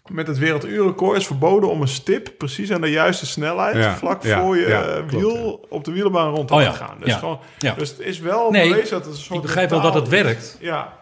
[0.07, 3.75] Met het werelduurrecord is verboden om een stip precies aan de juiste snelheid...
[3.75, 6.61] Ja, vlak ja, voor je ja, eh, klopt, wiel op de wielerbaan rond te Oh
[6.61, 6.95] ja, gaan.
[6.99, 7.73] Dus, ja, gewoon, ja.
[7.73, 10.07] dus het is wel Nee, bewezen dat het een soort ik begrijp wel dat het
[10.07, 10.57] werkt.
[10.59, 10.93] Ja,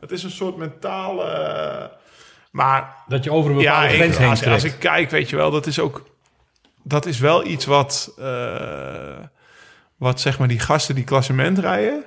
[0.00, 1.24] het is een soort mentale...
[1.24, 1.84] eh,
[2.50, 5.30] maar Dat je over een ja, bepaalde ik, grens heen als, als ik kijk, weet
[5.30, 6.02] je wel, dat is ook...
[6.82, 8.14] Dat is wel iets wat...
[8.18, 8.24] eh,
[10.02, 12.04] wat zeg maar die gasten die klassement rijden...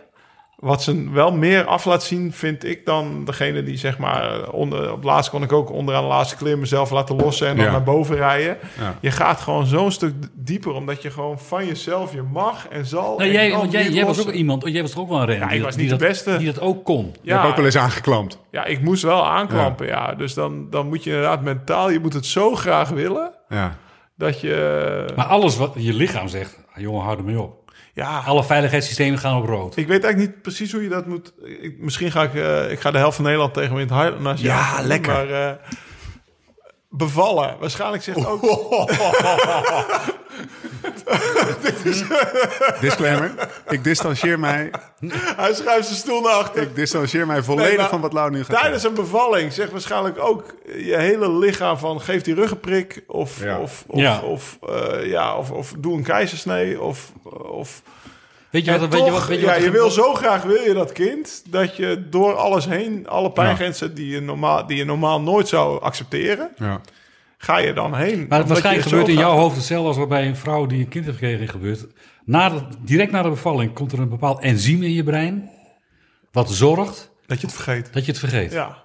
[0.56, 4.50] Wat ze wel meer af laat zien, vind ik, dan degene die zeg maar...
[4.50, 7.48] Onder, op laatst kon ik ook onderaan de laatste klim mezelf laten lossen...
[7.48, 7.72] en dan Ja.
[7.72, 8.58] naar boven rijden.
[8.80, 8.96] Ja.
[9.02, 10.72] Je gaat gewoon zo'n stuk dieper...
[10.74, 13.18] omdat je gewoon van jezelf, je mag en zal...
[13.18, 15.48] Nou, en jij, want jij, was ook iemand, jij was er ook wel een renner.
[15.50, 16.38] Ja, ik was niet die de dat- beste.
[16.38, 17.16] Die dat ook kon.
[17.22, 18.40] Je hebt ook wel eens aangeklampt.
[18.52, 20.14] Ja, ik moest wel aanklampen, ja.
[20.14, 21.90] Dus dan, dan moet je inderdaad mentaal...
[21.90, 23.32] Je moet het zo graag willen...
[23.50, 23.78] Ja.
[24.18, 25.06] dat je...
[25.16, 27.64] Maar alles wat je lichaam zegt, ah, jongen, hou ermee op.
[27.96, 29.76] ja, Alle veiligheidssystemen gaan op rood.
[29.78, 31.34] Ik weet eigenlijk niet precies hoe je dat moet.
[31.62, 33.90] Ik, misschien ga ik, eh, ik ga de helft van Nederland tegen me in
[34.26, 34.40] het.
[34.40, 35.14] Ja, lekker.
[35.14, 35.56] Maar eh,
[36.98, 37.56] bevallen.
[37.60, 38.42] Waarschijnlijk zegt ook.
[42.82, 43.32] Disclaimer.
[43.70, 44.72] ik distancieer mij,
[45.36, 46.62] Hij schuift zijn stoel naar achter.
[46.62, 50.20] ik distancieer mij volledig Nee, van wat Lau nu gaat Tijdens een bevalling zegt waarschijnlijk
[50.20, 53.60] ook je hele lichaam van geef die ruggenprik of Ja.
[53.60, 54.20] of of, Ja.
[54.20, 57.82] of, eh, ja, of, of doe een keizersnee of of
[58.56, 60.44] Weet je wat, weet je toch, wat, weet je ja, wat je wil zo graag
[60.44, 64.78] wil je dat kind dat je door alles heen, alle pijngrenzen die je normaal die
[64.78, 66.82] je normaal nooit zou accepteren, Ja.
[67.38, 68.26] ga je dan heen.
[68.30, 71.18] Maar waarschijnlijk gebeurt in jouw hoofd hetzelfde als waarbij een vrouw die een kind heeft
[71.18, 71.86] gekregen gebeurt.
[72.26, 75.50] Na de, direct na de bevalling komt er een bepaald enzym in je brein.
[76.32, 77.94] Wat zorgt dat je het vergeet.
[77.94, 78.52] dat je het vergeet.
[78.52, 78.84] Ja.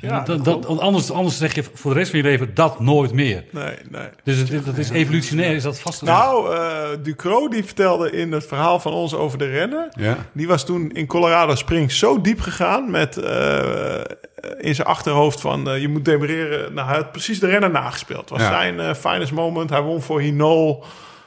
[0.00, 2.80] Ja, dat, dat, want anders, anders zeg je voor de rest van je leven dat
[2.80, 3.44] nooit meer.
[3.50, 4.08] nee, nee.
[4.24, 6.02] Dus het, dat is evolutionair, is dat vast.
[6.02, 9.88] Nou, eh Ducro die vertelde in het verhaal van ons over de rennen.
[9.98, 10.16] Ja.
[10.32, 14.00] Die was toen in Colorado Springs zo diep gegaan met eh,
[14.58, 16.74] in zijn achterhoofd van eh, je moet demereren.
[16.74, 18.20] Nou, hij had precies de renner nagespeeld.
[18.20, 18.48] Het was Ja.
[18.50, 19.70] zijn eh, finest moment.
[19.70, 20.84] Hij won voor Hinol.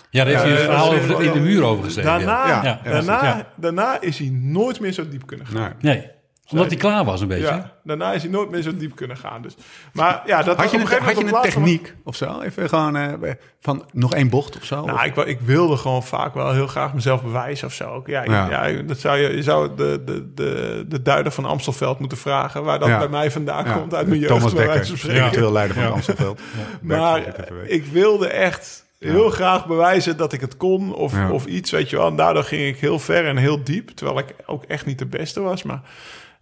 [0.10, 2.04] ja, daar heeft hij het verhaal eh, over de- in de muur over gezeten.
[2.10, 3.48] Daarna, Ja, ja, daarna, ja.
[3.56, 5.74] daarna is hij nooit meer zo diep kunnen gaan.
[5.82, 5.96] Nee.
[5.96, 6.08] Nee,
[6.54, 7.44] omdat hij klaar was een beetje.
[7.46, 9.42] Ja, daarna is hij nooit meer zo diep kunnen gaan.
[9.42, 9.56] Dus.
[9.94, 12.42] Maar ja, dat Had je op een, gegeven had je een techniek of zo?
[12.42, 14.76] Even gewoon eh, van nog één bocht of zo?
[14.86, 18.04] Nou, Of- ik, wou- ik wilde gewoon vaak wel heel graag mezelf bewijzen of zo.
[18.06, 18.68] Ja, Ja.
[18.68, 18.82] ja.
[18.82, 22.64] dat zou je, je zou de, de, de, de duider van Amstelveld moeten vragen...
[22.64, 22.98] waar dat Ja.
[23.00, 23.74] bij mij vandaan Ja.
[23.74, 24.34] komt uit mijn jeugd.
[24.34, 26.42] Thomas Dekker, eventueel leider van Amstelveld.
[26.82, 27.22] Maar
[27.66, 31.32] ik wilde echt heel graag bewijzen dat ik het kon of, Ja.
[31.32, 32.08] of iets, weet je wel.
[32.08, 33.90] En daardoor ging ik heel ver en heel diep.
[33.90, 35.64] Terwijl ik ook echt niet de beste was.
[35.64, 35.82] Maar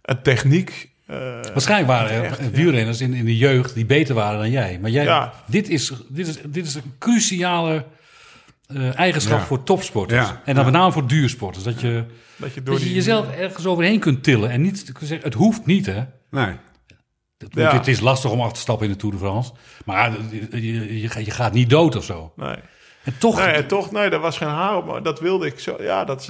[0.02, 0.90] een techniek...
[1.06, 1.16] eh,
[1.52, 4.78] Waarschijnlijk waren er wielrenners in, in de jeugd die beter waren dan jij.
[4.80, 5.32] Maar jij, Ja.
[5.46, 7.84] dit, is, dit, is, dit is een cruciale
[8.66, 9.44] eh, eigenschap Ja.
[9.44, 10.28] voor topsporters.
[10.28, 10.42] Ja.
[10.44, 11.64] En dan met name voor duursporters.
[11.64, 12.04] Dat je,
[12.36, 12.96] dat je door dat je die...
[12.96, 14.50] jezelf ergens overheen kunt tillen.
[14.50, 16.04] En niet te zeggen, het hoeft niet hè.
[16.30, 16.56] Nee.
[17.38, 17.72] Het, Ja.
[17.72, 19.52] het is lastig om af te stappen in de Tour de France.
[19.84, 20.12] Maar
[20.50, 22.32] je, je, je, gaat- je gaat niet dood of zo.
[22.36, 22.56] Nee.
[23.04, 23.36] En toch...
[23.38, 24.86] Nee, en toch, nee, daar was geen haar op.
[24.86, 25.76] Maar dat wilde ik zo.
[25.80, 26.28] Ja, dat is...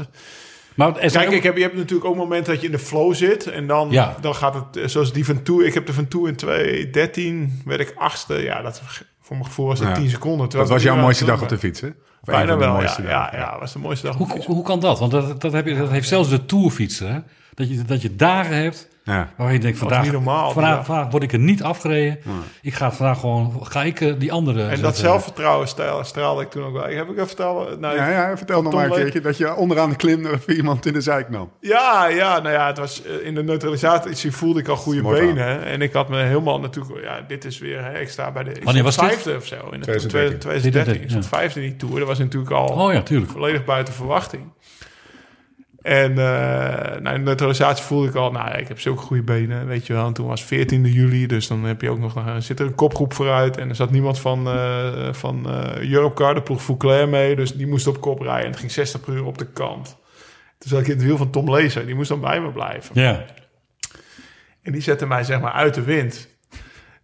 [0.77, 3.15] maar Kijk, ook- ik heb, je hebt natuurlijk ook momenten dat je in de flow
[3.15, 3.47] zit.
[3.47, 4.17] En dan, Ja.
[4.21, 5.67] dan gaat het, eh, zoals die van Toe.
[5.67, 8.35] Ik heb de van Toe in 2013, werd ik achtste.
[8.35, 8.83] Ja, dat,
[9.21, 9.95] voor mijn gevoel was dat Ja.
[9.95, 10.49] 10 seconden.
[10.49, 11.89] Dat was jouw mooiste dag op de fiets, hè?
[12.25, 12.75] Bijna wel, ja.
[12.75, 14.17] mooiste Ja, ja, was de mooiste dag.
[14.17, 14.99] Hoe, hoe, hoe kan dat?
[14.99, 17.09] Want dat, dat, heb je, dat heeft zelfs de tourfietser.
[17.09, 17.19] Hè?
[17.55, 19.29] Dat, je, dat je dagen hebt Ja.
[19.37, 20.85] waar je denkt, vandaag, niet normaal, vandaag, ja.
[20.85, 22.19] vandaag word ik er niet afgereden.
[22.63, 26.51] Ik ga vandaag gewoon, ga ik eh, die andere En dat zelfvertrouwen straal- straalde ik
[26.51, 26.83] toen ook wel.
[26.83, 27.81] Heb ik even verteld.
[27.81, 30.93] Nou, Ja, ja, vertel nog maar een keertje dat je onderaan de klim iemand in
[30.93, 31.51] de zijk nam.
[31.61, 35.65] Ja, ja, nou ja, het was eh, in de neutralisatie voelde ik al goede benen.
[35.65, 38.53] En ik had me helemaal natuurlijk, ja, dit is weer, hè, ik sta bij de
[38.53, 39.09] ik Wanneer was dit?
[39.09, 39.55] vijfde of zo.
[39.57, 40.39] In de 2013.
[40.39, 41.03] 2013.
[41.03, 41.31] Ik stond Ja.
[41.31, 41.99] vijfde in die tour.
[41.99, 43.31] Dat was natuurlijk al Oh ja, tuurlijk.
[43.33, 44.43] volledig buiten verwachting.
[45.83, 49.23] En eh nou, in de neutralisatie voelde ik al, nou, ja, ik heb zulke goede
[49.23, 50.07] benen, weet je wel.
[50.07, 52.75] En toen was 14 juli, dus dan heb je ook nog, dan zit er een
[52.75, 53.57] kopgroep vooruit.
[53.57, 57.37] En er zat niemand van, eh van eh Europcar, de ploeg Fouclair mee.
[57.37, 59.97] Dus die moest op kop rijden en het ging 60 per uur op de kant.
[60.59, 63.01] Toen zat ik in het wiel van Tom Lezer, die moest dan bij me blijven.
[63.01, 63.25] Ja.
[64.63, 66.29] En die zette mij zeg maar uit de wind.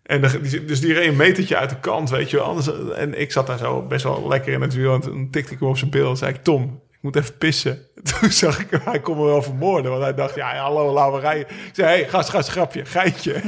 [0.02, 2.46] En de, dus die reed een metertje uit de kant, weet je wel.
[2.46, 4.94] Anders, en ik zat daar zo best wel lekker in het wiel.
[4.94, 6.42] En toen tikte ik hem op zijn bil en zei ik...
[6.42, 7.86] Tom, ik moet even pissen.
[8.20, 9.90] Toen zag ik hem, hij kon me wel vermoorden.
[9.90, 11.42] Want hij dacht, ja, hallo, laten we rijden.
[11.49, 13.32] Ik zei, hey, gast, gast, grapje, geitje.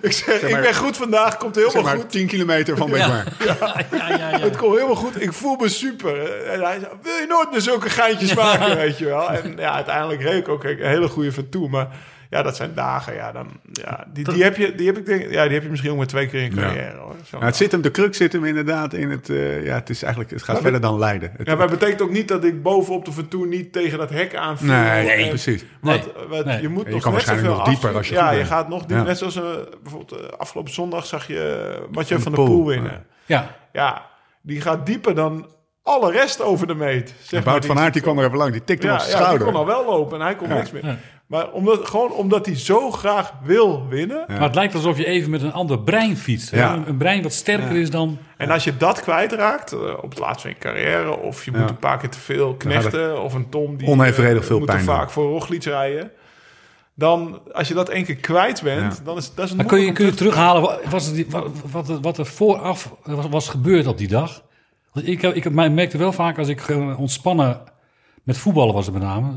[0.00, 2.10] Ik zeg, maar- ik ben goed vandaag, komt helemaal Zeg maar goed.
[2.10, 3.26] 10 kilometer van Beekbaar.
[3.44, 3.56] Ja,
[3.90, 4.38] ja, ja, ja.
[4.38, 5.22] Het komt helemaal goed.
[5.22, 6.44] Ik voel me super.
[6.44, 9.30] En hij zei, wil je nooit meer zulke geintjes maken, weet je wel.
[9.30, 11.68] En ja, uiteindelijk reed ik ook een hele goede van toe.
[11.68, 11.88] Maar
[12.34, 13.14] ja, dat zijn dagen.
[13.14, 15.68] Ja, dan, ja, die, die, heb je, die, heb ik denk, ja, die heb je
[15.68, 16.62] misschien ook maar twee keer in Ja.
[16.62, 16.96] carrière.
[16.96, 17.14] Hoor.
[17.30, 19.28] Nou, het zit hem, de crux zit hem inderdaad in het...
[19.30, 20.32] eh, ja, het is eigenlijk...
[20.32, 21.32] Het gaat Maar verder dan Leiden.
[21.36, 24.10] Het- ja, maar het betekent ook niet dat ik bovenop de Vertoe niet tegen dat
[24.10, 24.68] hek aanviel.
[24.72, 25.64] nee, En- precies.
[25.80, 26.60] Want, Nee, wat, nee.
[26.60, 28.48] je moet je nog kan net waarschijnlijk zoveel nog dieper als je Ja, je bent.
[28.48, 28.96] gaat nog dieper.
[28.96, 29.02] Ja.
[29.02, 29.42] Net zoals eh,
[29.82, 33.04] bijvoorbeeld eh, afgelopen zondag zag je eh, Mathieu Van der Poel, Poel winnen.
[33.26, 33.56] ja.
[33.72, 34.06] Ja,
[34.42, 35.46] die gaat dieper dan
[35.82, 37.14] alle rest over de meet.
[37.22, 38.52] Zeg En maar, van Aert die kwam er even lang.
[38.52, 39.46] Die tikte Ja, op zijn ja, die schouder.
[39.46, 40.98] kon al wel lopen en hij kon niks meer.
[41.26, 44.24] Maar omdat, gewoon omdat hij zo graag wil winnen.
[44.28, 46.52] Maar het lijkt alsof je even met een ander brein fietst.
[46.52, 48.18] Een, een brein wat sterker is dan...
[48.36, 51.16] En als je dat kwijtraakt eh, op het laatst van je carrière...
[51.16, 51.58] of je Ja.
[51.58, 53.22] moet een paar keer te veel knechten...
[53.22, 56.10] of een Tom die onevenredig eh, veel moet te pijn vaak voor Roglic rijden...
[56.94, 58.96] dan als je dat één keer kwijt bent...
[58.96, 59.04] Ja.
[59.04, 61.26] dan is dat is een Maar kun je, kun je terughalen wa- was het die-
[61.28, 64.42] wat, wat, wat er vooraf was, was gebeurd op die dag?
[64.92, 67.60] Want ik, ik merkte wel vaak als ik eh, ontspannen...
[68.22, 69.30] Met voetballen was het met name.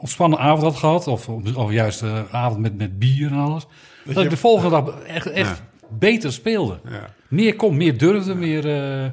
[0.00, 1.06] Ontspannen avond had gehad.
[1.06, 3.66] Of, of juist een avond met, met bier en alles.
[4.04, 6.80] Dat, ik de volgende dag echt, echt beter speelde.
[7.28, 8.68] Meer kon, meer durfde, meer...
[9.04, 9.10] eh,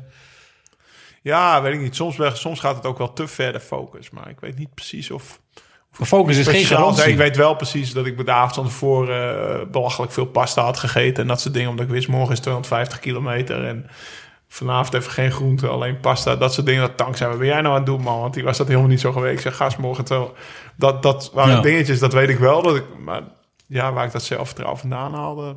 [1.21, 1.95] Ja, weet ik niet.
[1.95, 4.09] Soms, soms gaat het ook wel te ver de focus.
[4.09, 5.39] Maar ik weet niet precies of...
[5.91, 7.03] focus is geen garantie.
[7.03, 10.61] nee, ik weet wel precies dat ik de avond van tevoren eh, belachelijk veel pasta
[10.63, 11.21] had gegeten.
[11.21, 11.69] En dat soort dingen.
[11.69, 13.65] Omdat ik wist, morgen is 250 kilometer.
[13.65, 13.89] En
[14.47, 16.35] vanavond even geen groente, alleen pasta.
[16.35, 16.81] Dat soort dingen.
[16.81, 18.19] Dat dankzij, wat ben jij nou aan het doen, man?
[18.19, 19.33] Want die was dat helemaal niet zo geweest.
[19.35, 20.33] Ik zeg, gast, morgen wel.
[20.75, 21.61] Dat, dat waren Ja.
[21.61, 22.61] dingetjes, dat weet ik wel.
[22.61, 23.21] Dat ik, maar
[23.67, 25.55] ja, waar ik dat zelfvertrouwen vandaan haalde...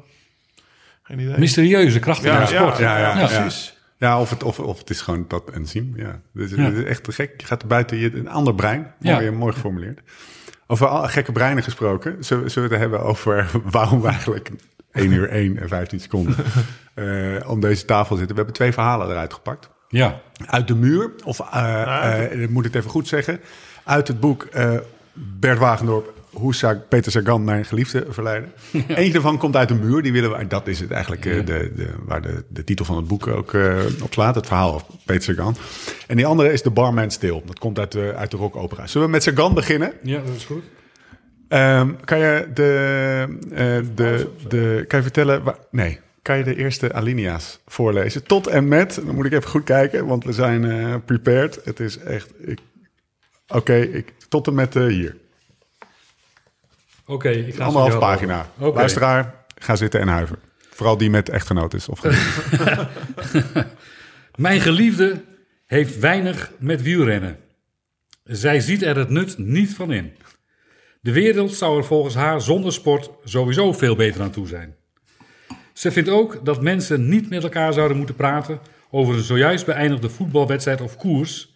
[1.03, 1.39] Geen idee.
[1.39, 2.79] Mysterieuze krachten ja, van de sport.
[2.79, 3.27] ja, ja, ja.
[3.27, 3.79] precies.
[3.99, 5.93] Ja, of het, of, of het is gewoon dat enzym.
[5.97, 6.21] Ja.
[6.33, 6.69] Dit is, Ja.
[6.71, 7.41] dit is echt te gek.
[7.41, 8.95] Je gaat er buiten je, een ander brein.
[9.01, 9.15] Ja.
[9.15, 10.01] Mooi, mooi geformuleerd.
[10.67, 12.25] Over al- gekke breinen gesproken.
[12.25, 14.51] Zullen, we- zullen we het hebben over waarom we eigenlijk
[14.93, 16.35] 1 uur 1 en 15 seconden
[16.95, 17.05] eh,
[17.47, 18.35] om deze tafel zitten.
[18.35, 19.71] We hebben twee verhalen eruit gepakt.
[19.89, 20.21] Ja.
[20.47, 23.41] Uit de muur, of eh, eh, moet ik het even goed zeggen.
[23.85, 24.77] Uit het boek eh,
[25.13, 28.53] Bert Wagendorp, hoe zou Peter Sagan mijn geliefde verleiden?
[28.89, 31.73] Eentje daarvan komt uit de muur, die willen we, dat is het eigenlijk eh, de,
[31.77, 34.35] de, waar de, de titel van het boek ook eh, op slaat.
[34.35, 35.57] Het verhaal van Peter Sagan.
[36.07, 37.43] En die andere is The Barman Stil.
[37.47, 38.87] Dat komt uit de, uit de rockopera.
[38.87, 39.93] Zullen we met Sagan beginnen?
[40.03, 40.65] ja, dat is goed.
[41.51, 46.93] Ehm, kan je de, eh, de, de, kan je vertellen, nee, kan je de eerste
[46.93, 48.23] alinea's voorlezen?
[48.23, 51.61] Tot en met, dan moet ik even goed kijken, want we zijn eh, prepared.
[51.65, 52.31] Het is echt,
[53.49, 55.17] oké, ik tot en met eh, hier.
[57.07, 58.51] Oké, ik ga Anderhalf pagina.
[58.59, 60.39] Luisteraar, ga zitten en huiven.
[60.71, 61.89] Vooral die met echtgenoot is.
[61.89, 62.03] Of.
[64.35, 65.25] Mijn geliefde
[65.67, 67.39] heeft weinig met wielrennen.
[68.25, 70.13] Zij ziet er het nut niet van in.
[71.01, 74.77] De wereld zou er volgens haar zonder sport sowieso veel beter aan toe zijn.
[75.73, 80.11] Ze vindt ook dat mensen niet met elkaar zouden moeten praten over een zojuist beëindigde
[80.11, 81.55] voetbalwedstrijd of koers,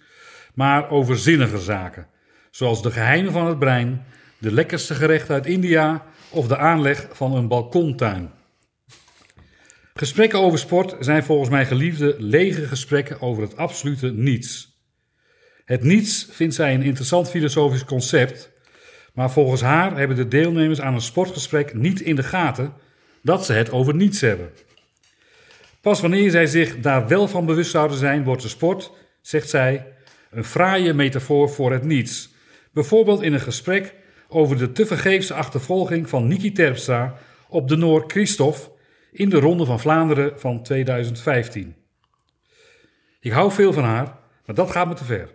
[0.55, 2.07] maar over zinnige zaken,
[2.51, 4.05] zoals de geheimen van het brein,
[4.39, 8.31] de lekkerste gerechten uit India of de aanleg van een balkontuin.
[9.95, 14.73] Gesprekken over sport zijn volgens mijn geliefde lege gesprekken over het absolute niets.
[15.65, 18.53] Het niets vindt zij een interessant filosofisch concept,
[19.15, 22.73] maar volgens haar hebben de deelnemers aan een sportgesprek niet in de gaten
[23.23, 24.51] dat ze het over niets hebben.
[25.81, 29.87] Pas wanneer zij zich daar wel van bewust zouden zijn, wordt de sport, zegt zij,
[30.31, 32.33] een fraaie metafoor voor het niets.
[32.73, 33.95] Bijvoorbeeld in een gesprek
[34.29, 38.71] over de tevergeefse achtervolging van Niki Terpstra op de Noor Christophe
[39.13, 41.75] in de Ronde van Vlaanderen van 2015.
[43.21, 45.35] Ik hou veel van haar, Maar dat gaat me te ver.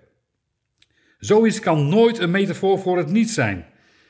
[1.19, 3.65] Zoiets kan nooit een metafoor voor het niets zijn.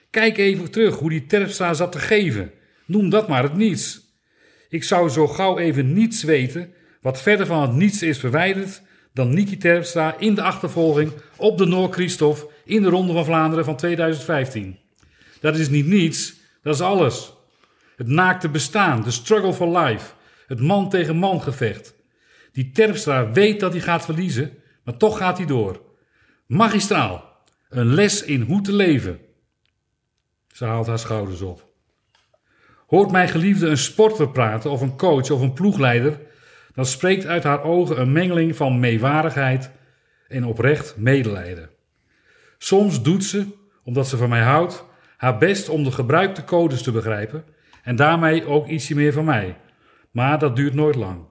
[0.09, 2.51] Kijk even terug hoe die Terpstra zat te geven.
[2.85, 4.01] Noem dat maar het niets.
[4.69, 8.81] Ik zou zo gauw even niets weten, wat verder van het niets is verwijderd,
[9.13, 13.75] dan Niki Terpstra in de achtervolging op de Noord-Christophe in de Ronde van Vlaanderen van
[13.75, 14.77] 2015.
[15.39, 17.33] Dat is niet niets, dat is alles.
[17.95, 20.11] Het naakte bestaan, de struggle for life,
[20.47, 21.93] het man tegen man gevecht.
[22.51, 24.51] Die Terpstra weet dat hij gaat verliezen,
[24.83, 25.87] maar toch gaat hij door.
[26.49, 27.23] Magistraal,
[27.69, 29.19] een les in hoe te leven.
[30.47, 31.65] Ze haalt haar schouders op.
[32.87, 36.19] Hoort mijn geliefde een sporter praten, of een coach of een ploegleider,
[36.73, 39.71] dan spreekt uit haar ogen een mengeling van meewarigheid
[40.27, 41.69] en oprecht medelijden.
[42.57, 43.47] Soms doet ze,
[43.83, 44.85] omdat ze van mij houdt,
[45.17, 47.43] haar best om de gebruikte codes te begrijpen
[47.83, 49.57] en daarmee ook ietsje meer van mij.
[50.11, 51.25] Maar dat duurt nooit lang.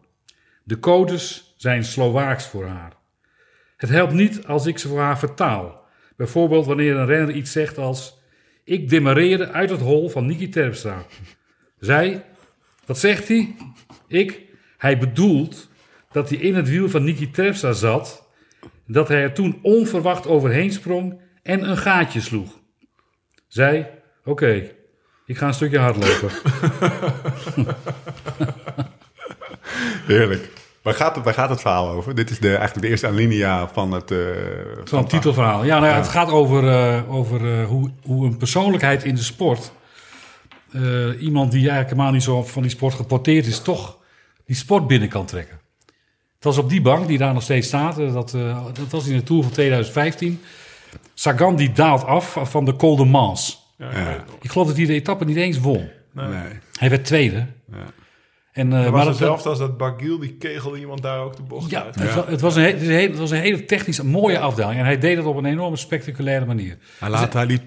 [0.64, 2.97] De codes zijn Slovaaks voor haar.
[3.78, 5.86] Het helpt niet als ik ze voor haar vertaal.
[6.16, 8.18] Bijvoorbeeld wanneer een renner iets zegt als:
[8.64, 11.04] Ik demareerde uit het hol van Niki Terpstra.
[11.78, 12.24] Zij,
[12.86, 13.54] wat zegt hij?
[14.06, 14.42] Ik,
[14.78, 15.68] hij bedoelt
[16.12, 18.28] dat hij in het wiel van Niki Terpstra zat,
[18.86, 22.58] dat hij er toen onverwacht overheen sprong en een gaatje sloeg.
[23.46, 23.90] Zij,
[24.24, 24.70] oké,
[25.26, 26.30] ik ga een stukje hardlopen.
[30.06, 30.57] Heerlijk.
[30.88, 32.14] Waar gaat, het, waar gaat het verhaal over?
[32.14, 34.10] Dit is de, eigenlijk de eerste alinea van het...
[34.10, 34.18] eh,
[34.84, 35.64] Van het titelverhaal.
[35.64, 39.22] Ja, nou ja, het gaat over, eh, over eh, hoe, hoe een persoonlijkheid in de
[39.22, 39.72] sport...
[40.72, 40.80] eh,
[41.22, 43.60] iemand die eigenlijk helemaal niet zo van die sport geporteerd is...
[43.60, 43.96] toch
[44.46, 45.60] die sport binnen kan trekken.
[46.34, 47.96] Het was op die bank die daar nog steeds staat.
[47.96, 50.40] Dat, eh, dat was in de Tour van 2015.
[51.14, 53.66] Sagan die daalt af van de Col de Mans.
[53.78, 54.24] Ja.
[54.40, 55.88] Ik geloof dat hij de etappe niet eens won.
[56.12, 56.48] Nee.
[56.78, 57.46] Hij werd tweede.
[58.58, 61.36] En, eh, Het maar was dat- hetzelfde als dat Bagil, die kegelde iemand daar ook
[61.36, 61.94] de bocht Ja, uit.
[61.94, 64.02] het, wa- het, was een, he- het, is een hele, het was een hele technisch
[64.02, 64.78] mooie afdaling.
[64.80, 66.76] En hij deed het op een enorme spectaculaire manier.
[66.98, 67.62] Hij, laat, hij liet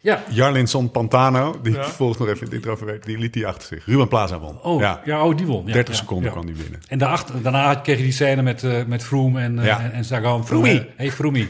[0.00, 1.84] Ja, Jarlinson Pantano, die Ja.
[1.84, 3.86] volgens nog even in het intro verwerkt, die liet hij achter zich.
[3.86, 4.62] Ruben Plaza won.
[4.62, 5.00] oh, ja.
[5.04, 5.66] ja, oh die won.
[5.66, 6.30] Ja, 30 ja, seconden ja.
[6.32, 6.80] kwam hij binnen.
[6.88, 9.80] En daarachter, daarna kreeg je die scène met, eh met Froome en, eh, Ja.
[9.80, 10.46] en, en Sagan.
[10.46, 10.72] Froomie.
[10.78, 11.48] Hé, hey, Froomie.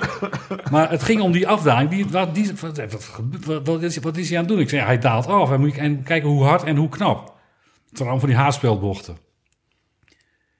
[0.70, 1.90] maar het ging om die afdaling.
[1.90, 3.10] Die, wat, die, wat, wat,
[3.46, 4.60] wat, wat is, wat is hij aan het doen?
[4.62, 5.50] Ik zei, hij daalt af.
[5.50, 7.36] En moet je en kijken hoe hard en hoe knap.
[7.90, 9.16] Het allemaal van die haarspeldbochten.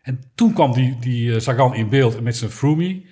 [0.02, 3.06] En toen kwam die, die eh, Sagan in beeld met zijn Froomie.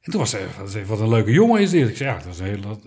[0.00, 1.88] En toen was hij, wat een leuke jongen is dit.
[1.88, 2.62] Ik zei, ja, dat is een hele...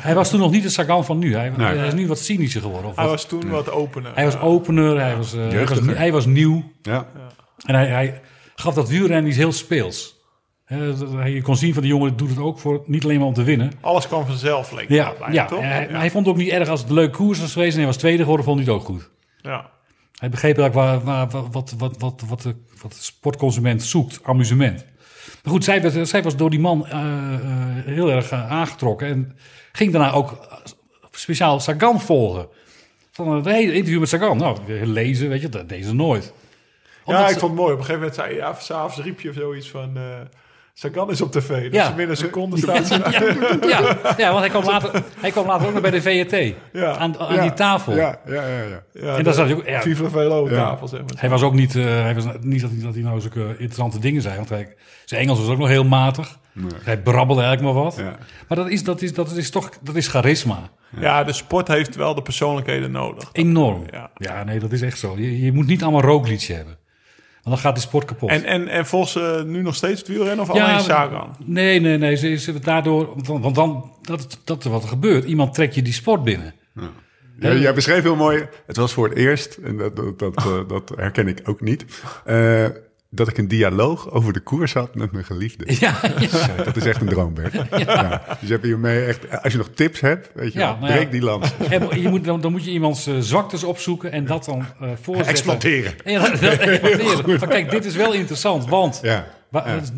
[0.00, 1.34] Hij was toen nog niet de Sagan van nu.
[1.34, 1.76] Hij, Nee.
[1.76, 2.90] hij is nu wat cynischer geworden.
[2.90, 4.14] Of Hij wat- was toen wat opener.
[4.14, 6.72] hij was opener, hij was, eh, hij, was, hij was nieuw.
[6.82, 7.08] Ja.
[7.66, 8.20] En hij, hij
[8.54, 10.20] gaf dat wielrennen iets heel speels.
[11.24, 13.42] Je kon zien van die jongen doet het ook voor, niet alleen maar om te
[13.42, 13.72] winnen.
[13.80, 15.60] Alles kwam vanzelf, leek Ja, ja, toch?
[15.60, 15.98] hij, ja.
[15.98, 17.72] hij vond het ook niet erg als het een leuk koers was geweest.
[17.72, 19.10] En hij was tweede geworden, vond hij het ook goed.
[19.42, 19.70] Ja.
[20.22, 24.84] Hij begreep eigenlijk waar, waar, wat, wat, wat, wat, de, wat de sportconsument zoekt, amusement.
[25.42, 27.00] Maar goed, zij, werd, zij was door die man eh,
[27.34, 27.40] eh,
[27.84, 29.08] heel erg eh, aangetrokken.
[29.08, 29.36] En
[29.72, 30.48] ging daarna ook
[31.10, 32.48] speciaal Sagan volgen.
[33.12, 34.36] Van een hele interview met Sagan.
[34.36, 36.32] Nou, lezen, weet je, dat deed ze nooit.
[37.06, 37.72] ja, ik vond het mooi.
[37.72, 39.98] Op een gegeven moment zei hij, ja, s'avonds riep je of zoiets van...
[40.74, 41.48] eh Sagan is op tv.
[41.62, 41.88] Dus Ja.
[41.88, 42.94] binnen een seconde staat ze
[43.68, 46.54] ja, ja, want hij kwam, later, hij kwam later ook nog bij de VRT.
[46.72, 46.96] Ja.
[46.96, 47.94] Aan, aan Ja, die tafel.
[47.94, 48.62] Ja, ja, ja.
[48.62, 48.82] ja.
[48.92, 49.80] Ja, En dat zat hij ook- ja.
[49.82, 51.10] Viva Velo tafel, zeg maar.
[51.16, 53.98] Hij was ook niet, eh, hij was niet dat hij, dat hij nou zulke interessante
[53.98, 54.36] dingen zei.
[54.36, 56.38] Want hij, zijn Engels was ook nog heel matig.
[56.82, 57.96] Hij brabbelde eigenlijk maar wat.
[57.96, 58.16] Ja.
[58.48, 60.58] Maar dat is, dat, is, dat is toch dat is charisma.
[61.00, 63.28] Ja, de sport heeft wel de persoonlijkheden nodig.
[63.32, 63.84] Enorm.
[63.90, 64.10] Ja.
[64.16, 65.14] Ja, nee, dat is echt zo.
[65.18, 66.76] Je, je moet niet allemaal rookliedje hebben.
[67.42, 68.30] Want dan gaat de sport kapot.
[68.30, 71.36] En, en, en volgens ze nu nog steeds het wielrennen of alleen Sagan?
[71.44, 72.16] Nee, nee, nee.
[72.16, 75.24] Ze is daardoor, want, want dan, dat, dat is wat er gebeurt.
[75.24, 76.54] Iemand trekt je die sport binnen.
[77.38, 80.68] Ja, jij beschreef heel mooi, het was voor het eerst, en dat, dat, dat, eh,
[80.68, 81.84] dat herken ik ook niet,
[82.24, 82.66] eh,
[83.14, 85.64] dat ik een dialoog over de koers had met mijn geliefde.
[85.80, 86.28] Ja, ja.
[86.28, 87.52] Zo, Dat is echt een droom, Bert.
[87.76, 88.22] Ja.
[88.40, 91.10] Dus heb je hiermee echt, als je nog tips hebt, weet je, wel, nou breek
[91.10, 91.50] die lans.
[91.70, 94.88] En je moet, dan, dan moet je iemands eh, zwaktes opzoeken en dat dan eh
[95.02, 95.32] voorzetten.
[95.32, 95.92] Exploiteren.
[96.04, 97.38] Ja, dat- dat exploiteren.
[97.38, 99.00] Van, kijk, dit is wel interessant, want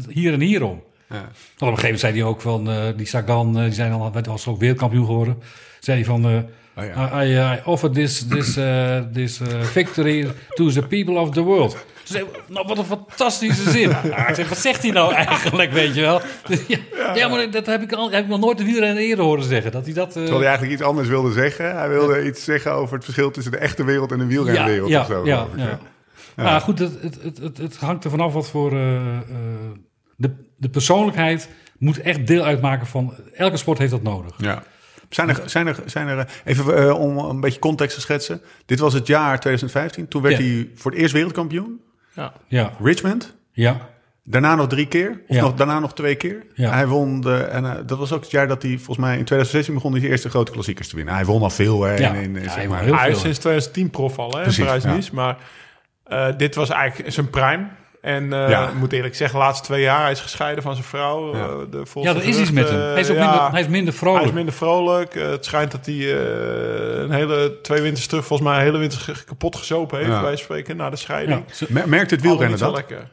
[0.08, 0.82] hier en hierom.
[1.08, 1.14] Ja.
[1.16, 3.92] Want op een gegeven moment zei hij ook van, eh, die Sagan, eh, die zijn
[3.92, 5.38] al, was ook wereldkampioen geworden.
[5.80, 6.36] Zei hij van, eh,
[6.76, 7.20] Oh.
[7.22, 11.76] I, I, offer this, this, eh, this eh, victory to the people of the world.
[12.05, 13.90] Ze zei, nou, wat een fantastische zin.
[13.90, 16.20] Ik zeg, wat zegt hij nou eigenlijk, weet je wel?
[16.68, 16.78] Ja,
[17.14, 19.72] ja, maar dat heb ik, al, heb ik nog nooit de wielrenner eerder horen zeggen.
[19.72, 20.07] Dat hij dat...
[20.07, 21.76] eh, Terwijl hij eigenlijk iets anders wilde zeggen.
[21.76, 25.01] Hij wilde iets zeggen over het verschil tussen de echte wereld en de wielrenwereld ja,
[25.01, 25.26] of zo.
[25.26, 25.78] Ja, ja.
[26.36, 28.72] Nou goed, het, het, het, het, hangt er vanaf wat voor...
[28.72, 29.22] eh, eh,
[30.16, 31.48] de, de persoonlijkheid
[31.78, 33.14] moet echt deel uitmaken van...
[33.35, 34.32] Elke sport heeft dat nodig.
[34.36, 34.62] Ja.
[35.09, 38.40] Zijn er, zijn er, zijn er even om een beetje context te schetsen.
[38.66, 40.09] Dit was het jaar 2015.
[40.09, 40.43] Toen werd Ja.
[40.44, 41.81] hij voor het eerst wereldkampioen.
[42.15, 42.32] Ja.
[42.47, 43.35] Ja, Richmond.
[43.53, 43.93] ja.
[44.27, 45.11] Daarna nog drie keer.
[45.28, 45.43] Of Ja.
[45.43, 46.47] nog, daarna nog twee keer.
[46.55, 46.70] Ja.
[46.70, 49.24] Hij won de, en eh, dat was ook het jaar dat hij volgens mij in
[49.24, 51.15] 2016 begon hij zijn eerste grote klassiekers te winnen.
[51.15, 51.82] Hij won al veel.
[51.82, 52.12] Hè, Ja.
[52.12, 52.85] in, in, Ja, zeg hij maar.
[52.85, 53.15] is veel.
[53.16, 55.15] sinds 2010 prof al, hè, Precies, Parijs-Nice.
[55.15, 55.36] Maar
[56.05, 57.66] eh, dit was eigenlijk zijn prime.
[58.05, 58.68] En eh, Ja.
[58.68, 61.36] ik moet eerlijk zeggen, de laatste twee jaar, hij is gescheiden van zijn vrouw.
[61.36, 61.43] Ja.
[61.47, 62.78] eh, de Ja, er is iets met hem.
[62.78, 64.18] geruchten, Hij is ook ja, minder, hij is minder vrolijk.
[64.20, 65.14] Hij is minder vrolijk.
[65.14, 68.78] Eh, het schijnt dat hij eh, een hele twee winters terug volgens mij een hele
[68.78, 70.20] winter kapot gezopen heeft Ja.
[70.20, 71.44] bij spreken na de scheiding.
[71.86, 72.74] Merkt het wielrennen dat?
[72.74, 73.09] lekker.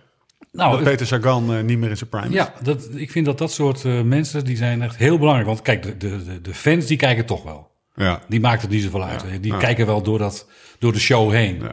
[0.51, 2.34] nou, dat Peter Sagan eh, niet meer in zijn prime is?
[2.34, 5.47] Ja, dat, ik vind dat dat soort eh, mensen, die zijn echt heel belangrijk.
[5.47, 7.69] Want kijk, de, de, de- fans, die kijken toch wel.
[7.95, 8.19] Ja.
[8.27, 9.23] Die maakt het niet zoveel uit.
[9.41, 9.57] Die Ja.
[9.57, 10.47] kijken wel door, dat,
[10.80, 11.59] door de show heen.
[11.61, 11.72] Ja.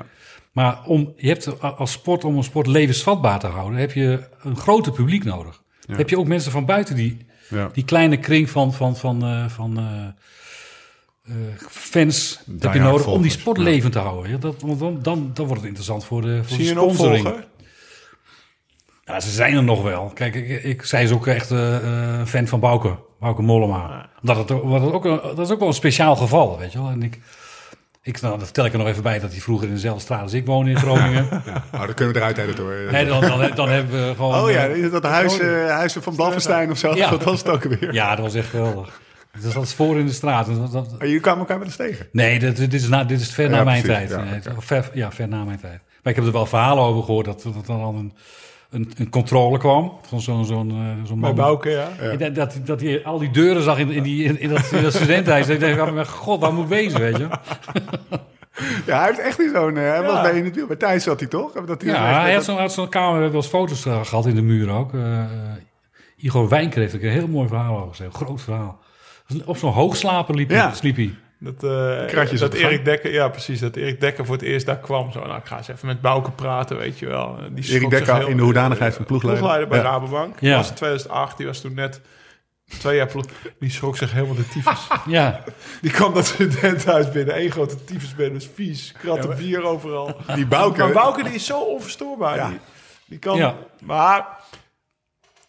[0.59, 4.56] Maar om, je hebt als sport, om een sport levensvatbaar te houden, heb je een
[4.56, 5.62] groter publiek nodig.
[5.90, 7.70] Heb je ook mensen van buiten die, Ja.
[7.72, 10.05] die kleine kring van, van, van, eh, van eh,
[11.24, 11.35] eh,
[11.68, 14.30] fans heb je nodig om die sport levend te houden.
[14.30, 16.80] Ja, dat, want dan, dan, dan wordt het interessant voor de, voor Zie je de
[16.80, 17.35] een sponsoring.
[19.05, 20.10] Ja, ze zijn er nog wel.
[20.14, 24.09] Kijk, ik, ik zij is ook echt eh, fan van Bouke, Bouke Mollema.
[24.22, 26.78] Dat, het, wat het ook, een- dat is ook wel een speciaal geval, weet je
[26.78, 26.90] wel.
[26.90, 27.18] En ik,
[28.09, 30.22] ik, nou, dan vertel ik er nog even bij dat hij vroeger in dezelfde straat
[30.22, 31.26] als ik woonde in Groningen.
[31.74, 32.74] Oh, dat kunnen we eruit editen hoor.
[32.93, 34.35] nee, dan, dan, dan hebben we gewoon...
[34.43, 36.94] Oh ja, eh, is dat huis, eh, huizen van Blafferstein of zo?
[36.94, 37.10] Ja.
[37.10, 37.93] Dat was het ook weer.
[37.94, 39.01] ja, dat was echt geweldig.
[39.55, 40.48] Dat is voor in de straat.
[40.48, 42.06] En Dat, dat- Oh, jullie kwamen elkaar wel eens tegen.
[42.12, 44.09] nee, dat, dit, is na, dit is ver na Ja, mijn precies.
[44.09, 44.20] tijd.
[44.26, 45.80] Ja, Nee, ver, ja, ver na mijn tijd.
[46.02, 48.12] Maar ik heb er wel verhalen over gehoord dat, dat dan een,
[48.70, 50.77] een, een controle kwam van zo'n zo'n eh,
[51.07, 51.35] zo'n Bij man.
[51.35, 51.89] Bouke, ja.
[52.11, 54.73] Ik denk Dat, dat hij al die deuren zag in, in, die, in, in dat,
[54.73, 55.49] in dat studentenhuis.
[55.49, 57.28] Ik dacht, mijn god, waar moet ik wezen, weet je?
[58.86, 59.77] Ja, hij heeft echt niet zo'n...
[59.77, 60.23] eh, hij was Ja.
[60.23, 60.66] bij in het wiel.
[60.66, 61.53] Bij Thijs zat hij toch?
[61.53, 64.05] Dat hij Ja, hij had zo'n had zo'n kamer, we hebben wel eens foto's eh,
[64.05, 64.95] gehad in de muur ook.
[64.95, 65.28] Eh, eh,
[66.16, 68.15] Igor Wijnker heeft ook een heel mooi verhaal over gezegd.
[68.15, 68.78] Een groot verhaal.
[69.45, 70.57] Op zo'n hoogslaper liep hij.
[70.59, 70.73] Ja.
[70.74, 71.15] Sliep hij.
[71.40, 72.55] Dat, eh, dat.
[72.55, 75.12] Erik Dekker, ja precies, dat Erik Dekker voor het eerst daar kwam.
[75.12, 77.39] Zo, nou, ik ga eens even met Bouke praten, weet je wel.
[77.51, 79.43] Die Erik Dekker in de hoedanigheid van ploegleider.
[79.44, 79.90] Ploegleider bij Ja.
[79.98, 80.40] Rabobank.
[80.40, 80.48] Ja.
[80.48, 82.01] Dat was in 2008, die was toen net
[82.78, 83.24] twee jaar ploeg.
[83.59, 84.86] Die schrok zich helemaal de tyfus.
[85.06, 85.44] Ja,
[85.81, 87.40] Die kwam dat studentenhuis binnen.
[87.40, 88.93] Eén grote tyfusbed, dus vies.
[88.98, 90.16] Kratten bier overal.
[90.35, 90.78] Die Bouke.
[90.78, 92.36] Maar Bouke die is zo onverstoorbaar.
[92.36, 92.48] Ja.
[92.48, 92.59] Die,
[93.06, 93.36] die kan...
[93.36, 93.55] Ja.
[93.82, 94.27] Maar...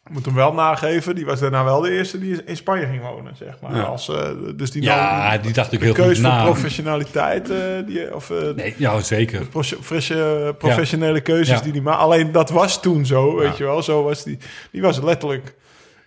[0.09, 3.01] Ik moet hem wel nageven, die was daarna wel de eerste die in Spanje ging
[3.01, 3.75] wonen, zeg maar.
[3.75, 3.81] Ja.
[3.83, 6.43] Als, eh, dus die ja nam die dacht ik heel goed keuze voor na.
[6.43, 9.45] professionaliteit, eh, die, of eh, Nee, ja, zeker.
[9.45, 13.83] pro- frisse professionele keuzes die die maar Alleen dat was toen zo, weet je wel.
[13.83, 14.37] Zo was die,
[14.71, 15.55] die was letterlijk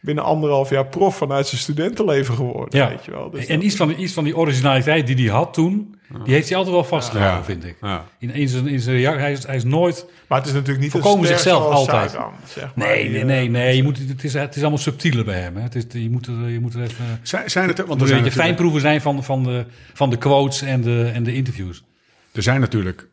[0.02, 2.88] binnen anderhalf jaar prof vanuit zijn studentenleven geworden, Ja.
[2.88, 3.30] weet je wel.
[3.30, 6.48] Dus En dat- iets van, iets van die originaliteit die hij had toen, die heeft
[6.48, 7.44] hij altijd wel vastgehouden, Ja.
[7.44, 7.76] vind ik.
[7.80, 8.04] Ja.
[8.18, 10.06] In, in zijn, in zijn, hij, is, hij is nooit...
[10.28, 12.10] maar het is natuurlijk niet Voorkomen een zichzelf altijd.
[12.10, 13.76] Sagan, zeg maar, Nee, die, nee, eh, nee, nee.
[13.76, 15.56] Je moet, het, is, het is allemaal subtieler bij hem.
[15.56, 15.62] Hè.
[15.62, 17.20] Het is, je, moet er, je moet er even...
[17.22, 19.42] Zijn, zijn het er, want moet er een zijn, beetje natuurlijk, fijnproeven zijn van, van,
[19.42, 21.84] de, van de quotes en de, en de interviews.
[22.32, 23.08] er zijn natuurlijk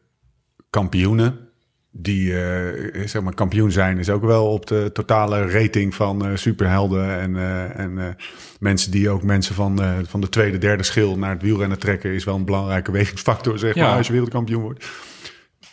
[0.69, 1.39] kampioenen
[1.91, 6.35] die, eh, zeg maar, kampioen zijn is ook wel op de totale rating van eh,
[6.35, 7.19] superhelden.
[7.19, 8.17] En, eh, en
[8.59, 12.23] mensen die ook mensen van, van de tweede, derde schil naar het wielrennen trekken, is
[12.23, 13.87] wel een belangrijke wegingsfactor, zeg Ja.
[13.87, 14.85] maar, als je wereldkampioen wordt.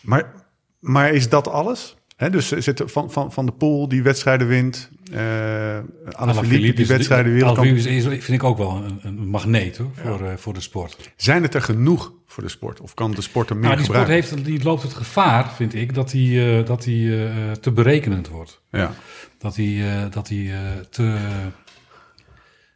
[0.00, 0.32] Maar,
[0.80, 1.96] maar is dat alles?
[2.16, 5.78] Dus zit van, van, van de Poel die wedstrijden wint, eh
[6.10, 7.80] Alaphilippe die wedstrijden wereldkampioen.
[8.00, 11.12] Vind ik ook wel een, een magneet hoor, voor, eh, voor de sport.
[11.16, 12.80] Zijn het er genoeg voor de sport?
[12.80, 15.74] Of kan de sport er meer Maar die sport heeft, die loopt het gevaar, vind
[15.74, 18.60] ik, dat hij dat die, eh, te berekenend wordt.
[18.70, 18.92] Ja.
[19.38, 20.60] Dat hij eh, dat hij eh,
[20.90, 21.16] te...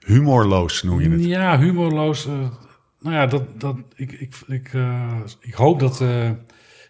[0.07, 1.25] Humorloos noem je het.
[1.25, 2.27] Ja, humorloos.
[2.27, 2.33] eh,
[3.01, 6.31] nou ja, dat, dat, ik, ik, ik, eh, ik hoop dat eh,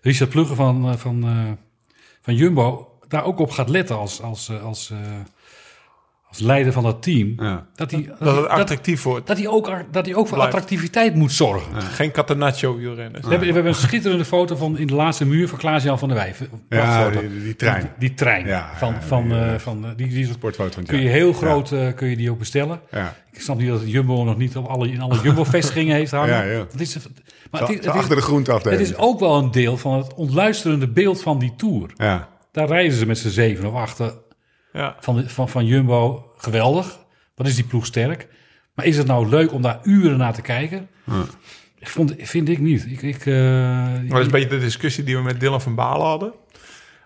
[0.03, 1.51] Richard Plugge van, eh, van, eh,
[2.21, 4.99] van Jumbo daar ook op gaat letten als, als, eh, als, eh,
[6.31, 7.35] als leider van dat team.
[7.37, 7.67] Ja.
[7.75, 9.27] Dat hij, dat, dat het hij- dat, attractief wordt.
[9.27, 10.55] dat hij ook, dat hij ook voor Blijft.
[10.55, 11.83] attractiviteit moet zorgen.
[11.83, 13.25] Geen Catenaccio wielrenners.
[13.25, 16.09] We, hebben, we hebben een schitterende foto van in de laatste muur van Klaas-Jan van
[16.09, 16.43] der Wijf.
[16.69, 17.81] Ja, die, die trein.
[17.81, 18.47] Die, die trein.
[18.47, 21.33] Ja, van, ja, van, die, eh, eh, van, eh, die, die Sportfoto kun je heel
[21.33, 22.81] groot eh, kun je die ook bestellen.
[22.91, 23.15] Ja.
[23.33, 26.35] Ik snap niet dat Jumbo nog niet op alle, in alle Jumbo-vestigingen heeft hangen.
[26.35, 26.59] Ja, ja.
[26.71, 26.97] Dat is,
[27.51, 28.81] maar Zo, het, is, zo het, achter de groenteafdeling.
[28.81, 31.91] het is ook wel een deel van het ontluisterende beeld van die Tour.
[31.97, 32.29] Ja.
[32.53, 34.13] Daar reizen ze met z'n zeven of achter
[34.73, 34.97] Ja.
[35.01, 36.33] van, van, van Jumbo.
[36.37, 36.99] Geweldig.
[37.35, 38.29] Wat is die ploeg sterk.
[38.75, 40.89] Maar is het nou leuk om daar uren naar te kijken?
[41.79, 42.87] Ik vond, vind ik niet.
[42.87, 45.75] Ik, ik, eh, Maar dat is een beetje de discussie die we met Dylan van
[45.75, 46.33] Balen hadden.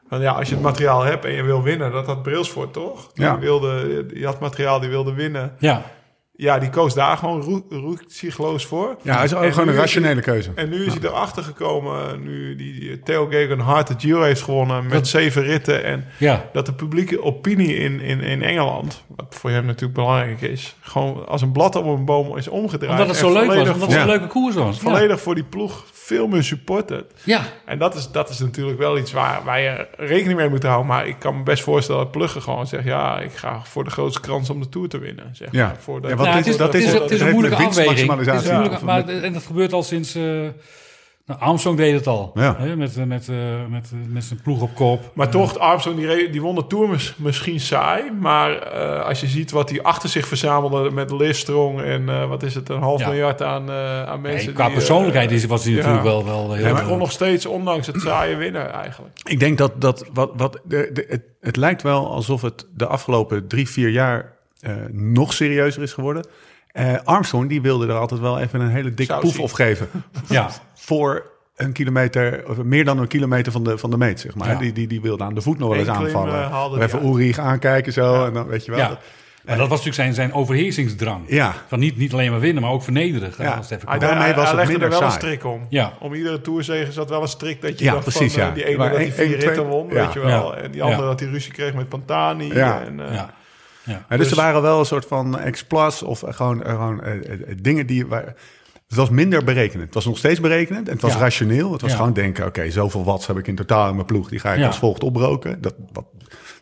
[0.09, 3.11] Van ja, als je het materiaal hebt en je wil winnen, dat had Brailsford toch?
[3.15, 3.31] Ja.
[3.33, 5.53] Die, wilde, die had materiaal, die wilde winnen.
[5.59, 5.83] ja,
[6.37, 8.97] ja, die koos daar gewoon roe- roetsigloos voor.
[9.03, 10.51] Ja, hij is ook En gewoon een rationele keuze.
[10.55, 14.43] En nu is hij erachter gekomen, nu die, die Theo Gegen Hard de Giro heeft
[14.43, 15.85] gewonnen met zeven ritten.
[15.85, 20.41] En Ja, dat de publieke opinie in, in, in Engeland, wat voor hem natuurlijk belangrijk
[20.41, 22.93] is, gewoon als een blad op een boom is omgedraaid.
[22.93, 23.47] omdat het zo leuk was.
[23.47, 24.03] volledig Omdat het Ja.
[24.03, 24.79] een leuke koers was.
[24.81, 27.05] Volledig voor die ploeg veel meer supported.
[27.23, 30.63] Ja, En dat is, dat is natuurlijk wel iets waar, waar je rekening mee moet
[30.63, 30.87] houden.
[30.87, 32.85] Maar ik kan me best voorstellen dat Plugge gewoon zegt...
[32.85, 35.29] ja, ik ga voor de grootste kans om de Tour te winnen.
[35.33, 35.67] Zeg Ja.
[35.67, 35.77] maar.
[35.81, 37.91] Voor de, Ja, want Nou, is, dat is, is- het is dat een moeilijke afweging.
[37.91, 40.15] Het is winstmaximalisatie een moeilijke- maar, en dat gebeurt al sinds...
[40.15, 40.23] eh
[41.27, 42.31] nou, Armstrong deed het al.
[42.35, 42.57] Ja.
[42.59, 43.37] Hè, met, eh, met, eh,
[43.71, 45.11] met, eh, met zijn ploeg op kop.
[45.15, 48.11] Maar toch, Armstrong die, die won de Tour mis- misschien saai.
[48.21, 51.81] Maar eh, als je ziet wat hij achter zich verzamelde met Listrong...
[51.81, 53.09] en eh, wat is het, een half Ja.
[53.09, 54.45] miljard aan, eh, aan mensen.
[54.47, 55.79] Nee, qua die, persoonlijkheid is, was hij ja.
[55.79, 56.67] natuurlijk wel, wel heel...
[56.67, 59.19] Ja, maar eh, kon nog steeds, ondanks het saaie, winnen eigenlijk.
[59.25, 62.87] Ik denk dat, dat wat, wat de, de, het, het lijkt wel alsof het de
[62.87, 66.27] afgelopen drie, vier jaar eh, nog serieuzer is geworden.
[66.75, 69.89] Eh, Armstrong die wilde er altijd wel even een hele dikke poef op geven.
[70.29, 71.23] ja, Voor
[71.57, 74.49] een kilometer, of meer dan een kilometer van de, van de meet, zeg maar.
[74.51, 74.59] Ja.
[74.59, 76.51] Die, die, die wilde aan de voet nog wel eens Eén aanvallen.
[76.79, 77.05] eh, even.
[77.05, 78.27] Ulrich aankijken zo.
[78.27, 78.81] En dan weet je wel.
[78.81, 78.89] ja.
[78.89, 78.99] dat-
[79.45, 81.25] Maar dat was natuurlijk zijn, zijn overheersingsdrang.
[81.27, 81.55] Ja.
[81.67, 83.31] Van niet, niet alleen maar winnen, maar ook vernederen.
[83.39, 83.55] Ja.
[83.55, 83.99] Als het even Hij.
[83.99, 85.67] Daarmee was hij het minder er wel een strik om.
[85.69, 85.93] Ja.
[86.01, 88.55] Om iedere tourzege zat wel een strik dat je Ja, dacht precies, van, eh, ja.
[88.55, 90.57] die ene Maar dat hij vier ritten won, weet je wel.
[90.57, 92.55] En die andere dat hij ruzie kreeg met Pantani.
[92.55, 92.83] Ja.
[92.87, 93.23] En, eh,
[93.85, 94.05] ja.
[94.09, 97.41] Dus, Dus- er waren wel een soort van ex-plus of gewoon, eh, gewoon eh, eh,
[97.63, 98.07] dingen die...
[98.07, 98.35] Waar,
[98.89, 99.85] het was minder berekenend.
[99.85, 101.19] Het was nog steeds berekenend en het was Ja.
[101.19, 101.73] rationeel.
[101.73, 101.97] Het was Ja.
[101.97, 104.29] gewoon denken, oké, zoveel watts heb ik in totaal in mijn ploeg.
[104.29, 104.67] Die ga ik Ja.
[104.67, 105.61] als volgt opbroken.
[105.61, 105.75] Dat,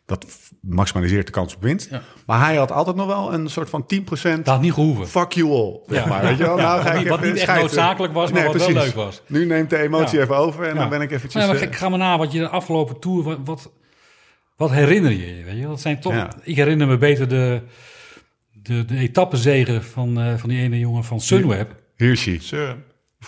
[0.07, 0.27] dat
[0.61, 1.90] maximaliseert de kans op winst.
[2.27, 5.09] Maar hij had altijd nog wel een soort van 10% Dat had niet gehoeven.
[5.09, 5.81] fuck you all.
[5.86, 6.09] Zeg Ja.
[6.09, 6.57] maar, weet je wel?
[6.57, 9.23] Nou, ga ik niet- wat niet echt noodzakelijk was, maar wat wel leuk was.
[9.27, 11.47] Nu neemt de emotie even over en dan ben ik eventjes...
[11.47, 13.70] Maar, maar ik ga maar na wat je de afgelopen tour, wat, wat,
[14.57, 15.45] wat herinner je je?
[15.45, 15.66] Weet je?
[15.66, 16.31] Dat zijn toch, Ja.
[16.43, 17.62] ik herinner me beter de,
[18.53, 21.74] de, de etappenzegen van, eh, van die ene jongen van Sunweb.
[21.97, 22.39] Hirschi.
[22.41, 22.77] Ja.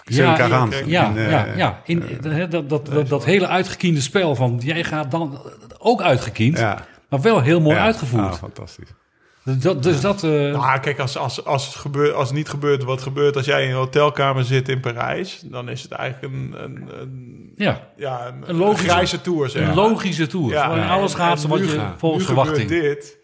[0.05, 0.87] Ja, In, eh,
[1.31, 1.83] ja, ja.
[1.85, 2.03] In,
[2.51, 5.41] dat, dat, dat, dat hele uitgekiende spel van jij gaat dan
[5.79, 6.87] ook uitgekiend, Ja.
[7.09, 7.83] maar wel heel mooi Ja.
[7.85, 8.23] uitgevoerd.
[8.25, 8.89] Ah, fantastisch.
[9.45, 12.49] Dus dat, dus dat eh, Nou, kijk, als, als, als, het gebeurt, als het niet
[12.49, 16.35] gebeurt wat gebeurt als jij in een hotelkamer zit in Parijs, dan is het eigenlijk
[16.35, 19.49] een, een, een, ja, ja, een, Een logische- grijze tour.
[19.51, 19.77] Zeg een maar.
[19.77, 20.51] logische tour.
[20.53, 22.69] Ja, en- alles gaat en zoals nu je volgens nu verwachting.
[22.69, 23.16] dit.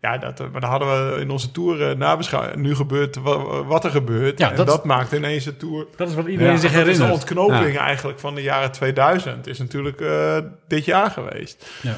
[0.00, 2.56] Ja, dat, maar dan hadden we in onze tour uh, nabeschouwd.
[2.56, 4.38] Nu gebeurt wa- wat er gebeurt.
[4.38, 5.86] Ja, en dat- dat, maakt ineens de tour.
[5.96, 7.20] Dat is wat iedereen Ja, zich Dat is de herinnert.
[7.20, 9.46] ontknoping eigenlijk van de jaren 2000.
[9.46, 10.36] Is natuurlijk eh,
[10.68, 11.66] dit jaar geweest.
[11.82, 11.96] Ja.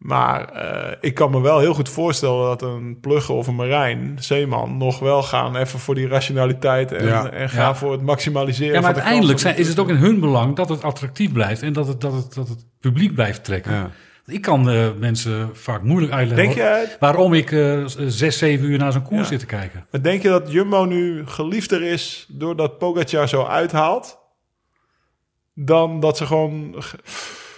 [0.00, 4.16] Maar eh, ik kan me wel heel goed voorstellen dat een plugger of een marijn,
[4.20, 7.30] zeeman, nog wel gaan even voor die rationaliteit en, Ja.
[7.30, 7.74] en gaan Ja.
[7.74, 8.74] voor het maximaliseren.
[8.74, 11.32] Ja, maar van de uiteindelijk zijn, is het ook in hun belang dat het attractief
[11.32, 13.72] blijft en dat het, dat het, dat het publiek blijft trekken.
[13.72, 13.90] Ja.
[14.26, 16.56] Ik kan eh, mensen vaak moeilijk uitleggen Denk
[16.88, 19.26] je, waarom ik eh, zes, zeven uur naar zo'n koers Ja.
[19.26, 19.86] zit te kijken.
[19.90, 24.18] maar denk je dat Jumbo nu geliefder is doordat Pogacar zo uithaalt,
[25.54, 26.74] dan dat ze gewoon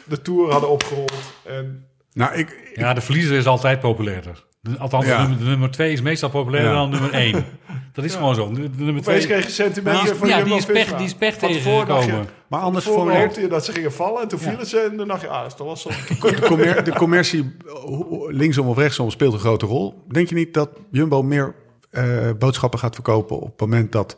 [0.04, 1.12] de Tour hadden opgerold?
[1.46, 4.44] En Nou, ik, Ja, de verliezer is altijd populairder.
[4.60, 5.16] De- Althans, Ja.
[5.16, 6.78] de, nummer, de nummer twee is meestal populairder Ja.
[6.78, 7.44] dan nummer één.
[7.92, 8.52] Dat is gewoon zo.
[8.52, 10.96] De, de nummer twee, kreeg je sentimenten die, van is, ja, Jumbo die, is pech,
[10.96, 12.26] die is pech tegengekomen.
[12.48, 14.96] maar anders Voor formuleert hoopte je dat ze gingen vallen en toen vielen ze en
[14.96, 15.88] dan dacht je, ah, dat wel zo.
[16.20, 20.02] de, commer- de commercie, hoe- linksom of rechtsom, speelt een grote rol.
[20.08, 21.54] Denk je niet dat Jumbo meer
[21.90, 24.16] eh, boodschappen gaat verkopen op het moment dat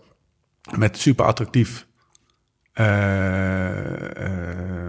[0.77, 1.87] met super attractief.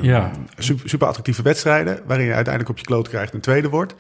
[0.02, 0.32] Ja.
[0.58, 3.96] super, super attractieve wedstrijden, waarin je uiteindelijk op je kloot krijgt een tweede wordt.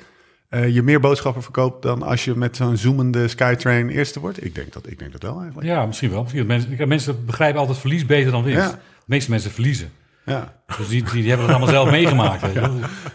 [0.50, 4.46] eh, je meer boodschappen verkoopt dan als je met zo'n zoemende Skytrain eerste wordt.
[4.46, 5.68] Ik denk dat, ik denk dat wel eigenlijk.
[5.68, 6.22] Ja, misschien wel.
[6.22, 8.60] Misschien dat mensen, mensen begrijpen altijd verlies beter dan winst.
[8.62, 8.72] Ja.
[8.72, 9.90] De meeste mensen verliezen.
[10.26, 12.42] Ja, Dus die, die, die hebben het allemaal zelf meegemaakt.
[12.54, 12.70] Weet.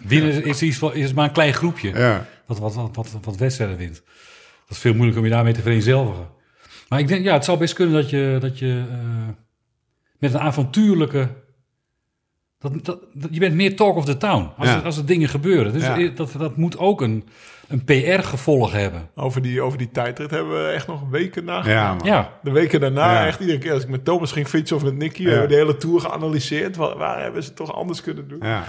[0.07, 2.27] Winnen is, is, iets van- is maar een klein groepje ja.
[2.47, 4.03] wat, wat, wat, wat, wat wedstrijden wint.
[4.67, 6.27] Dat is veel moeilijker om je daarmee te vereenzelvigen.
[6.89, 8.83] Maar ik denk, ja, het zou best kunnen dat je, dat je
[10.21, 11.29] met een avontuurlijke...
[12.83, 12.99] Dat,
[13.31, 14.77] je bent meer talk of the town als, Ja.
[14.77, 15.73] er, als er dingen gebeuren.
[15.73, 16.09] Dus Ja.
[16.15, 17.29] dat, dat moet ook een,
[17.69, 19.11] een PR-gevolg hebben.
[19.15, 21.63] Over die, over die tijdrit hebben we echt nog weken na.
[21.67, 21.97] Ja.
[22.05, 23.27] Ja, De weken daarna, Ja.
[23.27, 25.29] echt iedere keer als ik met Thomas ging fietsen of met Nicky, Ja.
[25.29, 26.77] hebben we de hele tour geanalyseerd.
[26.77, 28.39] Waar, waar hebben ze het toch anders kunnen doen?
[28.43, 28.65] ja.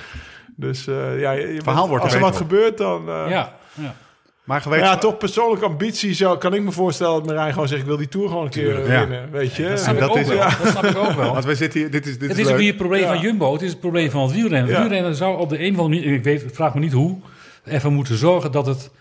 [0.56, 3.02] Dus eh, ja, je, je- verhaal wordt als er wat gebeurt, dan.
[3.10, 3.95] eh, ja, ja.
[4.43, 7.88] Maar ja, toch persoonlijke ambitie zou, kan ik me voorstellen dat Marijn gewoon zegt: ik
[7.88, 8.99] wil die tour gewoon een keer eh, Ja.
[8.99, 9.31] winnen.
[9.31, 9.68] Weet je?
[9.68, 10.35] Dat snap, dat ik ook is- wel.
[10.38, 10.57] ja.
[10.63, 11.31] dat snap ik ook wel.
[11.34, 13.07] Want we zitten hier, dit is, dit Het is is ook niet het probleem Ja.
[13.13, 14.69] van Jumbo, het is het probleem van het wielrennen.
[14.73, 17.18] Het wielrennen zou op de een of andere manier, ik weet, vraag me niet hoe,
[17.65, 18.91] even moeten zorgen dat het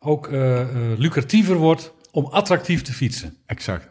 [0.00, 0.66] ook eh, eh,
[0.96, 3.36] lucratiever wordt om attractief te fietsen.
[3.46, 3.88] Exact.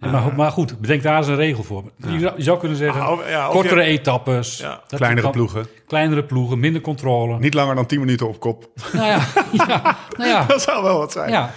[0.00, 1.84] Ja, maar, maar goed, bedenk daar eens een regel voor.
[1.96, 4.64] Je, zou, je zou kunnen zeggen, Ah, ja, kortere je- etappes.
[4.88, 5.66] Kleinere kan- ploegen.
[5.86, 7.38] Kleinere ploegen, minder controle.
[7.38, 8.70] Niet langer dan 10 minuten op kop.
[8.92, 9.20] Nou ja,
[9.66, 11.30] ja, nou ja, Dat zou wel wat zijn.
[11.30, 11.50] ja.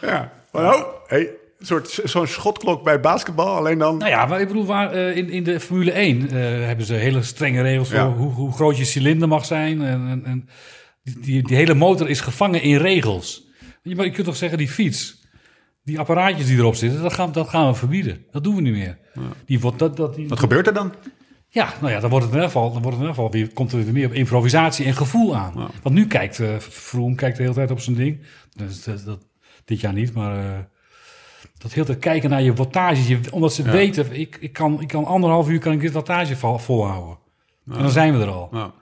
[0.00, 0.32] Ja.
[0.52, 3.96] Maar oh, hey, Een soort zo'n schotklok bij basketbal, alleen dan...
[3.98, 6.32] Nou ja, maar ik bedoel, waar, eh, in, in de Formule 1 eh,
[6.66, 9.82] hebben ze hele strenge regels voor hoe, hoe groot je cilinder mag zijn.
[9.82, 10.48] En, en, en
[11.02, 13.46] die, die, die hele motor is gevangen in regels.
[13.82, 15.25] Je, maar je kunt toch zeggen, die fiets,
[15.86, 18.24] die apparaatjes die erop zitten, dat gaan, dat gaan we verbieden.
[18.30, 18.98] Dat doen we niet meer.
[19.44, 20.92] Die, wordt- dat, dat, die, Wat gebeurt er dan?
[21.48, 23.30] ja, nou ja, dan wordt het in ieder geval, dan wordt het in ieder geval
[23.30, 25.70] weer, komt er weer meer op improvisatie en gevoel aan.
[25.82, 28.20] Want nu kijkt uh, Vroom kijkt de hele tijd op zijn ding.
[28.54, 29.26] Dus dat, dat,
[29.64, 30.58] dit jaar niet, maar uh,
[31.58, 33.08] dat heel tijd kijken naar je wattage.
[33.08, 33.70] Je, omdat ze ja.
[33.70, 37.18] weten, ik, ik, kan, ik kan anderhalf uur kan ik dit wattage vol, volhouden.
[37.64, 37.74] Ja.
[37.74, 38.72] En dan zijn we er al.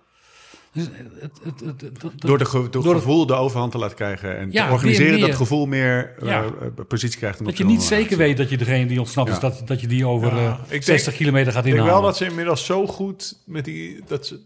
[0.75, 0.83] Ja.
[0.83, 0.91] Dus
[1.21, 4.51] het, het, het, het, door de, ge, door gevoel de overhand te laten krijgen en
[4.51, 6.41] te organiseren dat gevoel meer uh,
[6.89, 7.45] positie krijgt.
[7.45, 10.07] Dat je niet zeker weet dat je degene die ontsnapt is, dat, dat je die
[10.07, 11.85] over uh, 60 denk, kilometer gaat inhalen.
[11.85, 14.01] Ik denk wel dat ze inmiddels zo goed met die...
[14.07, 14.41] Dat ze,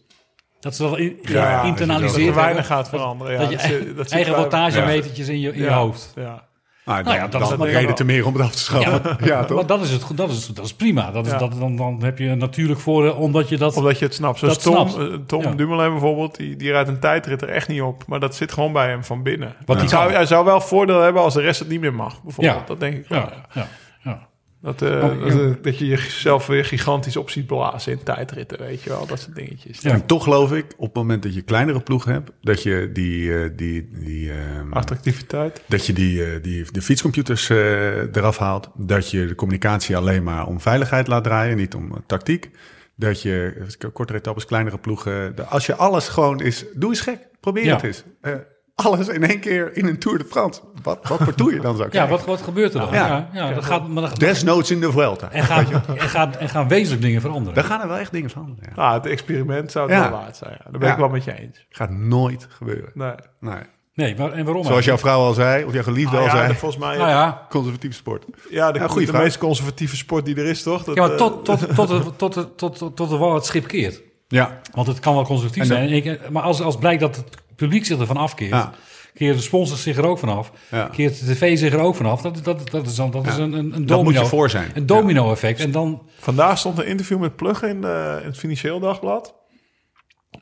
[0.61, 2.27] dat ze dat in, ja, internaliseren.
[2.27, 3.33] Dat er weinig gaat veranderen.
[3.33, 6.13] Ja, dat je dat eigen, dat eigen wattagemetertjes in je, in je hoofd.
[6.15, 6.48] Ja.
[6.89, 8.59] Nou, dan, nou ja, dat dan is een reden te meer om het af te
[8.59, 9.17] schaffen.
[9.25, 9.57] Ja, toch?
[9.57, 10.05] maar dat is het.
[10.15, 11.11] Dat is, dat is prima.
[11.11, 11.39] Dat is, ja.
[11.39, 13.77] dat, dan, dan heb je natuurlijk voor omdat je dat.
[13.77, 14.39] Omdat je het snapt.
[14.39, 15.29] Zoals Tom, snapt.
[15.29, 15.51] Tom ja.
[15.51, 18.05] Dumoulin bijvoorbeeld, die, die rijdt een tijdrit er echt niet op.
[18.07, 19.55] Maar dat zit gewoon bij hem van binnen.
[19.65, 22.23] Want hij, zou, hij zou wel voordeel hebben als de rest het niet meer mag.
[22.23, 22.67] Bijvoorbeeld.
[22.67, 23.29] Dat denk ik wel.
[23.55, 23.67] Ja.
[24.63, 28.83] Dat, uh, oh, dat, dat, je jezelf weer gigantisch op ziet blazen in tijdritten, weet
[28.83, 29.81] je wel, dat soort dingetjes.
[29.81, 29.91] Ja.
[29.91, 33.23] En toch geloof ik, op het moment dat je kleinere ploeg hebt, dat je die...
[33.23, 35.63] Uh, die, die um, Attractiviteit.
[35.67, 38.71] Dat je die, uh, die de fietscomputers eraf haalt.
[38.75, 42.51] Dat je de communicatie alleen maar om veiligheid laat draaien, niet om tactiek.
[42.95, 45.35] Dat je kortere etappes, kleinere ploegen...
[45.49, 46.65] als je alles gewoon is...
[46.75, 47.75] Doe eens gek, probeer ja.
[47.75, 48.05] het eens
[48.85, 50.61] alles in één keer in een Tour de France.
[50.83, 52.11] Wat, wat voor tour je dan zou krijgen?
[52.11, 52.93] Ja, wat, wat gebeurt er dan?
[52.93, 55.31] Ja, ja, ja dat gaat, maar dat, Desnoods in de Vuelta.
[55.31, 57.55] En gaan, en, gaan, en gaan wezenlijk dingen veranderen.
[57.55, 58.73] Dan gaan er wel echt dingen veranderen.
[58.77, 58.83] Ja.
[58.83, 60.53] Ah, het experiment zou het wel waard zijn.
[60.53, 60.71] Ja.
[60.71, 61.67] Daar ben ik wel met je eens.
[61.69, 62.91] Gaat nooit gebeuren.
[62.95, 63.15] Nee.
[63.41, 63.63] nee.
[63.95, 64.65] Nee, maar, en waarom?
[64.65, 66.55] Zoals jouw vrouw al zei, of jouw geliefde ah, al zei.
[66.55, 66.97] volgens mij.
[66.97, 67.47] Nou ja.
[67.49, 68.25] Conservatieve sport.
[68.51, 70.85] Ja, de, ja, de, de meest conservatieve sport die er is, toch?
[70.85, 73.67] Dat, ja, maar tot, tot, tot, tot, tot, tot, tot, tot de wal het schip
[73.67, 74.03] keert.
[74.29, 74.61] Ja.
[74.75, 75.91] Want het kan wel conservatief zijn.
[75.91, 78.51] Ik, maar als, als blijkt dat het publiek zich ervan afkeert...
[78.51, 78.73] Ja
[79.19, 80.53] keert de sponsors zich er ook vanaf.
[80.71, 80.89] Ja.
[80.93, 82.23] Keert de tv zich er ook vanaf.
[82.23, 83.31] Dat, dat, dat is, dan, dat ja.
[83.31, 83.87] is een, een, een domino.
[83.87, 84.71] Dat moet je voor zijn.
[84.75, 85.61] Een domino effect.
[85.61, 86.09] En dan...
[86.19, 89.35] Vandaag stond een interview met Plug in, uh, in het Financieel Dagblad.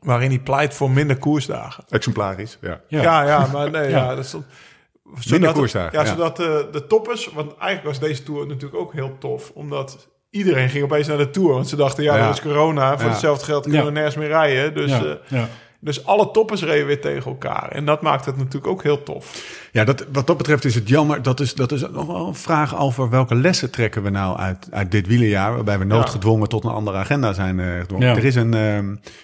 [0.01, 1.85] Waarin hij pleit voor minder koersdagen.
[1.89, 2.81] Exemplarisch, ja.
[2.89, 4.15] Ja, ja, ja maar nee, ja.
[4.15, 4.45] dat stond,
[5.05, 5.99] zodat, minder koersdagen.
[5.99, 7.31] Ja, zodat de, de toppers...
[7.35, 9.51] Want eigenlijk was deze Tour natuurlijk ook heel tof.
[9.55, 11.53] Omdat iedereen ging opeens naar de Tour.
[11.53, 12.25] Want ze dachten, ja, ja.
[12.25, 12.99] er is corona.
[12.99, 14.75] Voor hetzelfde geld kunnen we nergens meer rijden.
[14.75, 14.91] Dus...
[14.91, 15.43] Uh,
[15.87, 17.69] dus alle toppers reden weer tegen elkaar.
[17.69, 19.55] En dat maakt het natuurlijk ook heel tof.
[19.73, 21.23] Ja, dat, wat dat betreft is het jammer.
[21.23, 24.69] Dat is, dat is nog wel een vraag over welke lessen trekken we nou uit,
[24.71, 25.55] uit dit wielerjaar.
[25.55, 26.47] Waarbij we noodgedwongen ja.
[26.47, 28.07] tot een andere agenda zijn uh, gedwongen.
[28.07, 28.17] Ja.
[28.17, 28.55] Er is een.
[28.55, 28.79] Uh,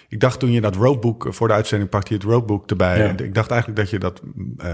[0.09, 2.97] ik dacht toen je dat roadbook voor de uitzending pakte je het roadbook erbij.
[2.97, 3.23] Ja.
[3.23, 4.21] Ik dacht eigenlijk dat je dat.
[4.57, 4.73] Uh,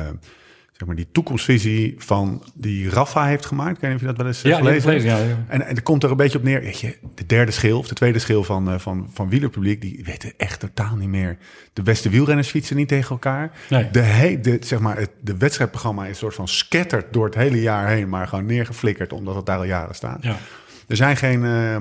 [0.80, 3.76] zeg maar, die toekomstvisie van die Rafa heeft gemaakt.
[3.76, 5.04] Ik weet niet of je dat wel eens ja, gelezen hebt.
[5.04, 5.46] Ja, ja.
[5.48, 6.62] En, en er komt er een beetje op neer.
[6.62, 9.82] Weet je, de derde schil of de tweede schil van, uh, van, van wielerpubliek...
[9.82, 11.38] die weten echt totaal niet meer.
[11.74, 13.52] De beste wielrenners fietsen niet tegen elkaar.
[13.70, 13.92] Nee.
[13.92, 17.36] De, he, de, zeg maar, het de wedstrijdprogramma is een soort van scatterd door het
[17.36, 18.10] hele jaar heen...
[18.10, 20.24] maar gewoon neergeflikkerd omdat het daar al jaren staat.
[20.24, 20.38] Ja.
[20.88, 21.44] Er zijn geen...
[21.44, 21.76] Uh,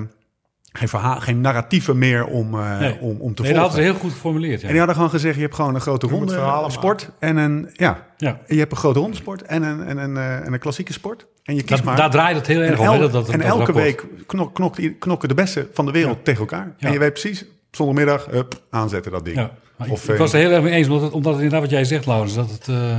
[0.71, 2.99] geen, verhaal, geen narratieven meer om, uh, nee.
[2.99, 3.53] om, om te nee, volgen.
[3.53, 4.61] dat hadden ze heel goed geformuleerd.
[4.61, 4.65] Ja.
[4.65, 8.05] En die hadden gewoon gezegd, je hebt gewoon een grote ronde sport en een, ja,
[8.17, 8.39] ja.
[8.47, 11.27] je hebt een grote rondesport en een, en een, uh, en een klassieke sport.
[11.43, 11.95] En je kiest dat, maar.
[11.95, 12.85] Daar draait het heel erg om.
[12.85, 13.83] El, dat, dat, en dat elke rapport.
[13.83, 16.23] week knok, knokken de beste van de wereld ja.
[16.23, 16.75] tegen elkaar.
[16.79, 19.37] En je weet precies, zondagmiddag, up, aanzetten dat ding.
[19.37, 19.51] Ja.
[19.89, 21.77] Of, ik, ik was het heel erg mee eens, omdat het, omdat het inderdaad wat
[21.77, 22.67] jij zegt, Laurens, dat het...
[22.67, 22.97] Uh,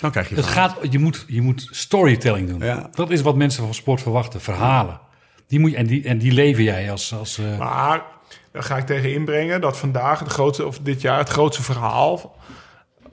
[0.00, 2.62] dan krijg je het gaat, je, moet, je moet storytelling doen.
[2.94, 5.00] Dat is wat mensen van sport verwachten, verhalen.
[5.50, 7.14] Die moet en, die, en die leven jij als...
[7.18, 7.58] als uh...
[7.58, 8.02] Maar
[8.52, 12.38] daar ga ik tegen inbrengen dat vandaag, het grootste, of dit jaar, het grootste verhaal...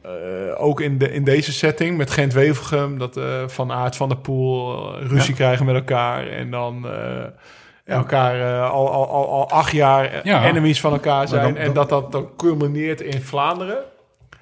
[0.06, 0.12] Uh,
[0.64, 2.98] ook in, de, in deze setting met Gent-Wevelgem...
[2.98, 5.36] dat uh, Van Aert van der Poel ruzie ja.
[5.36, 6.28] krijgen met elkaar...
[6.28, 6.88] en dan
[7.86, 10.46] elkaar al, al, al, al acht jaar ja.
[10.46, 11.44] enemies van elkaar zijn...
[11.44, 13.78] Dan, dan, en dat dat dan culmineert in Vlaanderen...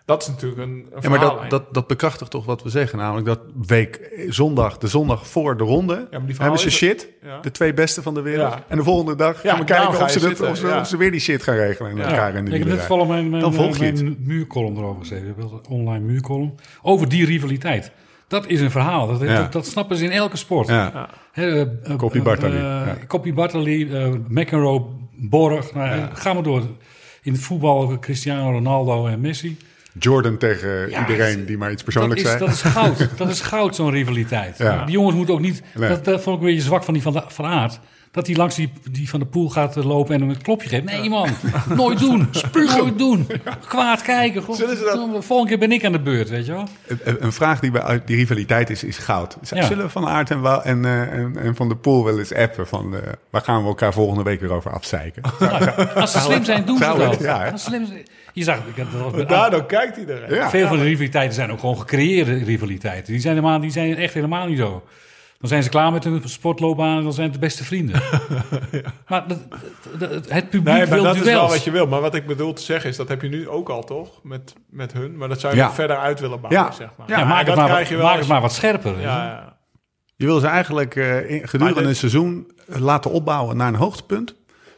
[0.06, 2.98] Dat is natuurlijk een, een ja, maar dat, dat, dat bekrachtigt toch wat we zeggen.
[2.98, 7.10] Namelijk dat week zondag, de zondag voor de ronde, ja, die hebben ze shit.
[7.22, 7.40] Ja.
[7.40, 8.54] De twee beste van de wereld.
[8.54, 8.64] Ja.
[8.68, 11.12] En de online dag gaan we kijken of ze, dat, of, ze, of ze weer
[11.12, 12.36] die shit gaan regelen in elkaar.
[12.36, 15.28] In de ik heb net toevallig mijn, mijn, mijn, mijn muurkolom erover geschreven.
[15.28, 16.56] Ik heb een online muurkolom.
[16.82, 17.92] Over die rivaliteit.
[18.28, 19.08] Dat is een verhaal.
[19.08, 20.68] Dat, dat, dat, snappen ze in elke sport.
[20.68, 21.10] Ja.
[21.32, 22.58] He, uh, uh, Koppie Bartali.
[22.58, 23.90] Uh, Koppie Bartali,
[24.28, 25.74] McEnroe, Borg.
[25.74, 26.62] Nou, Ga maar door.
[27.22, 29.58] In het voetbal Cristiano Ronaldo en Messi.
[30.00, 32.40] Jordan tegen Ja, iedereen dat- die maar iets Dat persoonlijks is, zei.
[32.40, 33.08] dat is goud.
[33.18, 34.58] Dat is goud, zo'n rivaliteit.
[34.58, 34.84] Ja.
[34.86, 35.62] Die jongens moeten ook niet...
[35.76, 35.90] Nee.
[35.90, 37.80] Dat, dat vond ik een beetje zwak van die van, de, van Aert.
[38.12, 40.84] Dat hij langs die, die van de poel gaat lopen en hem een klopje geeft.
[40.84, 41.30] Nee man,
[41.76, 42.30] nooit doen.
[42.78, 43.28] Nooit doen.
[43.68, 44.42] Kwaad kijken.
[44.42, 46.68] God, Zullen ze dat- De volgende keer ben ik aan de beurt, weet je wel.
[47.04, 49.38] Een- Een vraag die bij uit die rivaliteit is, is goud.
[49.50, 49.66] Ja.
[49.66, 52.68] Zullen we van Aert en, en, eh, en, en Van der Poel wel eens appen
[52.68, 52.96] van...
[52.96, 55.22] eh, waar gaan we elkaar volgende week weer over afzeiken?
[55.40, 57.20] Nou, als ze slim zijn, doen ze Zou dat.
[57.20, 57.50] ja?
[57.50, 58.04] Als ze slim zijn,
[58.36, 60.34] je zag, ik heb dat was met Daardoor kijkt iedereen.
[60.34, 60.50] Ja.
[60.50, 63.12] Veel van de rivaliteiten zijn ook gewoon gecreëerde rivaliteiten.
[63.14, 64.84] Die zijn, helemaal, die zijn echt helemaal niet zo.
[65.40, 68.02] Dan zijn ze klaar met hun sportloopbaan en dan zijn het de beste vrienden.
[69.08, 69.40] Maar dat-
[70.30, 71.88] het publiek Nee, maar wil dat is wel wat je wil.
[71.88, 74.10] Maar wat ik bedoel te zeggen is, dat heb je nu ook al toch?
[74.24, 75.18] Met, met hun.
[75.18, 75.72] Maar dat zou je Ja.
[75.72, 76.72] verder uit willen bouwen, Ja.
[76.72, 77.10] zeg maar.
[77.10, 78.96] ja, maak, het dat maar, krijg wat- je wel maak als het maar wat scherper.
[78.96, 79.02] je.
[79.02, 79.58] Ja, ja.
[80.16, 84.36] Je wil ze eigenlijk eh, in- gedurende dit- een seizoen laten opbouwen naar een hoogtepunt.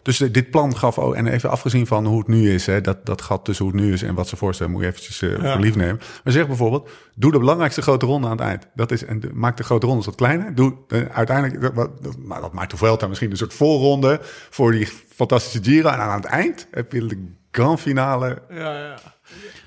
[0.08, 3.06] Dus dit plan gaf ook, en even afgezien van hoe het nu is, hè, dat,
[3.06, 5.30] dat gat tussen hoe het nu is en wat ze voorstellen, moet je eventjes eh,
[5.42, 5.52] Ja.
[5.52, 6.00] voor lief nemen.
[6.24, 8.68] Maar zeg bijvoorbeeld, doe de belangrijkste grote ronde aan het eind.
[8.76, 10.56] Dat is, en de- maak de grote rondes wat kleiner.
[10.56, 14.20] Doe eh, uiteindelijk, dat, wat- dat, maar dat maakt de Vuelta misschien een soort voorronde
[14.50, 15.90] voor die fantastische Giro.
[15.90, 18.42] En aan het eind heb je de grand finale.
[18.50, 18.96] Ja, ja.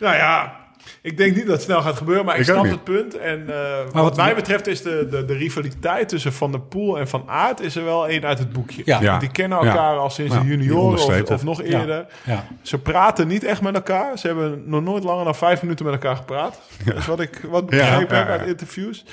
[0.00, 0.56] Nou ja,
[1.02, 3.18] ik denk niet dat het snel gaat gebeuren, maar ik, snap het punt.
[3.18, 6.98] En eh, wat- wat mij betreft is de, de, de rivaliteit tussen Van der Poel
[6.98, 8.82] en Van Aert is er wel één uit het boekje.
[8.84, 9.18] Ja.
[9.18, 12.06] Die kennen elkaar al sinds Ja, de junioren of, nog eerder.
[12.24, 12.44] Ja.
[12.62, 14.18] Ze praten niet echt met elkaar.
[14.18, 16.60] Ze hebben nog nooit langer dan vijf minuten met elkaar gepraat.
[16.84, 19.04] Dat is wat ik wat begrepen Ja, heb ja, uit interviews.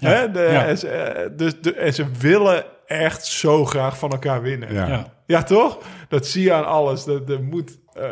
[0.00, 0.08] Ja.
[0.10, 0.64] Hè, de, Ja.
[0.66, 4.72] en, ze, eh, dus de, en ze willen echt zo graag van elkaar winnen.
[4.74, 4.86] Ja.
[4.86, 5.06] Ja.
[5.26, 5.78] Ja, toch?
[6.08, 7.04] Dat zie je aan alles.
[7.04, 7.78] Dat, dat moet...
[7.94, 8.10] eh,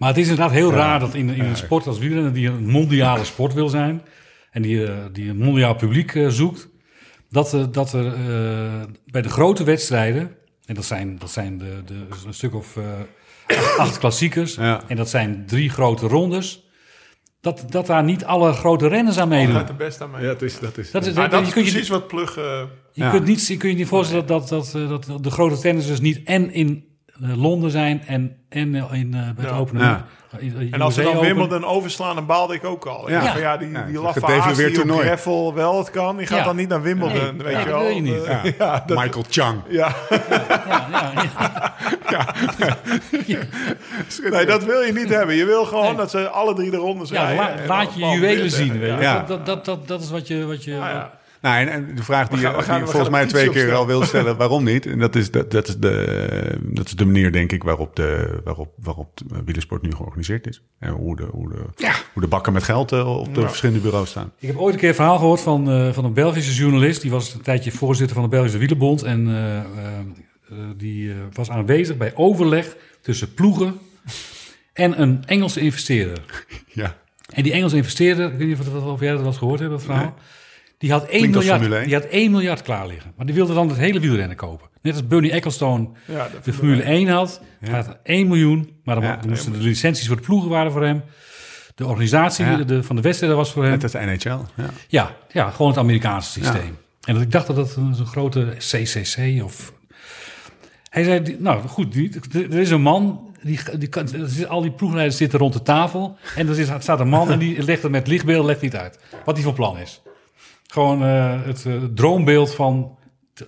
[0.00, 2.32] Maar het is inderdaad heel raar dat in, in een sport als wielrennen...
[2.32, 4.02] die een mondiale sport wil zijn...
[4.50, 6.68] en die, eh, die een mondiaal publiek eh, zoekt...
[7.30, 10.30] dat, er- dat er eh, bij de grote wedstrijden...
[10.66, 11.94] en dat zijn, dat zijn de, de,
[12.26, 12.84] een stuk of eh,
[13.46, 14.54] acht, acht klassiekers...
[14.54, 14.82] Ja.
[14.88, 16.68] en dat zijn drie grote rondes...
[17.40, 19.54] Dat, dat daar niet alle grote renners aan meedoen.
[19.54, 20.20] gaat de best aan mee.
[20.22, 21.88] Ja, dat is, dat is, Dat is, Maar dat, dat je is kunt je, precies
[21.90, 22.36] wat Plug...
[22.36, 22.62] eh,
[22.92, 23.10] je Ja.
[23.10, 26.00] kunt niet, je kunt je niet voorstellen dat, dat, dat, dat, dat de grote tennissers
[26.00, 26.89] niet en in eh,
[27.20, 29.56] Londen zijn en, en eh, in, eh, bij het Ja.
[29.56, 29.82] openen.
[29.82, 30.04] Ja.
[30.70, 31.20] En als ze dan.
[31.20, 33.10] Wimbledon overslaan, dan baalde ik ook al.
[33.10, 33.22] Ja.
[33.22, 34.08] Ja, van, ja die, Ja, die op
[34.98, 36.44] gravel wel het kan, die gaat Ja.
[36.44, 37.82] dan niet naar Wimbledon, Nee, weet ja, je dat wel.
[37.84, 38.24] wil je niet.
[38.24, 38.52] Eh, Ja.
[38.66, 39.60] ja, dat- Michael Chang.
[39.68, 39.92] ja.
[40.10, 41.12] Ja, ja,
[42.10, 42.26] ja.
[44.30, 45.34] nee, dat wil je niet hebben.
[45.36, 47.66] Je wil gewoon dat ze alle drie de rondes Ja, rijden.
[47.66, 48.78] la- laat je juwelen zien.
[48.78, 49.02] Weet je.
[49.02, 49.18] Ja.
[49.18, 50.46] Dat, dat, dat, dat, dat is wat je...
[50.46, 51.10] Wat je Ah, ja.
[51.42, 53.10] Nou, en, en de vraag die, We gaan- je- we gaan- die je we volgens
[53.12, 54.86] mij twee keer al wil stellen, waarom niet?
[54.86, 58.40] En dat is, dat, dat is, de, dat is de manier, denk ik, waarop de,
[58.44, 60.62] waarop, waarop de wielersport nu georganiseerd is.
[60.78, 61.64] En hoe de, hoe de,
[62.12, 63.46] hoe de bakken met geld eh, op de Ja.
[63.46, 64.32] verschillende bureaus staan.
[64.38, 67.02] Ik heb ooit een keer een verhaal gehoord van, eh, van een Belgische journalist.
[67.02, 69.02] Die was een tijdje voorzitter van de Belgische Wielerbond.
[69.02, 73.78] En eh, die was aanwezig bij overleg tussen ploegen
[74.72, 76.22] en een Engelse investeerder.
[76.72, 76.96] Ja.
[77.34, 79.82] En die Engelse investeerder, ik weet niet of, jij dat wel eens gehoord hebt, dat
[79.82, 80.14] verhaal.
[80.80, 81.88] Die had, 1 Klinkt als miljard, Formule 1.
[81.88, 83.12] die had 1 miljard klaar liggen.
[83.16, 84.68] Maar die wilde dan het hele wielrennen kopen.
[84.82, 87.40] Net als Bernie Ecclestone Ja, de Formule 1 had.
[87.70, 91.02] Had 1 miljoen, maar dan, Ja, moesten de licenties voor de ploegen waren voor hem.
[91.74, 92.56] De organisatie Ja.
[92.56, 93.72] de, van de wedstrijden was voor hem.
[93.72, 94.28] Net als de NHL.
[94.28, 94.70] Ja.
[94.88, 96.76] Ja, ja, gewoon het Amerikaanse systeem.
[97.04, 99.72] En dat ik dacht dat dat een, zo'n grote CCC of...
[100.90, 104.60] Hij zei, die- nou goed, die, er is een man, die, die kan, zit- al
[104.62, 106.16] die ploegleiders zitten rond de tafel.
[106.36, 108.80] En er is- staat een man en die legt het met lichtbeeld legt hij het
[108.80, 108.98] uit.
[109.24, 110.02] Wat hij van plan is.
[110.70, 112.98] Gewoon eh, het eh, droombeeld van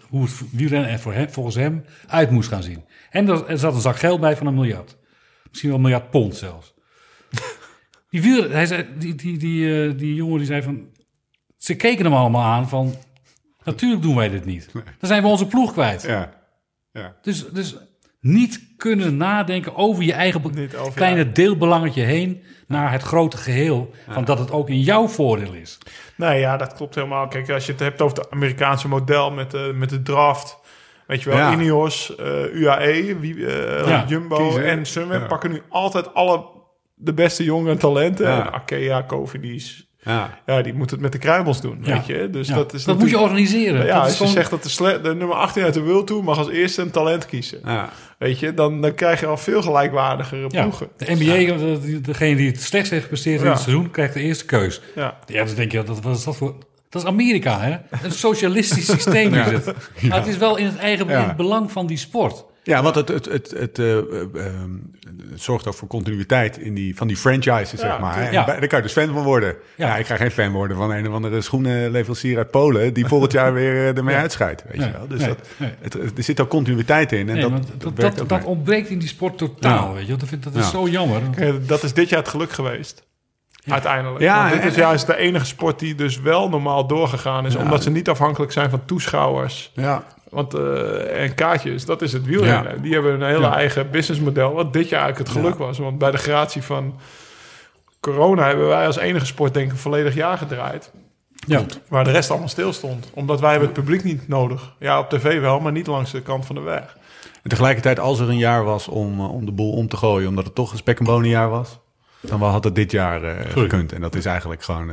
[0.08, 2.84] hoe het wielrennen er voor hem, volgens hem uit moest gaan zien.
[3.10, 4.96] En er, er zat een zak geld bij van een miljard.
[5.48, 6.74] Misschien wel een miljard pond zelfs.
[8.10, 10.88] Die, wiel, hij zei, die, die, die, eh, die jongen die zei van...
[11.56, 12.94] Ze keken hem allemaal aan van...
[13.64, 14.72] Natuurlijk doen wij dit niet.
[14.72, 16.02] Dan zijn we onze ploeg kwijt.
[16.02, 16.32] Ja.
[16.92, 17.16] ja.
[17.22, 17.76] Dus, dus
[18.20, 20.42] niet kunnen nadenken over je eigen
[20.78, 22.42] over kleine deelbelangetje heen...
[22.66, 23.90] naar het grote geheel.
[24.08, 25.78] Van dat het ook in jouw voordeel is.
[26.16, 27.28] Nee, ja, dat klopt helemaal.
[27.28, 30.58] Kijk, als je het hebt over het Amerikaanse model met de, met de draft.
[31.06, 31.52] Weet je wel, Ja.
[31.52, 34.64] Ineos, eh, UAE, wie, eh, Ja, Jumbo kiezen.
[34.64, 35.26] en Sunweb Ja.
[35.26, 36.44] pakken nu altijd alle
[36.94, 38.26] de beste jonge talenten.
[38.28, 38.40] Ja.
[38.46, 40.38] En Arkea, Cofidis, Ja.
[40.46, 41.92] ja, die moeten het met de kruimels doen, Ja.
[41.94, 42.28] weet je.
[42.30, 43.86] Dus Ja, dat is dat moet je organiseren.
[43.86, 46.38] Ja, dat als je gewoon- zegt dat de, nummer 18 uit de World Tour mag
[46.38, 47.60] als eerste een talent kiezen.
[47.64, 47.88] Ja.
[48.18, 50.88] Weet je, dan, dan krijg je al veel gelijkwaardigere ploegen.
[50.96, 53.90] de NBA, degene die het slechtst heeft gepresteerd in het seizoen...
[53.90, 54.80] krijgt de eerste keus.
[54.94, 55.18] Ja.
[55.26, 56.54] Ja, dan denk je, dat, wat is dat voor...
[56.88, 57.76] Dat is Amerika, hè?
[58.04, 59.64] Een socialistisch systeem is het.
[60.08, 61.20] Maar het is wel in het eigen Ja.
[61.22, 62.44] in het belang van die sport.
[62.64, 64.70] Ja, want het, het, het, het, eh, eh, ehm,
[65.30, 68.16] het zorgt ook voor continuïteit in die, van die franchises, zeg maar.
[68.16, 68.44] En Ja.
[68.44, 69.54] Daar kan je dus fan van worden.
[69.76, 69.86] Ja.
[69.86, 69.96] Ja.
[69.96, 72.94] ik ga geen fan worden van een of andere schoenenleverancier uit Polen...
[72.94, 75.08] die volgend jaar weer eh, ermee uitscheidt, weet Nee, je wel.
[75.08, 75.70] Dus nee, dat, nee.
[75.80, 77.28] het, er zit ook continuïteit in.
[77.28, 79.92] En Nee, dat, dat, dat, ontbreekt in die sport totaal, Ja.
[79.92, 80.08] weet je.
[80.08, 80.18] wel.
[80.18, 80.70] Dat, vind, dat is Ja.
[80.70, 81.22] zo jammer.
[81.36, 83.02] Eh, Dat is dit jaar het geluk geweest.
[83.66, 84.20] Uiteindelijk.
[84.20, 87.54] Ja, Want dit en- is juist de enige sport die dus wel normaal doorgegaan is.
[87.56, 89.72] Omdat ze niet afhankelijk zijn van toeschouwers.
[89.74, 90.04] Ja.
[90.32, 92.74] Want, eh, en kaartjes, dat is het wielrennen.
[92.76, 92.82] Ja.
[92.82, 93.54] Die hebben een hele Ja.
[93.54, 94.52] eigen businessmodel.
[94.52, 95.78] Wat dit jaar eigenlijk het geluk was.
[95.78, 96.94] Want bij de gratie van
[98.00, 100.90] corona hebben wij als enige sport denk ik een volledig jaar gedraaid.
[101.46, 101.62] Ja.
[101.88, 103.10] Waar de rest allemaal stil stond.
[103.14, 104.74] Omdat wij hebben het publiek niet nodig.
[104.78, 106.96] Ja, op tv wel, maar niet langs de kant van de weg.
[107.42, 110.28] En tegelijkertijd, als er een jaar was om, eh, om de boel om te gooien,
[110.28, 111.78] omdat het toch een spek en bonenjaar was,
[112.20, 113.92] dan had het dit jaar eh, gekund.
[113.92, 114.90] En dat is eigenlijk gewoon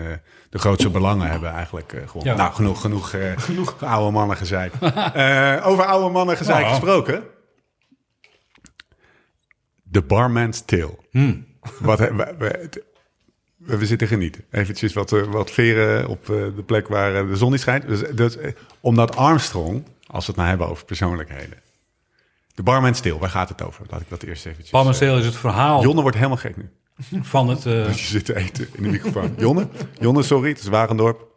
[0.49, 2.35] de grootste belangen hebben eigenlijk eh, gewonnen.
[2.35, 2.41] Ja.
[2.41, 4.73] Nou, genoeg, genoeg, eh, genoeg oude mannen gezeik.
[5.13, 6.69] Eh, over oude mannen gezeik Ja.
[6.69, 7.23] gesproken.
[9.91, 10.97] The Barman's Tale.
[11.80, 12.69] Wat, he- we,
[13.57, 14.43] we, zitten genieten.
[14.51, 17.88] Eventjes wat, wat veren op de plek waar de zon niet schijnt.
[17.88, 18.38] Dus, dus,
[18.80, 21.57] omdat Armstrong, als we het nou hebben over persoonlijkheden.
[22.55, 23.85] De Barman's Tale, waar gaat het over?
[23.89, 24.69] Laat ik dat eerst eventjes...
[24.69, 26.69] Palmer eh, Sale is het verhaal Jonne wordt helemaal gek nu.
[27.21, 27.65] Van het...
[27.65, 29.34] eh, je zit te eten in de microfoon.
[29.38, 29.67] Jonne?
[29.99, 31.27] Jonne, sorry, het is Wagendorp.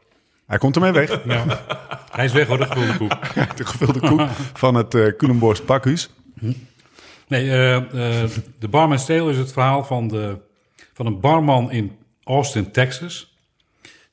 [0.47, 1.25] Hij komt ermee weg.
[1.25, 1.65] ja.
[2.11, 3.35] Hij is weg hoor, de gevulde koek.
[3.57, 6.11] De gevulde koek van het uh, Culemborgs pakhuis.
[7.29, 7.83] Nee, eh,
[8.59, 10.39] de Barman's Tale is het verhaal van, de,
[10.93, 11.93] van een barman in
[12.25, 13.37] Austin, Texas.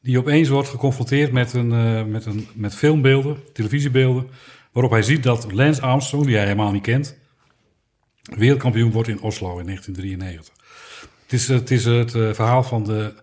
[0.02, 4.30] Die opeens wordt geconfronteerd met, een, met, een, met filmbeelden, televisiebeelden.
[4.72, 7.18] Waarop hij ziet dat Lance Armstrong, die hij helemaal niet kent,
[8.22, 10.54] wereldkampioen wordt in Oslo in 1993.
[11.30, 13.14] Het is, het, is het eh, verhaal van de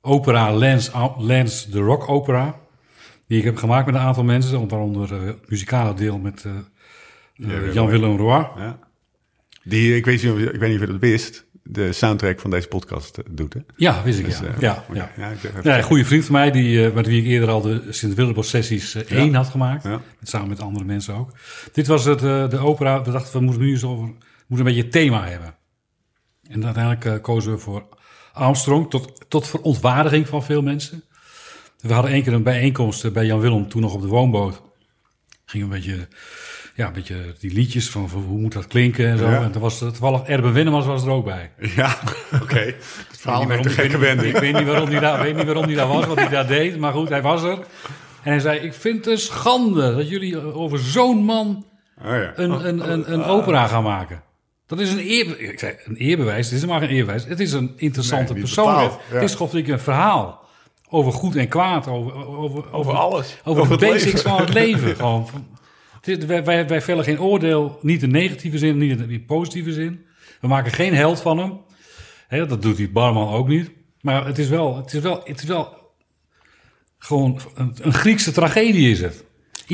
[0.00, 2.58] opera Lance, Ar- Lance the Rock Opera.
[3.28, 6.52] Die ik heb gemaakt met een aantal mensen, waaronder eh, het muzikale deel met eh,
[7.74, 8.48] Jan-Willem Roy.
[8.56, 8.78] Ja.
[9.64, 12.40] Die, ik weet, niet, of je- ik weet niet of je dat wist, de soundtrack
[12.40, 13.54] van deze podcast doet.
[13.54, 13.60] Hè?
[13.76, 14.84] Ja, wist ik, Dus, ja.
[14.92, 15.32] ja, ja.
[15.76, 19.10] Een goede vriend van mij, die, met wie ik eerder al de Sint-Willibrord sessies eh,
[19.18, 19.84] één had gemaakt.
[20.22, 21.30] Samen met andere mensen ook.
[21.72, 22.18] Dit was het,
[22.50, 23.02] de opera.
[23.02, 24.04] We dachten, we moeten nu eens over,
[24.46, 25.54] moeten een beetje thema hebben.
[26.50, 27.86] En uiteindelijk eh, kozen we voor
[28.32, 31.02] Armstrong, tot, tot verontwaardiging van veel mensen.
[31.80, 34.62] We hadden één keer een bijeenkomst eh, bij Jan Willem, toen nog op de woonboot.
[35.46, 36.08] Ging een beetje,
[36.74, 39.28] ja, een beetje die liedjes van, van hoe moet dat klinken en zo.
[39.30, 39.42] Ja.
[39.42, 41.50] En toen was toevallig Erben Wennemars was er ook bij.
[41.76, 41.96] Ja,
[42.42, 42.58] oké.
[42.58, 42.76] Het
[43.18, 44.34] verhaal met waarom- gekke ik weet- wending.
[44.34, 46.46] Ik weet niet waarom hij daar, weet niet waarom hij daar was, wat hij daar
[46.46, 46.78] deed.
[46.78, 47.58] Maar goed, hij was er.
[48.22, 51.66] En hij zei, ik vind het een schande dat jullie over zo'n man
[52.04, 52.32] Oh, ja.
[52.36, 54.22] een, een, een, een opera gaan maken.
[54.66, 56.50] Dat is een eer, ik zei, een eerbewijs.
[56.50, 57.24] Het is maar geen eerbewijs.
[57.24, 59.14] Het is een interessante Nee, ja.
[59.14, 60.44] Het is ik een verhaal
[60.88, 61.88] over goed en kwaad.
[61.88, 63.38] Over, over, Over alles.
[63.44, 64.30] Over, Over de het basics leven.
[64.30, 64.96] van het leven.
[64.96, 65.26] Gewoon.
[66.00, 69.20] Het is- wij, wij, wij vellen geen oordeel, niet in negatieve zin, niet in de
[69.20, 70.04] positieve zin.
[70.40, 71.60] We maken geen held van hem.
[72.48, 73.70] Dat doet die barman ook niet.
[74.00, 75.74] Maar het is wel, het is wel, het is wel
[76.98, 79.24] gewoon een, een Griekse tragedie is het.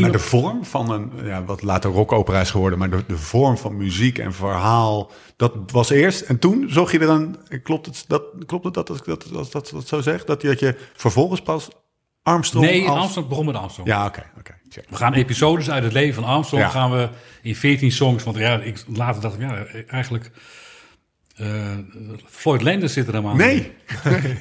[0.01, 3.59] Maar de vorm van een, ja, wat later rockopera is geworden, maar de, de vorm
[3.59, 6.21] van muziek en verhaal, dat was eerst.
[6.21, 9.35] En toen zag je er een, klopt het dat, klopt het dat, als ik dat,
[9.35, 11.69] als dat, dat zo zeg, dat je, dat je vervolgens pas
[12.23, 12.99] Armstrong nee, als...
[12.99, 13.89] Armstrong begon met Armstrong.
[13.89, 14.55] Ja, oké, oké.
[14.89, 16.71] We gaan episodes uit het leven van Armstrong Ja.
[16.71, 17.09] gaan we
[17.43, 18.25] in 14 songs.
[18.25, 20.31] Want ja, ik later dacht ik, ja, eigenlijk.
[21.43, 23.73] Eh, Floyd Landers zit er helemaal Nee.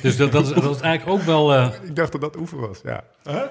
[0.02, 1.54] Dus dat, dat, is, dat is eigenlijk ook wel.
[1.54, 3.04] eh, ik dacht dat dat oefen was, ja.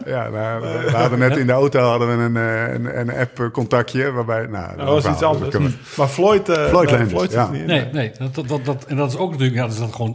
[0.05, 3.17] Ja, nou, we, we hadden net in de auto hadden we een, eh, een, een
[3.17, 4.47] app-contactje waarbij...
[4.47, 5.57] Nou, Dat was iets anders.
[5.97, 7.43] Maar Floyd, eh, Floyd nee, Landers, Floyd ja.
[7.45, 7.67] zit niet in.
[7.67, 8.13] nee, nee.
[8.19, 9.57] Dat, dat, dat, dat- en dat is ook natuurlijk.
[9.59, 10.15] Ja, dat is dat gewoon,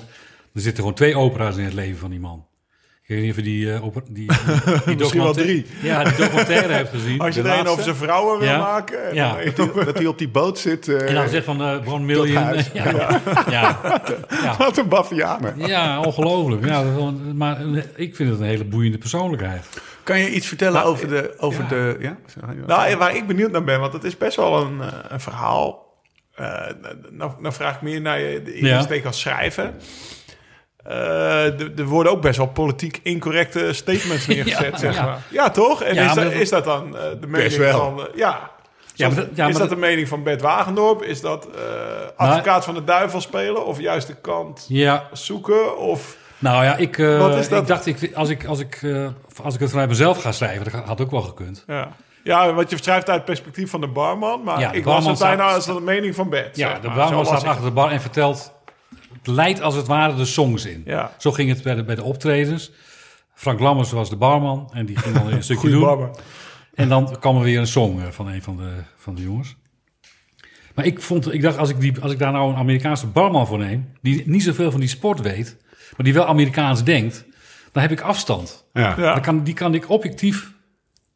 [0.54, 2.46] er zitten gewoon twee opera's in het leven van die man.
[3.08, 4.26] Ik weet niet of je die, eh, opera- die,
[4.86, 5.66] die Misschien wel documentaire- drie.
[5.82, 7.20] Ja, die documentaire hebt gezien.
[7.20, 8.58] Als je er een over zijn vrouwen wil Ja.
[8.58, 9.08] maken.
[9.10, 9.36] En Ja.
[9.36, 10.88] dan Dat hij, dat hij op die boot zit.
[10.88, 12.28] eh En dan zegt van eh one million.
[12.74, 13.80] Ja, ja, ja,
[14.44, 14.56] ja.
[14.58, 15.54] Wat een bavianen.
[15.68, 16.66] Ja, ongelooflijk.
[16.66, 16.84] Ja,
[17.34, 19.66] maar een- ik vind het een hele boeiende persoonlijkheid.
[20.04, 21.34] Kan je iets vertellen Nou, over de...
[21.38, 21.70] Over ja.
[21.70, 22.18] de ja?
[22.68, 25.94] Nou, waar ik benieuwd naar ben, want het is best wel een, eh, een verhaal.
[26.36, 26.48] Eh,
[27.12, 28.78] nou, nou vraag ik meer naar je de Ja.
[28.78, 29.72] insteek als schrijver.
[30.86, 35.18] Eh, er- worden ook best wel politiek incorrecte statements neergezet, Ja, zeg maar.
[35.30, 35.82] Ja, toch?
[35.84, 37.78] En Ja, is, dat, is dat dan eh, de mening wel.
[37.80, 38.08] van...
[38.16, 38.54] ja.
[38.96, 41.02] Ja, maar Zoals- dat- ja, is maar dat dat- de mening van Bert Wagendorp?
[41.04, 41.62] Is dat eh,
[42.16, 43.66] advocaat van de duivel spelen?
[43.66, 45.78] Of juist de kant Ja, zoeken?
[45.78, 46.18] Of...
[46.38, 47.62] nou ja, ik, eh, Wat is dat?
[47.62, 49.08] ik dacht, ik, als, ik, als, ik, eh,
[49.44, 51.64] als ik het vanuit mezelf ga schrijven, dat had ook wel gekund.
[51.68, 51.88] Ja.
[52.24, 54.44] ja, wat je schrijft uit het perspectief van de barman.
[54.44, 56.56] Maar Ja, de ik was het bijna staat- als de mening van Bert.
[56.58, 58.54] Ja, de barman staat achter de bar en vertelt,
[59.28, 60.82] leidt als het ware de songs in.
[60.86, 61.12] Ja.
[61.18, 62.72] Zo ging het bij de, bij de optredens.
[63.34, 65.82] Frank Lammers was de barman en die ging dan een stukje doen.
[65.82, 66.18] barman.
[66.74, 69.56] En dan kwam er weer een song eh, van een van de, van de jongens.
[70.76, 73.48] Maar ik, vond, ik dacht, als ik, die, als ik daar nou een Amerikaanse barman
[73.48, 73.92] voor neem...
[74.02, 75.58] die niet zoveel van die sport weet...
[75.70, 77.26] maar die wel Amerikaans denkt...
[77.72, 78.66] dan heb ik afstand.
[78.74, 78.96] Ja.
[78.98, 79.14] Ja.
[79.14, 80.52] Dan kan, die kan ik objectief,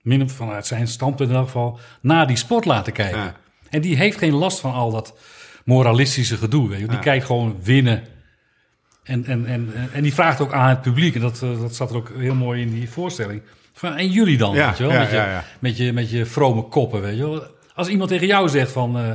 [0.01, 1.79] min vanuit zijn standpunt in elk geval...
[2.01, 3.19] naar die sport laten kijken.
[3.19, 3.35] Ja.
[3.69, 5.17] En die heeft geen last van al dat
[5.69, 6.69] moralistische gedoe.
[6.69, 6.87] Weet je.
[6.87, 8.03] Die kijkt gewoon winnen.
[9.03, 11.89] En, en, en, en die vraagt ook aan het publiek, en dat, eh, dat zat
[11.89, 13.41] er ook heel mooi in die voorstelling.
[13.73, 14.93] Van, en jullie dan, Ja, weet je wel?
[14.93, 15.39] ja, met, je.
[15.59, 17.43] Met, je, met je vrome koppen, weet je wel?
[17.73, 18.97] Als iemand tegen jou zegt van...
[18.97, 19.11] eh,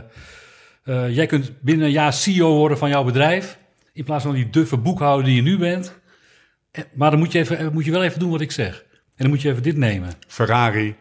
[0.84, 3.58] eh, jij kunt binnen een jaar CEO worden van jouw bedrijf...
[3.92, 5.94] in plaats van die duffe boekhouder die je nu bent...
[6.94, 8.84] Maar dan moet je, even, moet je wel even doen wat ik zeg.
[8.92, 10.10] En dan moet je even dit nemen.
[10.26, 10.94] Ferrari.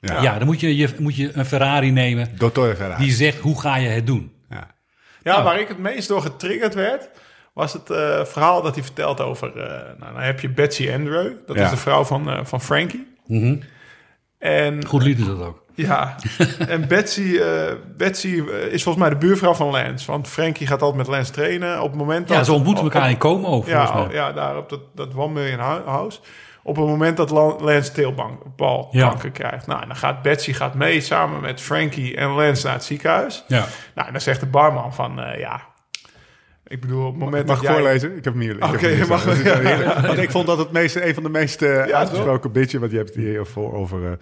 [0.00, 0.22] Ja.
[0.22, 2.28] Ja, dan moet je, je, moet je een Ferrari nemen...
[2.36, 3.04] Dottore Ferrari.
[3.04, 4.32] die zegt, hoe ga je het doen?
[5.22, 5.36] Ja.
[5.36, 7.08] Ja, waar ik het meest door getriggerd werd,
[7.52, 9.56] was het eh, verhaal dat hij vertelt over...
[9.56, 11.64] eh, nou, dan heb je Betsy Andrew, dat Ja.
[11.64, 13.06] is de vrouw van, eh, van Frankie.
[14.38, 15.64] En Goed lied is dat ook.
[15.74, 16.16] ja,
[16.68, 17.40] en Betsy,
[17.96, 18.28] Betsy
[18.70, 20.10] is volgens mij de buurvrouw van Lance.
[20.10, 21.82] Want Frankie gaat altijd met Lance trainen.
[21.82, 22.36] Op het moment dat...
[22.36, 24.02] Ja, ze ontmoeten op- elkaar in Como Ja, mij.
[24.02, 26.18] oh, ja, daar op dat, dat One Million Hou- House.
[26.68, 29.30] Op het moment dat Lan- Lance teelbalkanker Ja.
[29.32, 29.66] krijgt.
[29.66, 33.44] Nou, en dan gaat Betsy gaat mee samen met Frankie en Lance naar het ziekenhuis.
[33.48, 33.66] Ja.
[33.94, 35.60] Nou, en dan zegt de barman van, eh, ja...
[36.66, 37.80] Ik bedoel, op het moment Mag ik dat jij...
[37.82, 38.16] voorlezen?
[38.16, 38.56] Ik heb hem hier.
[38.56, 40.02] ik Oké, je mag-.
[40.06, 42.80] Want ik vond dat het meest, een van de meest eh, uitgesproken bitchen.
[42.80, 44.12] Want je hebt het hier voor over, eh,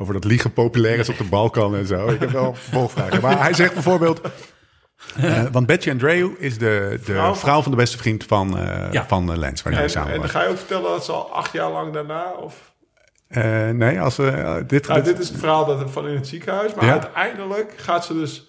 [0.00, 2.08] over dat liegen populair is op de Balkan en zo.
[2.08, 3.20] Ik heb wel volgvragen.
[3.22, 4.20] Maar hij zegt bijvoorbeeld...
[5.16, 8.92] eh, want Betsy Andreu is de, de Vrouw vrouw, van- de beste vriend van, eh
[8.92, 9.06] Ja.
[9.06, 11.52] van eh, Lance, waar hij samen en ga je ook vertellen dat ze al acht
[11.52, 12.32] jaar lang daarna...
[12.40, 12.72] Of,
[13.28, 16.26] Eh, nee, als we dit, nou, dit- dit is het verhaal dat van in het
[16.28, 16.74] ziekenhuis.
[16.74, 16.90] Maar Ja.
[16.90, 18.48] uiteindelijk gaat ze dus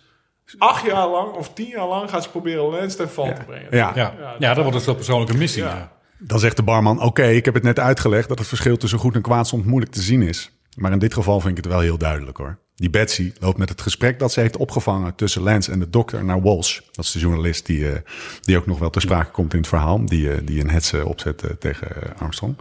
[0.57, 2.09] acht jaar lang of tien jaar lang...
[2.09, 3.67] gaat ze proberen Lance ten val te brengen.
[3.71, 3.91] ja.
[3.95, 4.13] Ja.
[4.39, 5.63] ja, dat wordt dus wel persoonlijke missie.
[5.63, 5.69] Ja.
[5.69, 5.91] Ja.
[6.17, 9.15] Dan zegt de barman: Oké, ik heb het net uitgelegd dat het verschil tussen goed
[9.15, 10.51] en kwaad soms moeilijk te zien is.
[10.75, 12.57] Maar in dit geval vind ik het wel heel duidelijk hoor.
[12.75, 16.25] Die Betsy loopt met het gesprek dat ze heeft opgevangen tussen Lance en de dokter
[16.25, 16.79] naar Walsh.
[16.91, 17.99] Dat is de journalist die, eh,
[18.41, 20.05] die ook nog wel ter sprake komt in het verhaal.
[20.05, 21.87] Die, eh, die een hetze opzet eh, tegen
[22.17, 22.55] Armstrong.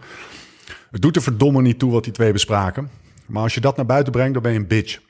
[0.91, 2.91] Het doet er verdomme niet toe wat die twee bespraken.
[3.27, 5.01] Maar als je dat naar buiten brengt, dan ben je een bitch.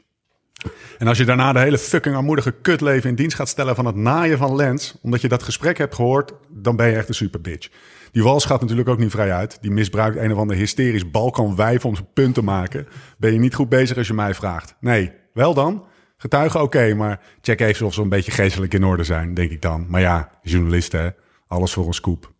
[0.98, 3.96] En als je daarna de hele fucking armoedige kutleven in dienst gaat stellen van het
[3.96, 7.40] naaien van Lens, omdat je dat gesprek hebt gehoord, dan ben je echt een super
[7.40, 7.68] bitch.
[8.14, 9.58] Die Wals gaat natuurlijk ook niet vrij uit.
[9.60, 12.86] Die misbruikt een of ander hysterisch Balkanwijf om zijn punt te maken.
[13.18, 14.76] Ben je niet goed bezig als je mij vraagt?
[14.80, 15.84] Nee, wel dan.
[16.16, 19.62] Getuigen oké, maar check even of ze een beetje geestelijk in orde zijn, denk ik
[19.62, 19.86] dan.
[19.88, 21.08] Maar ja, journalisten, hè?
[21.46, 22.32] alles voor een scoop.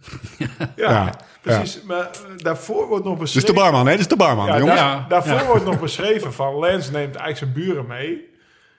[0.58, 1.82] Ja, Ja, precies.
[1.82, 3.54] Maar eh, daarvoor wordt nog Dus beschreven...
[3.54, 3.96] de barman, hè?
[3.96, 4.80] Dus de barman, Ja, jongens.
[4.80, 5.46] daar- daarvoor Ja.
[5.46, 8.30] wordt nog beschreven van Lance neemt eigenlijk zijn buren mee.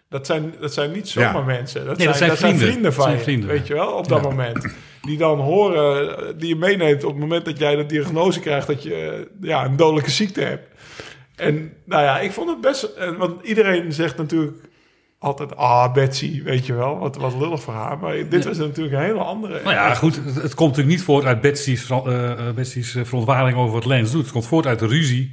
[0.09, 1.41] Dat zijn, dat zijn niet zomaar Ja.
[1.41, 1.85] mensen.
[1.85, 2.67] Dat, Nee, dat zijn, zijn vrienden.
[2.67, 3.49] vrienden van zijn je, vrienden.
[3.49, 4.67] weet je wel, op dat moment.
[5.07, 8.67] Die dan horen, eh, die je meeneemt op het moment dat jij de diagnose krijgt
[8.67, 10.67] dat je eh, ja, een dodelijke ziekte hebt.
[11.35, 14.57] En nou ja, ik vond het best, en, want iedereen zegt natuurlijk
[15.19, 17.97] altijd, ah Betsy, weet je wel, wat, wat lullig voor haar.
[17.97, 19.53] Maar dit was natuurlijk een hele andere.
[19.63, 23.03] Nou ja, goed, het, het komt natuurlijk niet voort uit Betsy's, eh, eh, Betsy's eh,
[23.03, 24.21] verontwaardiging over wat Lens doet.
[24.23, 25.31] Het komt voort uit de ruzie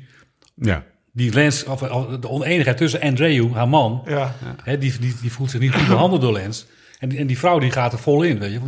[0.55, 0.85] Ja.
[1.13, 5.33] die Lens, of, of de oneenigheid tussen Andreu, haar man, Ja, hè, die, die, die
[5.33, 6.67] voelt zich niet goed behandeld door Lens.
[6.99, 8.59] En, die- en die vrouw die gaat er vol in, weet je.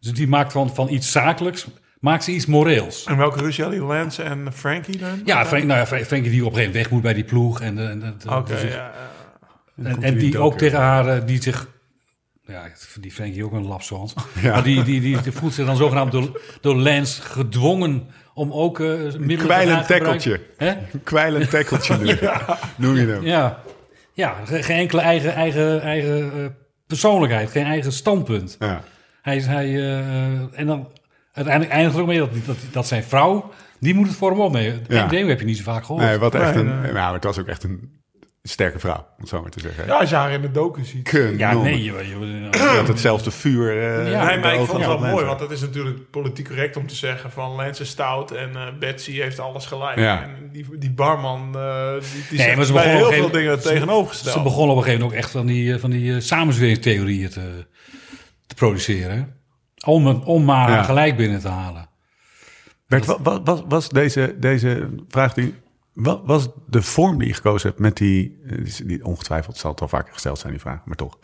[0.00, 1.66] Dus die maakt van, van iets zakelijks,
[2.00, 3.04] maakt ze iets moreels.
[3.04, 5.20] en welke ruzie hadden die Lance en Frankie dan?
[5.24, 7.24] Ja, Frank, nou ja, Frank- Frankie die op een gegeven moment weg moet bij die
[7.24, 7.60] ploeg.
[7.60, 8.92] En, en, en, Oké, dus- ja, ja.
[9.84, 11.68] en, en die ook tegen haar, eh, die zich...
[12.46, 12.62] Ja,
[13.00, 14.14] die Frankie ook een lapswans.
[14.42, 14.52] Ja.
[14.52, 18.80] Maar die, die, die, die voelt zich dan zogenaamd door, door Lance gedwongen om ook
[18.80, 20.40] eh middelen te kwijlend tekkeltje.
[20.56, 22.18] Een kwijlend tekkeltje nu.
[22.86, 23.24] Noem je hem.
[23.24, 23.58] Ja,
[24.12, 26.46] ja ge- geen enkele eigen, eigen, eigen eh,
[26.86, 28.56] persoonlijkheid, geen eigen standpunt.
[28.58, 28.82] Ja.
[29.28, 30.88] Hij, is- hij, eh, en dan
[31.32, 33.50] uiteindelijk eindigt het ook mee dat, dat, dat zijn vrouw,
[33.80, 34.84] die moet het voor hem opnemen.
[34.88, 35.08] Ja.
[35.08, 36.04] Heb je niet zo vaak gehoord.
[36.04, 36.80] Nee, wat echt een.
[36.80, 36.92] nee.
[36.92, 37.96] Nou, het was ook echt een
[38.42, 39.86] sterke vrouw, om het zo maar te zeggen.
[39.86, 41.10] Ja, als je haar in de docu ziet.
[41.36, 41.82] Ja, nee.
[41.84, 43.70] Je, je, Ze had hetzelfde vuur.
[43.70, 46.76] eh, Ja, nee, maar ik vond het wel mooi, want het is natuurlijk politiek correct
[46.76, 49.98] om te zeggen van Lance is stout en eh, Betsy heeft alles gelijk.
[49.98, 50.22] Ja.
[50.22, 53.32] En die, die barman, eh die, die Nee, zegt maar ze bij heel veel gegeven-
[53.32, 54.34] dingen tegenovergesteld.
[54.36, 57.28] Ze begonnen op een gegeven moment ook echt van die, eh, van die eh, samenzweringstheorieën
[57.30, 57.66] te,
[58.48, 59.36] te produceren.
[59.84, 60.82] Om, het- om maar Ja.
[60.82, 61.88] gelijk binnen te halen.
[62.86, 65.54] Bert, wa- was, was deze, deze vraag die.
[65.92, 69.70] Wat was de vorm die je gekozen hebt met die, eh, die- die ongetwijfeld zal
[69.70, 71.18] het al vaker gesteld zijn, die vraag, maar toch.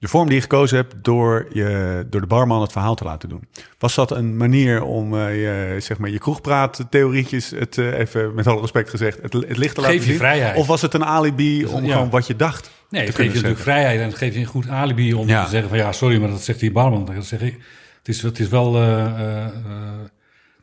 [0.00, 3.28] De vorm die je gekozen hebt door, je, door de barman het verhaal te laten
[3.28, 3.48] doen.
[3.78, 8.46] Was dat een manier om eh, je, zeg maar, je kroegpraat-theorietjes, het eh, even met
[8.46, 10.18] alle respect gezegd, het, het licht te laten Geef je zien?
[10.20, 10.56] vrijheid.
[10.56, 11.92] Of was het een alibi om ja.
[11.92, 14.46] gewoon wat je dacht Nee, het geeft je natuurlijk vrijheid en het geeft je een
[14.46, 15.44] goed alibi om Ja.
[15.44, 17.04] te zeggen van ja, sorry, maar dat zegt die barman.
[17.04, 17.58] Dan zeg ik,
[17.98, 19.44] het is, het is wel, eh,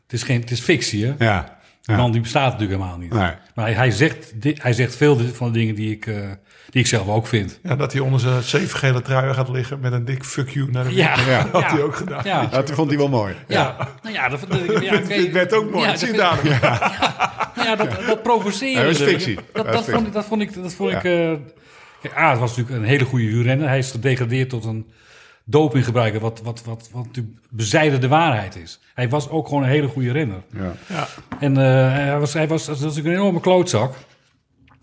[0.02, 1.14] het is geen, het is fictie, hè?
[1.18, 1.58] Ja.
[1.82, 3.12] Die man die bestaat natuurlijk helemaal niet.
[3.12, 3.32] Nee.
[3.54, 6.06] Maar hij, hij, zegt, hij zegt veel van de dingen die ik,
[6.70, 7.58] die ik zelf ook vind.
[7.62, 10.70] Ja, dat hij onder zijn zeven gele trui gaat liggen met een dik fuck you
[10.70, 11.08] naar de Ja,
[11.50, 11.68] had ja.
[11.72, 12.20] hij ook gedaan.
[12.24, 13.34] Ja, Ja, dat vond hij wel mooi.
[13.48, 13.76] ja.
[14.02, 14.40] Nou ja, dat,
[15.08, 16.38] dit werd ook mooi, Ja, zie daar.
[17.56, 18.72] Nou ja, dat, dat provoceren.
[18.80, 19.38] Ja, dat is fictie.
[19.52, 20.54] Dat, Dat vond, ik- dat vond ik...
[20.62, 20.96] Dat vond Ja.
[20.98, 21.32] ik eh,
[22.02, 23.68] kijk, A, het was natuurlijk een hele goede wielrenner.
[23.68, 24.86] Hij is gedegradeerd tot een
[25.44, 28.80] doping gebruiken, wat, wat, wat, wat natuurlijk bezijden de waarheid is.
[28.94, 30.42] Hij was ook gewoon een hele goede renner.
[30.56, 30.72] Ja.
[30.86, 31.06] Ja.
[31.40, 33.94] En eh, hij was, hij was, dat was natuurlijk een enorme klootzak.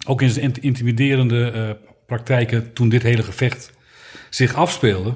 [0.05, 1.69] Ook in zijn int- intimiderende eh,
[2.07, 3.71] praktijken toen dit hele gevecht
[4.29, 5.13] zich afspeelde.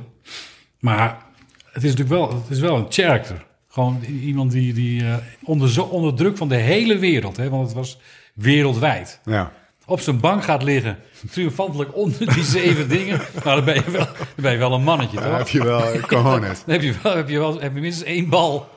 [0.79, 1.17] Maar
[1.65, 3.45] het is natuurlijk wel, het is wel een character.
[3.69, 5.13] Gewoon iemand die, die eh,
[5.43, 7.99] onder, zo, onder druk van de hele wereld, hè, want het was
[8.33, 9.51] wereldwijd, Ja.
[9.85, 10.97] op zijn bank gaat liggen,
[11.31, 13.19] triomfantelijk onder die zeven dingen.
[13.43, 15.37] Nou, dan ben je wel, dan ben je wel een mannetje, toch?
[15.37, 16.59] heb je wel eh, cojones.
[16.65, 18.69] Dan heb je wel, heb je wel heb je minstens één bal.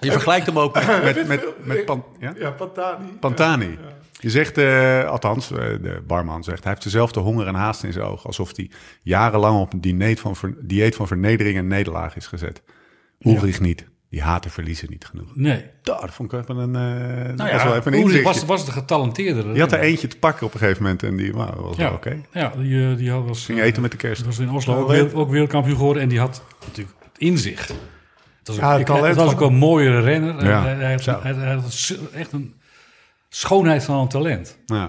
[0.00, 0.86] Je vergelijkt hem ook met,
[1.16, 2.32] met, met, met Pan- ja?
[2.38, 3.06] Ja, Pantani.
[3.20, 3.78] Pantani.
[4.18, 7.92] Je zegt, eh, althans, eh, de barman zegt, hij heeft dezelfde honger en haast in
[7.92, 8.26] zijn ogen.
[8.26, 8.70] Alsof hij
[9.02, 12.62] jarenlang op een dieet van, dieet van vernedering en nederlaag is gezet.
[13.20, 13.86] Ulrich niet.
[14.10, 15.26] Die haten verliezen niet genoeg.
[15.34, 15.64] Nee.
[15.82, 18.22] Daar, dat vond ik even een, eh dat Nou was wel ja, even een Ulrich
[18.22, 19.52] was, was de getalenteerde.
[19.52, 21.92] Die had er eentje te pakken op een gegeven moment en die nou, was Ja,
[21.92, 22.16] oké.
[22.32, 24.24] ja die, eh, die had, was, Ging eten met de kerst.
[24.24, 26.02] was in Oslo Ja, ook, wereld- ook wereldkampioen geworden.
[26.02, 27.66] En die had natuurlijk het in zich.
[27.66, 27.76] Het
[28.48, 30.44] was, Ja, ook, het ik- talent het was ook van- een mooiere renner.
[30.46, 31.58] Ja, Hij, hij, had- hij-
[32.20, 32.54] echt een
[33.36, 34.58] schoonheid van een talent.
[34.66, 34.88] Ja.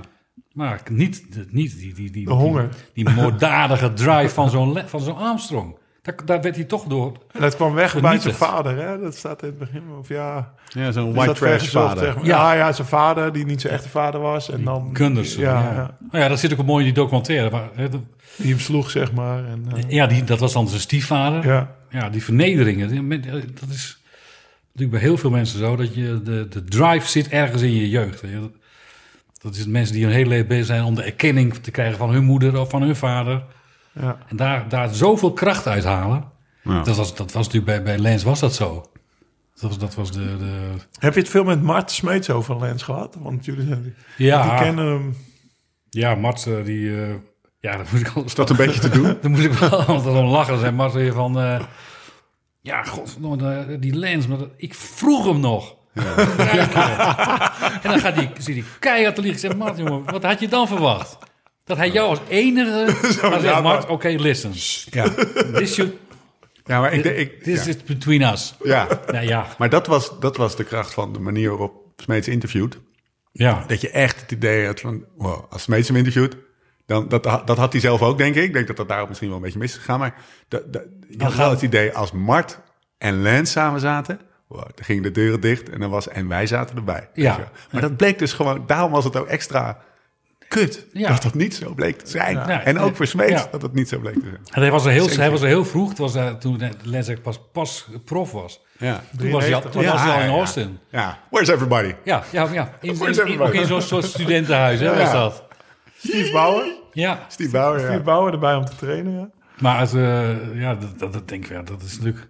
[0.53, 2.69] Maar niet, niet die, die, die, De honger.
[2.94, 5.78] Die, die moorddadige drive van zo'n zo'n Armstrong.
[6.02, 7.18] Daar, daar werd hij toch door...
[7.32, 8.99] En dat kwam weg bij zijn vader, hè?
[8.99, 9.82] Dat staat in het begin.
[9.99, 12.03] Of ja, Ja, zo'n white trash vader.
[12.03, 12.26] zeg maar.
[12.26, 12.53] Ja.
[12.53, 12.65] Ja.
[12.65, 14.49] ja, zijn vader, die niet zijn echte vader was.
[14.49, 14.90] En dan...
[14.94, 15.41] Gunderson.
[15.44, 15.98] Ja, Ja, ja.
[16.11, 17.49] Nou ja, dat zit ook mooi in die documentaire.
[17.49, 18.02] Maar, hè, dat-
[18.36, 19.45] Die hem sloeg, zeg maar.
[19.45, 21.45] En, eh, ja, die, dat was dan zijn stiefvader.
[21.48, 21.76] ja.
[21.90, 23.10] Ja, die vernederingen,
[23.60, 24.02] dat is
[24.80, 27.90] natuurlijk bij heel veel mensen zo, dat je de, de drive zit ergens in je
[27.90, 28.22] jeugd.
[28.22, 28.40] weet je.
[28.40, 28.52] Dat,
[29.41, 32.10] dat is mensen die hun hele leven bezig zijn om de erkenning te krijgen van
[32.10, 33.44] hun moeder of van hun vader.
[33.99, 34.18] ja.
[34.28, 36.24] En daar, daar zoveel kracht uit halen.
[36.64, 36.82] Ja.
[36.84, 38.86] Dat, was, dat was natuurlijk bij, bij Lens was dat zo.
[39.54, 40.72] Dat was, dat was de, de...
[40.99, 43.16] Heb je het veel met Mart Smeets over Lens gehad?
[43.20, 45.16] Want jullie zijn Ja, die kennen hem.
[45.90, 47.02] ja Mart, eh, die...
[47.02, 47.14] eh,
[47.60, 49.04] ja, dat moet ik al Is dat een beetje te doen?
[49.22, 50.52] Dan moest ik wel altijd om lachen.
[50.52, 51.40] Dan zei Mart weer van...
[51.40, 51.62] eh,
[52.68, 54.27] ja, godverdomme, die lens.
[54.27, 55.76] Maar dat- ik vroeg hem nog.
[57.84, 59.41] en dan gaat die, zit hij keihard te liggen.
[59.44, 61.18] Ik zeg, Mart, jongen, wat had je dan verwacht?
[61.65, 62.85] Dat hij jou als enige...
[63.22, 64.52] maar ja, zegt Mart, maar- oké, listen.
[64.89, 65.10] Ja.
[65.53, 65.91] This, should,
[66.65, 67.69] Ja, maar ik, ik, this ja.
[67.69, 68.53] is between us.
[68.64, 68.88] ja.
[69.11, 69.48] Ja, ja.
[69.57, 72.77] Maar dat was, dat was de kracht van de manier waarop Smeets interviewt.
[73.31, 73.64] ja.
[73.68, 76.35] Dat je echt het idee had van, wow, als Smeets hem interviewt,
[76.88, 78.43] dan, dat, dat had hij zelf ook, denk ik.
[78.43, 79.99] Ik denk dat dat daarop misschien wel een beetje mis is gegaan.
[79.99, 80.15] Maar
[80.47, 82.59] dat, dat, je had wel het idee, als Mart
[82.97, 86.47] en Lance samen zaten, wow, dan gingen de deuren dicht en, dan was, en wij
[86.47, 87.09] zaten erbij.
[87.14, 87.49] Ja.
[87.72, 89.77] Maar dat bleek dus gewoon, daarom was het ook extra
[90.47, 90.88] kut.
[90.93, 91.09] Ja.
[91.09, 92.35] Dat dat niet zo bleek te zijn.
[92.35, 92.64] Ja.
[92.64, 93.47] En ook voor Smeets Ja.
[93.51, 94.39] dat het niet zo bleek te zijn.
[94.51, 95.19] En hij was er heel, Zeker.
[95.19, 95.89] hij was er heel vroeg.
[95.89, 98.61] Het was, toen Lens pas, pas prof was.
[98.77, 99.03] Ja.
[99.18, 100.80] Toen was hij al, toen was hij al in Austin.
[100.91, 101.95] Ja, where's everybody?
[102.03, 102.72] Ja, ja, ja.
[102.81, 105.47] In, zo'n soort studentenhuis, hè, was dat.
[105.98, 106.64] Steve Bauer.
[106.94, 107.99] Ja, Steve Bauer, Steve ja.
[107.99, 109.30] Bauer erbij om te trainen, ja.
[109.60, 112.28] maar het, eh, ja, dat, dat, dat denk ik, ja, dat is natuurlijk...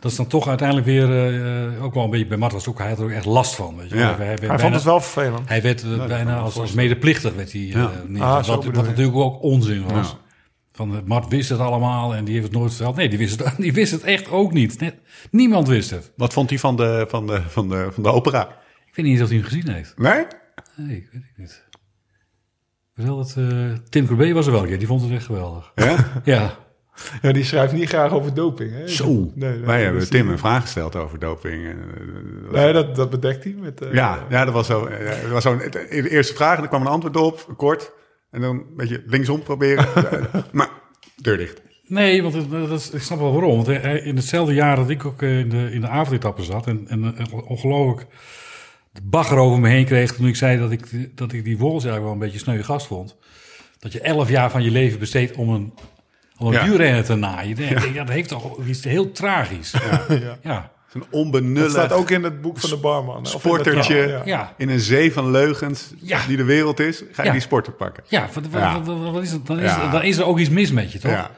[0.00, 1.34] Dat is dan toch uiteindelijk weer,
[1.74, 3.54] eh, ook wel een beetje bij Mart was ook, hij had er ook echt last
[3.54, 3.76] van.
[3.76, 3.96] Weet je.
[3.96, 4.02] Ja.
[4.02, 5.48] Hij, hij, werd Hij bijna- vond het wel vervelend.
[5.48, 7.90] Hij werd eh, bijna als, als medeplichtig werd hij, eh, Ja.
[8.06, 8.22] neergezet.
[8.22, 10.10] Ah, wat, wat natuurlijk ook onzin was.
[10.10, 10.18] Ja.
[10.72, 12.96] Van, Mart wist het allemaal en die heeft het nooit verteld.
[12.96, 14.80] Nee, die wist het, die wist het echt ook niet.
[14.80, 14.94] Net,
[15.30, 16.12] niemand wist het.
[16.16, 18.42] Wat vond hij van de, van de, van de, van de opera?
[18.86, 19.94] Ik weet niet eens of hij hem gezien heeft.
[19.98, 20.24] Nee?
[20.76, 21.68] Nee, ik weet het niet.
[23.04, 23.46] Wel dat, eh,
[23.88, 25.72] Tim Corbet was er wel, ja, die vond het echt geweldig.
[25.74, 25.96] Ja?
[26.24, 26.50] Ja,
[27.22, 28.88] Ja, die schrijft niet graag over doping, hè.
[28.88, 29.06] Zo.
[29.08, 31.66] Nee, nee, Wij hebben Tim een vraag gesteld over doping.
[31.66, 31.78] En,
[32.48, 33.80] eh, Nee, dat, dat bedekt hij met...
[33.80, 34.84] eh, ja, ja, dat was zo.
[34.86, 37.92] eh, dat was zo een- de eerste vraag en er kwam een antwoord op, kort.
[38.30, 39.86] En dan een beetje linksom proberen.
[39.94, 40.68] Eh, maar,
[41.16, 41.62] deur dicht.
[41.86, 43.54] Nee, want het, dat is, ik snap wel waarom.
[43.64, 46.66] Want hij- in hetzelfde jaar dat ik ook eh, in de, in de avondetappe zat...
[46.66, 48.06] en, en eh, ongelooflijk
[48.92, 50.12] de bagger over me heen kreeg...
[50.14, 52.86] toen ik zei dat ik, dat ik die Wolves eigenlijk wel een beetje sneu gast
[52.86, 53.16] vond.
[53.78, 55.72] Dat je elf jaar van je leven besteedt om een,
[56.38, 56.64] om een Ja.
[56.64, 57.56] wielrenner te naaien.
[57.56, 57.82] Ja.
[57.94, 59.70] ja, dat heeft toch iets heel tragisch.
[60.08, 60.70] Ja, ja.
[60.92, 63.16] Een Dat onbenullig staat ook in het boek van de barman.
[63.16, 64.22] in het sportertje verhaal, ja.
[64.24, 64.54] ja.
[64.56, 66.26] in een zee van leugens Ja.
[66.26, 66.98] die de wereld is.
[67.12, 67.32] Ga je Ja.
[67.32, 68.02] die sporter pakken.
[68.08, 68.28] Ja,
[68.84, 69.46] wat, wat, is het?
[69.46, 69.90] Dan, is, Ja.
[69.90, 71.10] dan is er ook iets mis met je, toch?
[71.10, 71.30] Ja.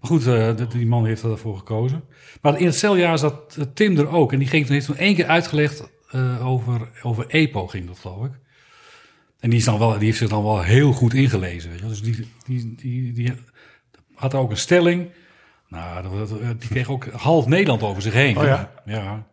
[0.00, 2.04] Maar goed, eh, dat- die man heeft ervoor gekozen.
[2.42, 4.32] Maar in hetzelfde jaar zat eh, Tim er ook.
[4.32, 7.98] En die, ging, toen heeft toen één keer uitgelegd eh, over, over EPO, ging dat
[7.98, 8.32] geloof ik.
[9.40, 11.70] En die, is dan wel, die heeft zich dan wel heel goed ingelezen.
[11.70, 11.86] Weet je?
[11.86, 13.32] Dus die, die, die, die
[14.14, 15.10] had ook een stelling.
[15.68, 16.08] Nou,
[16.58, 18.38] die kreeg ook half Nederland over zich heen.
[18.38, 18.70] Oh ja?
[18.84, 19.26] ja.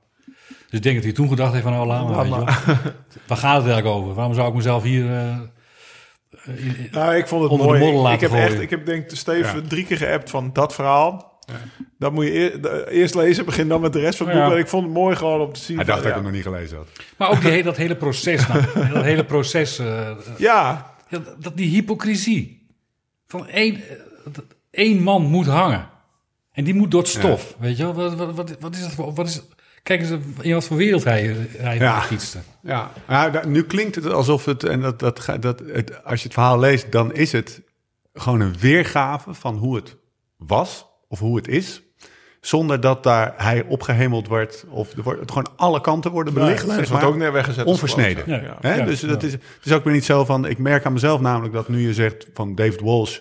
[0.47, 1.71] Dus ik denk dat hij toen gedacht heeft van...
[1.73, 2.91] Nou, laat maar, Laat weet je wel.
[3.27, 4.13] Waar gaat het eigenlijk over?
[4.13, 5.05] Waarom zou ik mezelf hier...
[5.05, 7.79] in- Nou, ik vond het Onder de mooi.
[7.79, 8.45] modder Ik- laten ik heb gooien.
[8.47, 9.67] echt, ik heb denk ik Steven Ja.
[9.67, 11.32] drie keer geappt van dat verhaal.
[11.97, 14.43] Dat moet je eerst lezen, begin dan met de rest van het Ja.
[14.43, 14.53] boek.
[14.53, 15.75] En ik vond het mooi gewoon om te zien.
[15.75, 16.31] Hij dacht van, dat ik ja.
[16.31, 16.87] hem nog niet gelezen had.
[17.17, 18.63] Maar ook die, dat hele proces, nou,
[18.93, 22.65] dat hele proces, eh, Ja, ja, dat, die hypocrisie
[23.27, 23.81] van één, eh,
[24.31, 25.89] dat één man moet hangen.
[26.51, 27.93] En die moet door het stof, weet je wel?
[27.93, 29.13] Wat, wat, wat, wat is dat voor...
[29.13, 29.41] Wat is,
[29.83, 30.09] kijk eens
[30.41, 32.01] in wat voor wereld hij, hij Ja.
[32.01, 32.39] fietste.
[32.61, 36.33] Ja, ja nu klinkt het alsof het, en dat, dat, dat het, als je het
[36.33, 37.61] verhaal leest, dan is het
[38.13, 39.95] gewoon een weergave van hoe het
[40.37, 41.81] was of hoe het is.
[42.41, 46.69] Zonder dat daar hij opgehemeld wordt of er wordt, het gewoon alle kanten worden belicht.
[46.69, 47.05] Zeg maar.
[47.05, 47.65] ook net weggezet.
[47.65, 48.23] Onversneden.
[48.25, 48.57] Ja.
[48.61, 48.75] Hè?
[48.75, 49.27] Ja, dus dat ja.
[49.27, 51.79] is, het is ook weer niet zo van, ik merk aan mezelf namelijk dat nu
[51.79, 53.19] je zegt van David Walsh,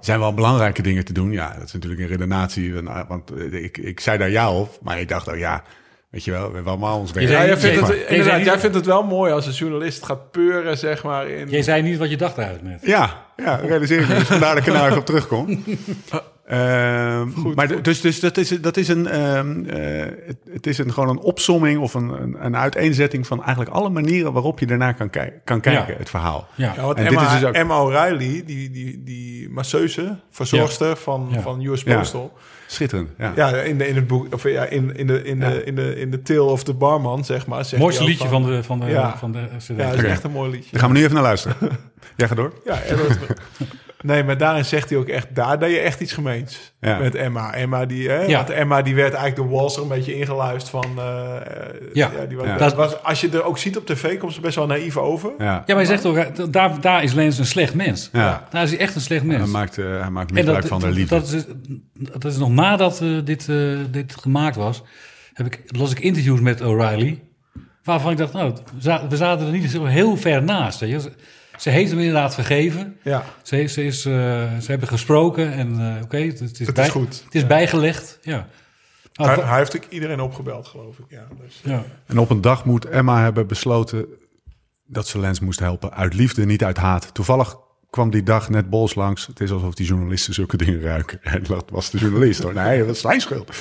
[0.00, 1.32] zijn wel belangrijke dingen te doen.
[1.32, 2.74] Ja, dat is natuurlijk een redenatie,
[3.08, 5.62] want eh, ik, ik zei daar ja op, maar ik dacht ook ja,
[6.10, 7.28] weet je wel, we hebben allemaal ons werk.
[7.28, 10.78] Ja, jij vindt het, inderdaad, jij vindt het wel mooi als een journalist gaat peuren,
[10.78, 11.28] zeg maar.
[11.28, 12.90] In, Jij zei niet wat je dacht eigenlijk net.
[12.90, 14.14] Ja, ja, realiseer ik me.
[14.14, 15.46] Dus vandaar dat ik er nou even op terugkom.
[16.50, 20.78] Ehm, maar d- dus, dus dat is, dat is een, ehm, eh, het, het is
[20.78, 24.66] een, gewoon een opsomming of een, een, een uiteenzetting van eigenlijk alle manieren waarop je
[24.66, 25.10] daarnaar kan,
[25.44, 25.98] kan kijken, Ja.
[25.98, 26.48] het verhaal.
[26.54, 26.72] Ja.
[26.76, 31.28] Ja, want En dit is dus ook- Emma O'Reilly, die, die, die masseuse, verzorgster van,
[31.32, 31.40] Ja.
[31.40, 31.98] van US Ja.
[31.98, 32.32] Postal.
[32.66, 33.08] Schitterend.
[33.18, 33.32] Ja.
[33.36, 35.48] Ja, in, de, in het boek, of ja, in, in, de, in, Ja.
[35.50, 37.64] de, in, de, in de Tale of the Barman, zeg maar.
[37.64, 39.16] zegt Mooiste liedje van de, van de, Ja.
[39.18, 39.66] van de CD.
[39.66, 40.70] Ja, dat is echt een mooi liedje.
[40.70, 41.56] Daar gaan we nu even naar luisteren.
[42.16, 42.52] Jij gaat door.
[42.64, 42.78] Ja,
[44.02, 46.98] nee, maar daarin zegt hij ook echt, daar deed je echt iets gemeens Ja.
[46.98, 47.54] met Emma.
[47.54, 48.36] Emma die, hè, Ja.
[48.36, 51.36] want Emma die werd eigenlijk de Walls er een beetje ingeluisterd van, eh,
[51.92, 52.10] Ja.
[52.28, 52.56] die was, Ja.
[52.56, 55.32] dat was, als je er ook ziet op tv, komt ze best wel naïef over.
[55.38, 55.44] Ja.
[55.44, 58.08] Ja, maar hij zegt ook, eh, daar, daar is Lens een slecht mens.
[58.12, 58.46] Ja.
[58.50, 59.50] Daar is hij echt een slecht Hij mens.
[59.50, 61.14] maakt, eh, hij maakt misbruik van de liefde.
[61.14, 61.44] Dat is,
[61.94, 63.56] dat is nog nadat eh, dit, eh,
[63.90, 64.82] dit gemaakt was,
[65.32, 67.22] heb ik, las ik interviews met O'Reilly.
[67.84, 68.52] Waarvan ik dacht, nou,
[69.08, 70.80] we zaten er niet zo heel ver naast.
[70.80, 71.10] Weet je.
[71.60, 72.96] Ze, heeft hem inderdaad vergeven.
[73.02, 74.12] Ja, Ze, ze, is, eh,
[74.58, 77.22] ze hebben gesproken en eh, oké, het, het is, Het bij- is goed.
[77.24, 78.48] Het is bijgelegd, ja.
[79.16, 81.04] Maar hij, hij heeft ook iedereen opgebeld, geloof ik.
[81.08, 81.84] Ja, dus, ja.
[82.06, 84.06] En op een dag moet Emma hebben besloten
[84.86, 85.92] dat ze Lens moest helpen.
[85.92, 87.14] Uit liefde, niet uit haat.
[87.14, 87.56] Toevallig
[87.90, 89.26] kwam die dag net Bols langs.
[89.26, 91.22] Het is alsof die journalisten zulke dingen ruiken.
[91.34, 92.54] En dat was de journalist hoor.
[92.54, 93.54] Nee, dat is zijn schuld.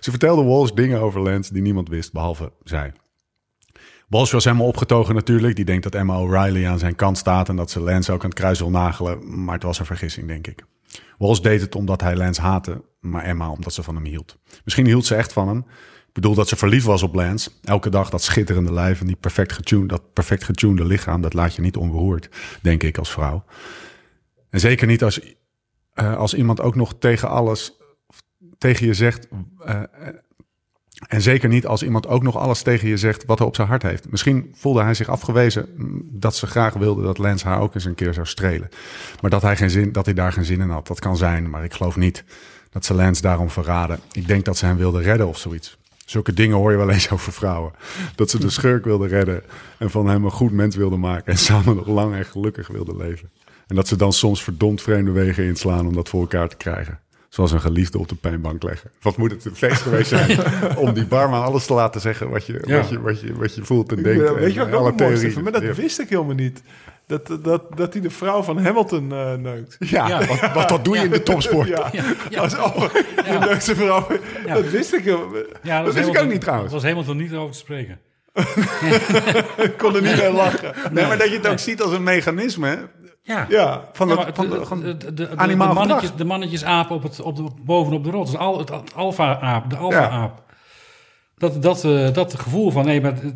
[0.00, 2.92] Ze vertelde Walsh dingen over Lens die niemand wist, behalve zij.
[4.08, 5.56] Walsh was helemaal opgetogen natuurlijk.
[5.56, 7.48] Die denkt dat Emma O'Reilly aan zijn kant staat...
[7.48, 9.44] en dat ze Lance ook aan het kruis wil nagelen.
[9.44, 10.64] Maar het was een vergissing, denk ik.
[11.18, 14.38] Walsh deed het omdat hij Lance haatte, maar Emma omdat ze van hem hield.
[14.64, 15.58] Misschien hield ze echt van hem.
[16.06, 17.50] Ik bedoel dat ze verliefd was op Lance.
[17.62, 21.20] Elke dag dat schitterende lijf en die perfect getuned, dat perfect getunede lichaam...
[21.20, 22.28] dat laat je niet onbehoord,
[22.62, 23.44] denk ik, als vrouw.
[24.50, 25.20] En zeker niet als,
[25.92, 27.76] eh, als iemand ook nog tegen alles...
[28.58, 29.28] tegen je zegt...
[29.64, 29.82] eh,
[31.08, 33.68] en zeker niet als iemand ook nog alles tegen je zegt wat hij op zijn
[33.68, 34.10] hart heeft.
[34.10, 35.68] Misschien voelde hij zich afgewezen
[36.10, 38.68] dat ze graag wilde dat Lance haar ook eens een keer zou strelen.
[39.20, 41.50] Maar dat hij, geen zin, dat hij daar geen zin in had, dat kan zijn.
[41.50, 42.24] Maar ik geloof niet
[42.70, 44.00] dat ze Lance daarom verraden.
[44.12, 45.78] Ik denk dat ze hem wilde redden of zoiets.
[46.04, 47.72] Zulke dingen hoor je wel eens over vrouwen.
[48.14, 49.42] Dat ze de schurk wilde redden
[49.78, 51.32] en van hem een goed mens wilde maken.
[51.32, 53.30] En samen nog lang en gelukkig wilde leven.
[53.66, 56.98] En dat ze dan soms verdomd vreemde wegen inslaan om dat voor elkaar te krijgen.
[57.34, 58.90] Zoals een geliefde op de pijnbank leggen.
[59.02, 60.38] Wat moet het een feest geweest zijn
[60.84, 62.76] om die barman alles te laten zeggen wat je, Ja.
[62.76, 64.24] wat je, wat je, wat je voelt en denkt.
[64.24, 65.42] eh, weet je wat ik ook vind?
[65.42, 65.72] Maar dat Ja.
[65.74, 66.62] wist ik helemaal niet.
[67.06, 69.76] Dat, dat, dat hij de vrouw van Hamilton eh, neukt.
[69.78, 70.26] Ja, Ja.
[70.26, 71.68] Wat, wat, wat doe je in de topsport?
[71.68, 71.90] Ja,
[72.30, 72.40] Ja.
[72.40, 72.80] als oh,
[73.64, 74.06] de vrouw.
[74.46, 75.28] Dat wist ik helemaal
[75.62, 76.72] Ja, Dat is wist ik ook niet trouwens.
[76.72, 77.98] Dat was helemaal niet over te spreken.
[79.66, 80.72] Ik kon er niet mee lachen.
[80.92, 82.78] Nee, maar dat je het ook ziet als een mechanisme
[83.26, 83.46] Ja.
[83.48, 85.86] Ja, van, Ja, de, van de, de, de, de, de, de, animaal gedrag.
[85.86, 88.30] mannetjes, de mannetjesaap op het, op de, bovenop de rots.
[88.30, 90.42] Dus al, het, het alfa-aap, de alfa-aap.
[91.36, 93.30] Dat, dat, eh, dat gevoel van, nee, maar, eh,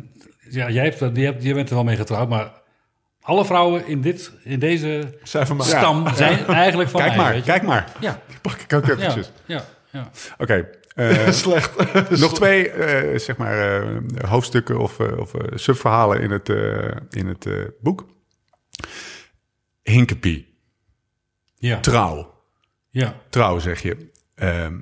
[0.49, 2.51] ja, jij, hebt, je, hebt, je bent er wel mee getrouwd, maar
[3.21, 7.33] alle vrouwen in, dit, in deze Zijn van stam zijn eigenlijk van Kijk mij, maar,
[7.33, 7.51] weet je.
[7.51, 7.91] kijk maar.
[7.99, 9.31] Ja, Pak ik ook ja, eventjes.
[9.45, 10.09] ja, ja.
[10.37, 10.69] Oké.
[10.95, 11.75] eh, Slecht.
[12.21, 13.87] nog twee eh, zeg maar, eh,
[14.29, 18.05] hoofdstukken of, of subverhalen in het, eh, in het eh, boek.
[19.89, 20.47] Hinkepie.
[21.57, 22.33] ja, Trouw.
[22.89, 23.15] ja.
[23.29, 24.09] Trouw zeg je.
[24.35, 24.79] Ehm,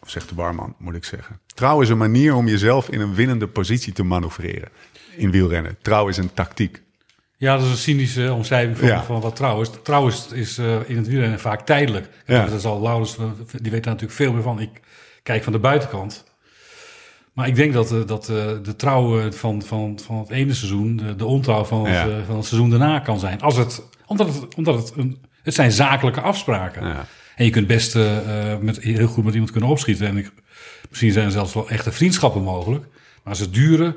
[0.00, 1.40] of zegt de barman, moet ik zeggen.
[1.54, 4.68] Trouw is een manier om jezelf in een winnende positie te manoeuvreren.
[5.16, 5.76] In wielrennen.
[5.82, 6.82] Trouw is een tactiek.
[7.36, 9.02] Ja, dat is een cynische omschrijving van, Ja.
[9.02, 9.70] van wat trouw is.
[9.82, 12.08] Trouw is, is eh, in het wielrennen vaak tijdelijk.
[12.26, 12.44] Ja.
[12.44, 13.24] Dat is al Laurens, eh,
[13.60, 14.60] die weet daar natuurlijk veel meer van.
[14.60, 14.80] Ik
[15.22, 16.24] kijk van de buitenkant.
[17.32, 18.24] Maar ik denk dat, eh, dat
[18.64, 22.24] de trouw van, van, van het ene seizoen de, de ontrouw van, Ja.
[22.26, 23.40] van het seizoen daarna kan zijn.
[23.40, 26.86] Als het, omdat het, omdat het, een, het zijn zakelijke afspraken.
[26.86, 27.06] Ja.
[27.36, 30.06] En je kunt best eh, eh, met, heel goed met iemand kunnen opschieten.
[30.06, 30.32] En ik,
[30.88, 32.84] misschien zijn er zelfs wel echte vriendschappen mogelijk.
[33.24, 33.96] Maar ze duren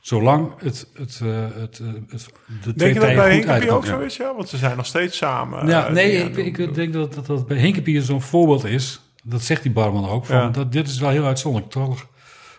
[0.00, 2.28] zolang het, het, eh, het, het,
[2.62, 4.16] de twee Denk je dat bij Hinkepie ook zo is?
[4.16, 5.66] Ja, want ze zijn nog steeds samen.
[5.68, 9.00] Ja, nee, ik, ik denk dat, dat dat bij Hinkepie zo'n voorbeeld is.
[9.24, 10.26] Dat zegt die barman ook.
[10.26, 10.48] Van, Ja.
[10.48, 11.72] dat, dit is wel heel uitzonderlijk.
[11.72, 12.06] Toevallig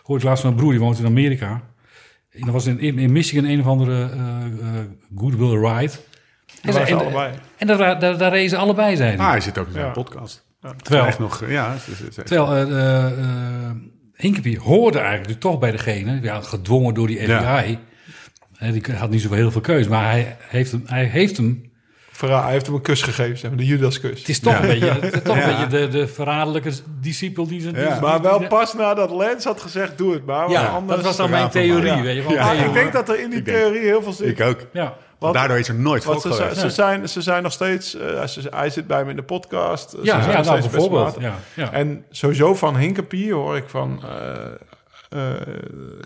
[0.02, 1.62] hoorde ik laatst van mijn broer, die woont in Amerika.
[2.30, 4.84] En dat was in, in, in Michigan een of andere eh eh
[5.16, 5.92] Goodwill Ride.
[6.62, 7.32] Daar en, allebei.
[7.56, 9.20] en daar, daar, daar, daar rezen allebei zijn.
[9.20, 9.90] Ah, hij zit ook in zijn Ja.
[9.92, 10.44] podcast.
[10.82, 11.72] Terwijl, Echt nog, ja.
[11.72, 13.70] het is- het is- terwijl eh eh, eh,
[14.16, 17.30] Hinkepie hoorde eigenlijk toch bij degene, ja, gedwongen door die FBI.
[17.30, 17.64] Ja.
[18.58, 21.72] Eh, die had niet zoveel heel veel keus, maar hij heeft hem, hij heeft hem
[22.10, 24.18] Verra- hij heeft hem een kus gegeven, zeg maar, de Judaskus.
[24.18, 25.48] Het is toch een beetje, het is toch Ja.
[25.48, 26.70] een beetje de, de verraderlijke
[27.00, 27.70] discipel die ze...
[27.74, 27.92] Ja.
[27.92, 30.50] die- Maar wel die- pas nadat Lance had gezegd, doe het maar.
[30.50, 30.96] Ja, anders...
[30.96, 32.32] dat was dan Ja, mijn theorie, weet je wel.
[32.32, 32.52] Ja.
[32.52, 34.26] Nee, ik denk dat er in die Ik denk- theorie heel veel zit.
[34.28, 34.66] Ik ook.
[34.72, 34.94] Ja,
[35.32, 36.20] Daardoor is er nooit volk
[36.54, 37.94] ze, zijn, ze zijn nog steeds...
[37.94, 39.90] eh, ze- hij zit bij me in de podcast.
[39.90, 41.16] Ze ja, zijn ja nog nou, bijvoorbeeld.
[41.20, 41.72] Ja, ja.
[41.72, 44.02] En sowieso van Hinkepie hoor ik van...
[44.04, 44.44] eh,
[45.08, 45.40] eh,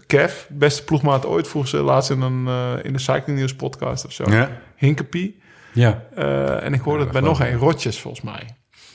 [0.07, 4.05] Kev, beste ploegmaat ooit, vroeg ze laatst in, een, eh, in de Cycling News podcast
[4.07, 4.31] of zo.
[4.31, 4.49] Ja.
[4.77, 5.41] Hinkepie.
[5.73, 6.03] ja.
[6.15, 8.49] Eh, en ik hoorde het bij nog één, Rotjes volgens mij.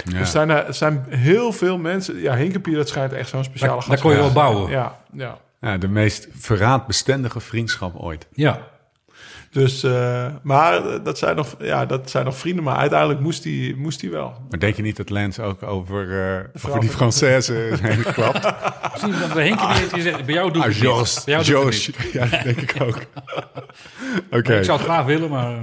[0.05, 0.19] Ja.
[0.19, 2.19] Er, zijn, er zijn heel veel mensen...
[2.19, 4.71] Ja, Hinkepie, dat schijnt echt zo'n speciale Daar, daar kon je wel bouwen.
[4.71, 4.99] Ja.
[5.11, 5.69] Ja, ja.
[5.69, 8.27] Ja, de meest verraadbestendige vriendschap ooit.
[9.53, 12.63] Dus, eh, maar dat zijn, nog, ja, dat zijn nog vrienden.
[12.63, 14.33] Maar uiteindelijk moest hij moest hij wel.
[14.49, 17.97] Maar denk je niet dat Lens ook over, eh vrouw over die Française is heen
[18.05, 18.53] geklapt?
[18.91, 20.91] Misschien dat bij Henk heeft gezegd, bij jou doe ik Ah, het niet.
[20.91, 21.23] Jos.
[21.23, 21.87] Bij jou doe ik het Jos.
[22.03, 22.11] niet.
[22.13, 22.99] Ja, dat denk ik ook.
[24.39, 25.51] Oké, Ik zou het graag willen, maar...
[25.53, 25.61] eh,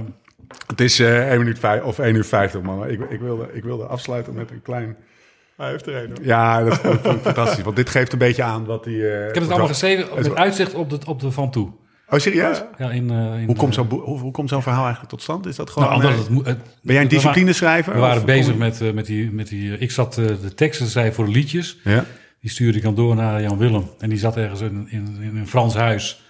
[0.67, 2.87] het is eh 1 minuut 5, of 1 uur 50, man.
[2.87, 4.95] Ik, ik, wilde, ik wilde afsluiten met een klein...
[5.57, 6.09] Hij heeft er een.
[6.09, 6.25] hoor.
[6.25, 7.63] Ja, dat vond ik fantastisch.
[7.63, 9.09] Want dit geeft een beetje aan wat die...
[9.09, 11.71] eh, Ik heb het allemaal geschreven met uitzicht op de, op de Van Toe.
[12.11, 12.63] Oh, serieus?
[12.77, 15.45] Ja, in, eh, in, Hoe komt zo'n hoe, hoe komt zo'n verhaal eigenlijk tot stand?
[15.45, 15.89] Is dat gewoon...
[15.89, 17.93] Nou, eh, het, het- ben jij een disciplineschrijver?
[17.93, 19.31] We waren Of- bezig met, eh, met die...
[19.31, 21.77] Met die ik zat eh, de teksten zei voor de liedjes.
[21.83, 22.05] Ja?
[22.41, 23.89] Die stuurde ik dan door naar Jan Willem.
[23.99, 26.21] En die zat ergens in, in, in een Frans huis.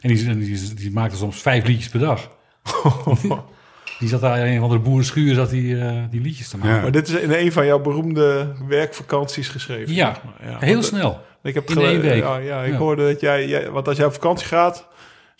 [0.00, 2.30] En die, en die, die maakte soms vijf liedjes per dag.
[3.98, 6.74] die zat daar in een of andere boerenschuur zat die, eh, die liedjes te maken.
[6.74, 6.82] Ja.
[6.82, 9.94] Maar dit is in een van jouw beroemde werkvakanties geschreven.
[9.94, 10.16] Ja,
[10.58, 11.20] heel snel.
[11.42, 12.22] Ik heb in één week.
[12.22, 12.78] Ja, ja, ik Ja.
[12.78, 13.70] hoorde dat jij, jij...
[13.70, 14.88] Want als jij op vakantie gaat...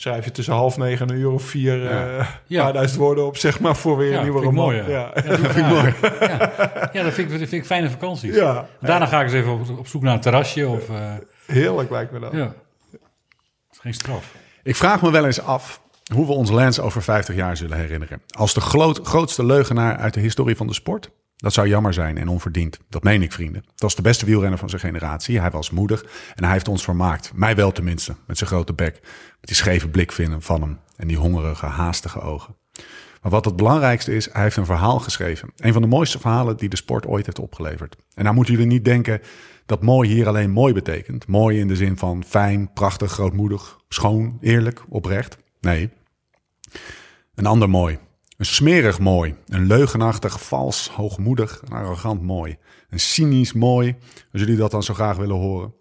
[0.02, 1.82] Schrijf je tussen half negen en een uur of vier...
[1.82, 2.18] Ja.
[2.18, 2.62] eh, Ja.
[2.62, 4.64] paar duizend woorden op, zeg maar, voor weer Ja, een nieuwe roman.
[4.64, 4.88] mooi, ja.
[4.88, 5.10] ja.
[5.14, 5.94] Ja, dat vind ik mooi.
[6.20, 8.34] Ja, ja dat, vind ik, dat vind ik fijne vakanties.
[8.34, 8.66] Ja.
[8.80, 10.68] Daarna ga ik eens even op, op zoek naar een terrasje.
[10.68, 11.12] Of, eh,
[11.46, 12.32] Heerlijk lijkt me dat.
[12.32, 12.38] ja.
[12.90, 13.00] Dat
[13.70, 14.34] is geen straf.
[14.62, 15.80] Ik vraag me wel eens af
[16.14, 18.22] hoe we ons Lens over 50 jaar zullen herinneren.
[18.36, 21.10] Als de groot, grootste leugenaar uit de historie van de sport?
[21.36, 22.78] Dat zou jammer zijn en onverdiend.
[22.88, 23.62] Dat meen ik, vrienden.
[23.62, 25.40] Dat was de beste wielrenner van zijn generatie.
[25.40, 26.02] Hij was moedig
[26.34, 27.30] en hij heeft ons vermaakt.
[27.34, 29.00] Mij wel tenminste, met zijn grote bek.
[29.42, 32.56] Die scheve blik vinden van hem en die hongerige, haastige ogen.
[33.22, 35.52] Maar wat het belangrijkste is, hij heeft een verhaal geschreven.
[35.56, 37.96] Een van de mooiste verhalen die de sport ooit heeft opgeleverd.
[38.14, 39.20] En nou moeten jullie niet denken
[39.66, 41.26] dat mooi hier alleen mooi betekent.
[41.26, 45.38] Mooi in de zin van fijn, prachtig, grootmoedig, schoon, eerlijk, oprecht.
[45.60, 45.90] Nee.
[47.34, 47.98] Een ander mooi.
[48.36, 49.34] Een smerig mooi.
[49.48, 52.56] Een leugenachtig, vals, hoogmoedig en arrogant mooi.
[52.90, 53.96] Een cynisch mooi,
[54.32, 55.74] als jullie dat dan zo graag willen horen.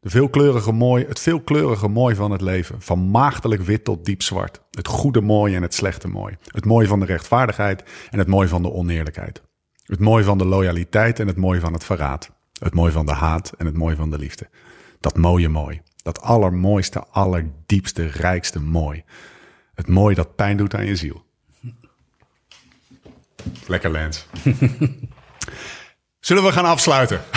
[0.00, 2.82] De veelkleurige mooi, het veelkleurige mooi van het leven.
[2.82, 4.62] Van maagdelijk wit tot diep zwart.
[4.70, 6.36] Het goede mooi en het slechte mooi.
[6.46, 9.42] Het mooi van de rechtvaardigheid en het mooi van de oneerlijkheid.
[9.82, 12.30] Het mooi van de loyaliteit en het mooi van het verraad.
[12.58, 14.48] Het mooi van de haat en het mooi van de liefde.
[15.00, 15.80] Dat mooie mooi.
[16.02, 19.04] Dat allermooiste, allerdiepste, rijkste mooi.
[19.74, 21.24] Het mooi dat pijn doet aan je ziel.
[23.66, 24.26] Lekker, Lens.
[26.28, 27.20] Zullen we gaan afsluiten?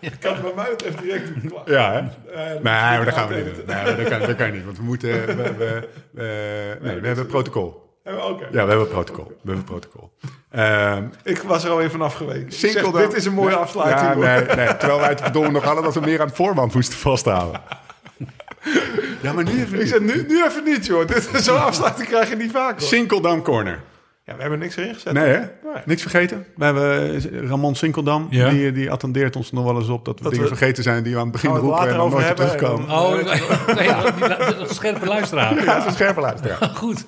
[0.00, 1.52] Ik kan bij mij betreft direct doen.
[1.64, 1.98] Ja, hè?
[1.98, 3.64] Eh, Nee, maar dat gaan we niet doen.
[3.66, 5.10] Nee, dat kan, dat kan niet, want we moeten...
[5.26, 7.96] We, we, we- nee, we hebben protocol.
[8.04, 8.44] Eh, Oké.
[8.52, 9.24] Ja, we hebben protocol.
[9.26, 10.12] We hebben protocol.
[10.50, 12.52] Ehm Ik was er alweer vanaf geweken.
[12.52, 14.24] Sinkel Zeg, dit is een mooie Nee, afsluiting.
[14.24, 16.74] Ja, nee, nee, terwijl wij het verdomme nog hadden dat we meer aan het voorband
[16.74, 17.60] moesten vasthouden.
[19.22, 19.88] Ja, maar nu even Ik niet.
[19.88, 21.06] zeg, nu, nu even niet, joh.
[21.06, 22.88] Dit- Zo'n afsluiting krijg je niet vaak, hoor.
[22.88, 23.80] Sinkeldam Corner.
[24.28, 25.12] Ja, we hebben niks erin gezet.
[25.12, 25.38] Nee, hè?
[25.38, 25.82] Nee.
[25.84, 26.46] Niks vergeten.
[26.56, 28.26] We hebben eh, Ramon Sinkeldam.
[28.30, 28.48] Ja.
[28.50, 31.02] Die, die attendeert ons nog wel eens op dat we Dat dingen we- vergeten zijn
[31.02, 32.90] die we aan het begin roepen en dan nooit hebben terugkomen.
[32.90, 33.88] Oh, nee, die,
[34.28, 35.54] la- dat is een scherpe luisteraar.
[35.54, 36.70] Ja, dat is een scherpe luisteraar.
[36.74, 37.04] Goed.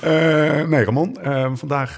[0.00, 1.94] Eh, nee, Ramon, eh, vandaag,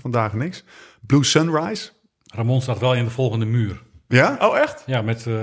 [0.00, 0.64] vandaag niks.
[1.06, 1.90] Blue Sunrise.
[2.34, 3.82] Ramon staat wel in de volgende muur.
[4.08, 4.36] Ja?
[4.40, 4.82] Oh, echt?
[4.86, 5.34] Ja, met, eh,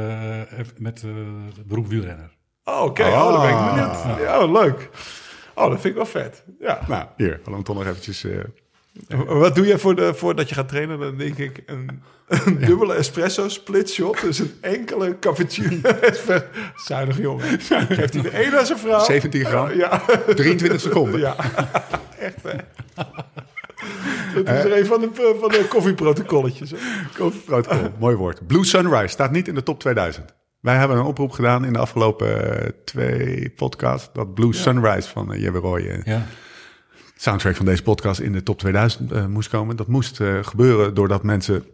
[0.77, 1.09] met eh,
[1.55, 2.37] de beroep wielrenner.
[2.63, 3.03] Oh, oké.
[3.03, 3.73] Oh, dan ben ik Ah.
[3.73, 4.19] benieuwd.
[4.21, 4.89] Ja, oh, leuk.
[5.59, 6.43] Oh, dat vind ik wel vet.
[6.59, 6.79] Ja.
[6.87, 7.29] Nou, hier.
[7.37, 8.23] Laten we toch nog eventjes...
[8.23, 8.37] eh,
[9.25, 10.99] Wat doe je voor de, voordat je gaat trainen?
[10.99, 14.21] Dan denk ik een, een dubbele espresso split shot.
[14.21, 15.77] Dus een enkele cappuccino.
[16.87, 17.59] Zuinig jongen.
[17.59, 19.03] Geeft hij de een aan zijn vrouw.
[19.03, 19.71] 17 gram.
[19.73, 20.01] Ja,
[20.35, 21.19] 23 seconden.
[21.19, 21.35] ja.
[22.19, 22.55] echt hè.
[24.35, 26.73] Dat is er een van de, van de koffieprotocolletjes.
[27.17, 28.47] Koffieprotocol, mooi woord.
[28.47, 30.33] Blue Sunrise staat niet in de top 2000.
[30.61, 34.09] Wij hebben een oproep gedaan in de afgelopen eh, twee podcasts...
[34.13, 36.25] dat Blue Sunrise van uh, Jebbe Roy, eh, Ja.
[37.15, 38.19] soundtrack van deze podcast...
[38.19, 39.75] in de top 2000 eh, moest komen.
[39.75, 41.65] Dat moest eh, gebeuren doordat mensen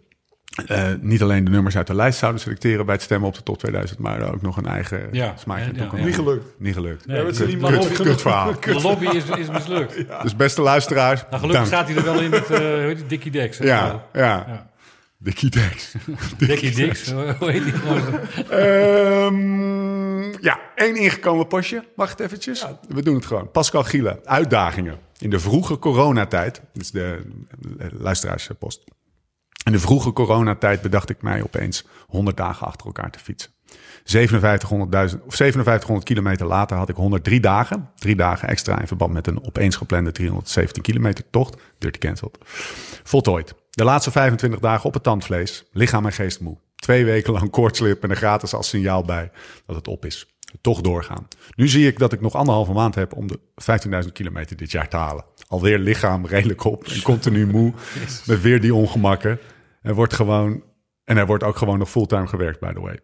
[0.66, 2.86] eh, niet alleen de nummers uit de lijst zouden selecteren...
[2.86, 4.00] bij het stemmen op de top 2000...
[4.00, 6.06] maar ook nog een eigen Ja, smaakje ja, toe ja.
[6.06, 6.46] Niet gelukt.
[6.60, 7.06] Niet gelukt.
[7.08, 8.54] Nee, het is kut- niet Kut, maar kut verhaal.
[8.60, 10.06] de lobby is, is mislukt.
[10.22, 11.66] Dus beste luisteraars, Nou, gelukkig dank.
[11.68, 12.50] staat hij er wel in met
[13.02, 13.58] uh, Dickie Dex.
[13.58, 14.68] Ja, ja.
[15.26, 15.94] Dickie Dex.
[16.38, 17.74] Dickie Dix, hoe heet die?
[18.50, 21.84] Ehm, ja, één ingekomen postje.
[21.96, 22.66] Wacht eventjes.
[22.88, 23.52] We doen het gewoon.
[23.52, 24.98] Pascal Gielen, uitdagingen.
[25.20, 27.22] In de vroege coronatijd, dit is de
[27.92, 28.84] luisteraarspost.
[29.64, 33.52] In de vroege coronatijd bedacht ik mij opeens 100 dagen achter elkaar te fietsen.
[34.04, 37.90] 5700, of 5700 kilometer later had ik 103 dagen.
[37.96, 41.62] Drie dagen extra in verband met een opeens geplande 317 kilometer tocht.
[41.78, 42.38] Dirty cancelled.
[43.04, 43.54] Voltooid.
[43.76, 45.66] De laatste 25 dagen op het tandvlees.
[45.72, 46.58] Lichaam en geest moe.
[46.76, 49.32] Twee weken lang koortslip en een gratis als signaal bij
[49.66, 50.38] dat het op is.
[50.62, 51.28] Toch doorgaan.
[51.56, 53.40] Nu zie ik dat ik nog anderhalve maand heb om de
[54.06, 55.26] 15.000 kilometer dit jaar te halen.
[55.48, 57.74] Alweer lichaam redelijk op en continu moe.
[58.26, 59.40] Met weer die ongemakken.
[59.82, 60.64] Er wordt gewoon,
[61.04, 63.00] en er wordt ook gewoon nog fulltime gewerkt, by the way.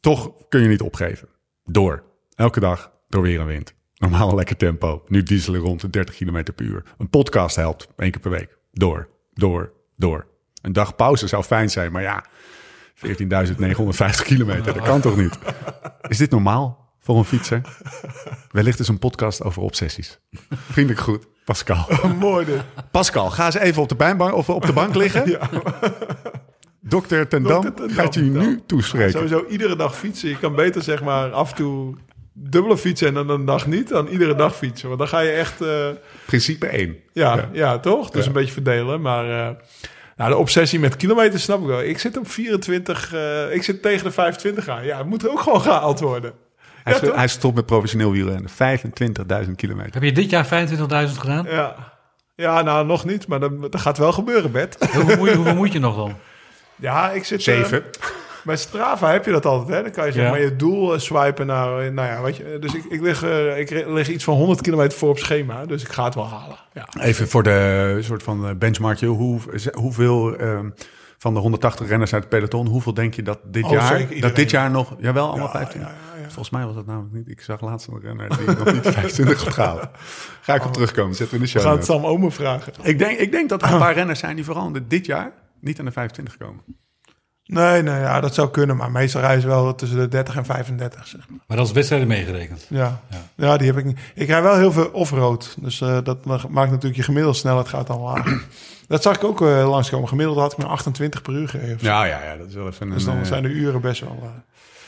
[0.00, 1.28] Toch kun je niet opgeven.
[1.64, 2.02] Door.
[2.34, 3.74] Elke dag door weer en wind.
[3.94, 5.04] Normaal een lekker tempo.
[5.06, 6.82] Nu dieselen rond de 30 km per uur.
[6.98, 7.88] Een podcast helpt.
[7.96, 8.58] één keer per week.
[8.72, 9.08] Door.
[9.32, 9.73] Door.
[9.96, 10.26] Door.
[10.62, 12.24] Een dag pauze zou fijn zijn, maar ja.
[12.96, 15.38] 14.950 kilometer, dat kan toch niet?
[16.08, 17.60] Is dit normaal voor een fietser?
[18.50, 20.18] Wellicht is een podcast over obsessies.
[20.50, 21.88] Vriendelijk goed, Pascal.
[22.18, 22.62] Mooi dit.
[22.90, 25.38] Pascal, ga eens even op de, pijnbank, of op de bank liggen.
[26.80, 29.10] Dokter Ten Dam Dokter Ten Dam, gaat je nu toespreken.
[29.10, 30.28] Sowieso iedere dag fietsen.
[30.28, 31.94] Je kan beter zeg maar af en toe
[32.36, 34.86] dubbele fietsen en dan een dag niet, dan iedere dag fietsen.
[34.86, 35.88] Want dan ga je echt, eh,
[36.26, 36.96] Principe 1.
[37.12, 37.78] ja, ja.
[37.78, 38.10] toch?
[38.10, 38.26] Dus Ja.
[38.26, 39.00] een beetje verdelen.
[39.00, 39.54] Maar eh,
[40.16, 41.82] nou, de obsessie met kilometers snap ik wel.
[41.82, 44.84] Ik zit op 24, eh, ik zit tegen de 25 aan.
[44.84, 46.32] Ja, het moet ook gewoon gehaald worden.
[46.82, 48.50] Hij, Ja, stopt met professioneel wielrennen.
[48.50, 49.92] 25.000 kilometer.
[49.92, 51.46] Heb je dit jaar 25.000 gedaan?
[51.48, 51.92] Ja.
[52.36, 54.76] Ja, nou nog niet, maar dat, dat gaat wel gebeuren, Bert.
[54.92, 56.14] Hoeveel moet, je, hoeveel moet je nog dan?
[56.76, 57.42] Ja, ik zit...
[57.42, 57.84] Zeven.
[58.44, 59.82] Bij Strava heb je dat altijd, hè?
[59.82, 60.30] Dan kan je zeg Ja.
[60.30, 62.56] maar je doel eh, swipen naar, eh, nou ja, weet je.
[62.60, 65.82] Dus ik, ik, lig, eh, ik lig iets van 100 kilometer voor op schema, dus
[65.82, 66.56] ik ga het wel halen.
[66.72, 66.88] Ja.
[67.00, 69.06] Even voor de soort van eh, benchmarkje.
[69.06, 69.40] Hoe,
[69.72, 70.70] hoeveel ehm,
[71.18, 74.20] van de 180 renners uit het peloton, hoeveel denk je dat dit Oh, jaar, zeker,
[74.20, 75.80] dat dit jaar nog, jawel, allemaal Ja, 15?
[75.80, 76.24] ja, ja, ja.
[76.24, 77.28] Volgens mij was dat namelijk niet.
[77.28, 79.88] Ik zag laatst een renner die nog niet 25 had gehaald.
[80.40, 81.70] Ga ik op terugkomen, zetten we in de We show.
[81.70, 82.02] gaan het notes.
[82.02, 82.72] Sam Omen vragen.
[82.82, 85.78] Ik denk, ik denk dat er een paar renners zijn die vooral dit jaar niet
[85.78, 86.62] aan de 25 komen.
[87.46, 91.06] Nee, nee, ja, dat zou kunnen, maar meestal reizen wel tussen de 30 en 35,
[91.06, 91.38] zeg maar.
[91.46, 92.66] Maar dat is wedstrijden meegerekend.
[92.68, 93.00] Ja.
[93.10, 93.18] Ja.
[93.36, 93.56] Ja.
[93.56, 93.98] die heb ik niet.
[94.14, 97.86] Ik rij wel heel veel off-road, dus eh, dat maakt natuurlijk je gemiddelde snelheid gaat
[97.86, 98.42] dan lager.
[98.88, 100.08] dat zag ik ook eh, langskomen.
[100.08, 101.78] Gemiddeld had ik maar 28 per uur gegeven.
[101.80, 102.36] Ja, ja, ja.
[102.36, 104.32] Dat is wel even een Dus dan eh, zijn de uren best wel...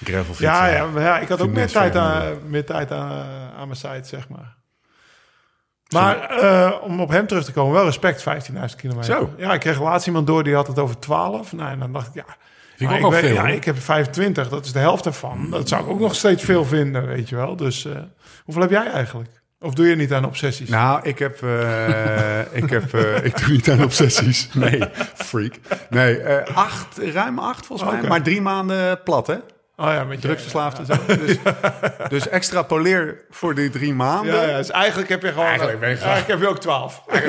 [0.04, 0.38] gravelfiets.
[0.38, 3.26] Ja, ja, maar ja, ik had ook meer tijd, aan, meer tijd aan,
[3.56, 4.56] aan mijn site, zeg maar.
[5.92, 9.14] Maar eh, om op hem terug te komen, wel respect, 15.000 kilometer.
[9.14, 9.30] Zo.
[9.36, 11.52] Ja, ik kreeg laatst iemand door, die had het over 12.
[11.52, 12.24] Nou, en dan dacht ik, ja...
[12.76, 13.34] Vind ik ook al weet- veel.
[13.34, 15.50] Ja, ik heb 25, dat is de helft ervan.
[15.50, 17.56] Dat zou ik ook nog steeds veel vinden, weet je wel.
[17.56, 17.92] Dus eh,
[18.44, 19.30] hoeveel heb jij eigenlijk?
[19.60, 20.68] Of doe je niet aan obsessies?
[20.68, 22.94] Nou, ik heb, eh, ik heb,
[23.24, 24.48] ik doe niet aan obsessies.
[24.54, 24.82] Nee,
[25.14, 25.54] freak.
[25.90, 28.08] Nee, acht, ruim acht volgens mij, Oké.
[28.08, 29.36] maar drie maanden plat, hè?
[29.76, 30.94] Oh ja, met je Drugsverslaafd en zo.
[31.06, 31.36] Dus,
[32.08, 34.34] dus extrapoleer voor die drie maanden.
[34.34, 35.46] Ja, ja, dus eigenlijk heb je gewoon...
[35.46, 37.02] Eigenlijk ben je gewoon- eigenlijk heb je ook 12.
[37.06, 37.22] Ik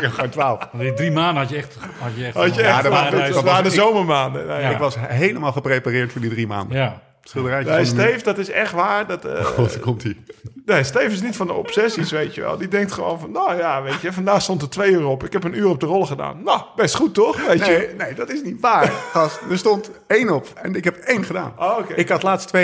[0.00, 0.68] heb gewoon twaalf.
[0.78, 1.76] Die drie maanden had je echt...
[1.98, 2.92] Had je echt Had je Ja, echt, dat
[3.32, 4.46] dat, waren de ik- zomermaanden.
[4.46, 4.68] Nou, ja.
[4.70, 6.76] Ik was helemaal geprepareerd voor die drie maanden.
[6.76, 7.00] Ja.
[7.28, 9.06] Schilderijtje Nee, Steve, dat is echt waar.
[9.06, 10.16] Dat, eh, God, daar komt hij.
[10.64, 12.56] Nee, Steve is niet van de obsessies, weet je wel.
[12.58, 15.24] Die denkt gewoon van, nou ja, weet je, vandaag stond er twee uur op.
[15.24, 16.42] Ik heb een uur op de rol gedaan.
[16.42, 17.72] Nou, best goed toch, weet je.
[17.72, 18.86] Nee, nee, dat is niet waar.
[18.90, 21.52] Gast, er stond één op en ik heb één gedaan.
[21.58, 21.94] Oh, oké.
[21.94, 22.60] Ik had laatst 2,5.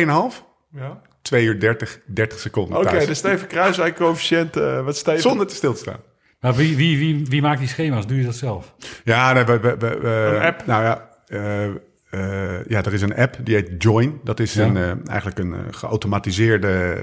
[0.70, 1.00] Ja.
[1.22, 5.20] 2 uur 30, 30 seconden Oké, de Steven Kruiswijk coëfficiënt, eh, wat Steven...
[5.20, 6.00] Zonder te stil te staan.
[6.40, 8.06] Maar wie, wie, wie, wie maakt die schema's?
[8.06, 8.74] Doe je dat zelf?
[9.04, 10.66] Ja, nee, we, we, we- we- Een app?
[10.66, 11.68] Nou ja, eh,
[12.14, 14.20] eh, ja, er is een app die heet Join.
[14.24, 14.64] Dat is Ja.
[14.66, 16.96] een, eh, eigenlijk een eh, geautomatiseerde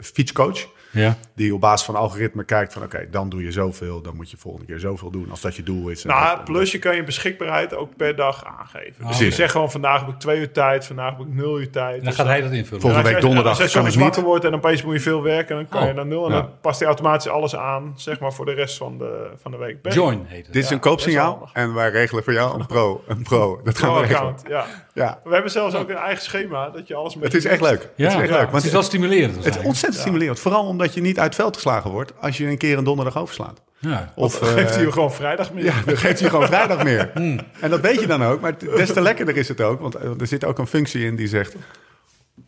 [0.00, 0.68] fietscoach.
[0.94, 1.16] Ja.
[1.34, 2.82] Die op basis van algoritme kijkt van...
[2.82, 5.30] oké, dan doe je zoveel, dan moet je volgende keer zoveel doen...
[5.30, 6.04] als dat je doel is.
[6.04, 8.92] Nou, dat- plus je kan je beschikbaarheid ook per dag aangeven.
[8.96, 9.26] Dus Precies.
[9.26, 11.92] je zegt gewoon, vandaag heb ik twee uur tijd, vandaag heb ik nul uur tijd.
[11.92, 12.80] En dan Dus gaat hij dat invullen.
[12.80, 14.04] Volgende als week donderdag Als jij kan soms ik niet.
[14.04, 16.26] wakker wordt en opeens moet je veel werken, dan kan Oh, je naar nul.
[16.26, 16.40] En ja.
[16.40, 19.56] dan past die automatisch alles aan, zeg maar, voor de rest van de, van de
[19.56, 19.82] week.
[19.82, 20.52] Ben- Join heet het.
[20.54, 23.04] Dit is Ja, een koopsignaal en wij regelen voor jou een pro.
[23.06, 23.60] Een pro.
[23.64, 24.18] Dat gaan we regelen.
[24.20, 24.66] account, ja.
[24.94, 27.60] Ja, We hebben zelfs ook een eigen schema, dat je alles met het is echt
[27.60, 27.88] leuk.
[27.96, 28.52] Ja, het is echt leuk.
[28.52, 29.44] het is wel stimulerend.
[29.44, 30.40] het is ontzettend stimulerend.
[30.40, 32.12] Vooral omdat je niet uit het veld geslagen wordt...
[32.20, 33.62] als je een keer een donderdag overslaat.
[33.78, 34.12] Ja.
[34.14, 35.64] Of, Dan geeft eh, hij je gewoon vrijdag meer.
[35.64, 37.10] Ja, dan geeft hij gewoon vrijdag meer.
[37.60, 38.40] En dat weet je dan ook.
[38.40, 39.80] Maar des te lekkerder is het ook.
[39.80, 41.54] Want eh, er zit ook een functie in die zegt...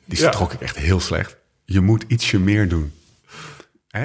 [0.05, 0.31] Die Ja.
[0.31, 1.37] trok ik echt heel slecht.
[1.65, 2.93] Je moet ietsje meer doen.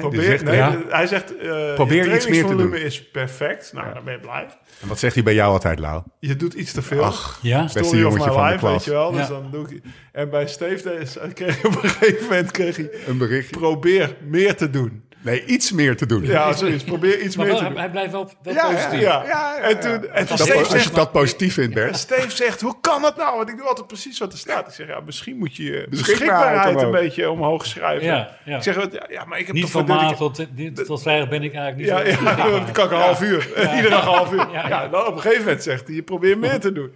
[0.00, 0.78] Probeer, zegt, nee, ja.
[0.88, 2.86] Hij zegt, eh Probeer je iets meer te trainingsvolume doen.
[2.86, 3.72] is perfect.
[3.72, 4.46] Nou, dan ben je blij.
[4.80, 6.02] En wat zegt hij bij jou altijd, Lau?
[6.18, 7.12] Je doet iets te veel.
[7.42, 7.62] Ja?
[7.62, 8.72] beste Story of jongetje my van de life, klas.
[8.72, 9.10] weet je wel.
[9.12, 9.28] Dus Ja.
[9.28, 9.82] dan doe ik...
[10.12, 12.90] En bij Steve kreeg op een gegeven moment kreeg hij...
[13.06, 13.56] Een berichtje.
[13.56, 15.02] Probeer meer te doen.
[15.22, 16.22] Nee, iets meer te doen.
[16.24, 16.84] Ja, zoiets.
[16.84, 17.82] Probeer iets Maar meer wel, te hij, doen.
[17.82, 19.00] hij blijft wel, wel Ja, ja, positief.
[19.00, 21.74] Ja, Ja, ja, en toen, en toen Dat- Steve als je zegt, dat positief vindt,
[21.74, 21.96] Bert.
[21.96, 23.36] Steve zegt, hoe kan dat nou?
[23.36, 24.66] Want ik doe altijd precies wat er staat.
[24.68, 28.06] Ik zeg, ja, misschien moet je je Beschikbaarheid een beetje omhoog schrijven.
[28.06, 28.56] Ja, ja.
[28.56, 30.46] Ik zeg, ja, ja, maar ik heb Niet toch van maandag tot,
[30.86, 33.48] tot vrijdag ben ik eigenlijk niet Ja, zo ja, dan kan ik een half uur.
[33.76, 34.38] Iedere dag een half uur.
[34.38, 34.88] Ja, Ja, ja.
[34.88, 36.90] dan op een gegeven moment zegt hij, je probeert meer te doen.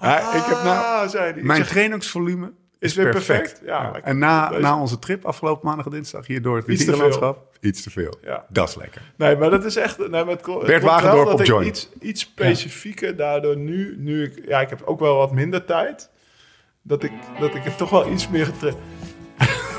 [0.00, 0.68] Ja, ik heb nou,
[1.02, 1.42] Ah, zei hij.
[1.42, 3.40] Mijn zeg, trainingsvolume is, Is weer perfect.
[3.42, 3.60] perfect.
[3.66, 4.00] Ja.
[4.02, 7.90] En na, na onze trip afgelopen maandag en dinsdag hier door het rivierenlandschap, iets te
[7.90, 8.18] veel.
[8.22, 8.44] Ja.
[8.48, 9.02] Dat is lekker.
[9.16, 9.98] Nee, maar dat is echt...
[9.98, 11.66] Nee, maar het kl- het Bert Wagendorp op joint.
[11.66, 13.94] Iets, iets specifieker daardoor nu...
[13.98, 14.48] Nu ik...
[14.48, 16.10] Ja, ik heb ook wel wat minder tijd.
[16.82, 18.78] Dat ik, dat ik het toch wel iets meer getraind...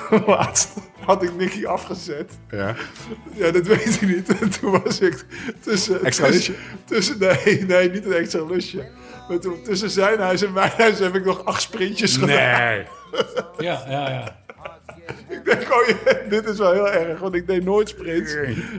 [0.28, 0.74] Laatst
[1.06, 2.38] had ik Nicky afgezet.
[2.50, 2.76] Ja.
[3.34, 4.40] Ja, dat weet ik niet.
[4.40, 5.26] En toen was ik
[5.60, 6.04] tussen...
[6.04, 6.56] Extra tussen,
[6.86, 8.88] tussen Nee, nee, niet een extra lusje.
[9.30, 12.68] Maar toen tussen zijn huis en mijn huis heb ik nog acht sprintjes gedaan.
[12.68, 12.84] Nee.
[13.58, 14.36] Ja, ja, ja.
[15.30, 18.36] Ik denk, oh ja, dit is wel heel erg, want ik deed nooit sprints.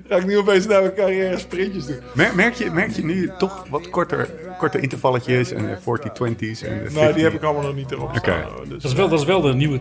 [0.08, 1.98] Ga ik nu opeens naar mijn carrière sprintjes doen.
[2.14, 6.76] Mer- Merk je, merk je nu toch wat korter, korte intervalletjes en de 40-20's en
[6.82, 7.32] Nou, die heb 50?
[7.32, 8.42] ik allemaal nog niet erop staan.
[8.42, 8.68] hoor.
[8.68, 9.80] Dus, Dat, is wel, dat is wel de nieuwe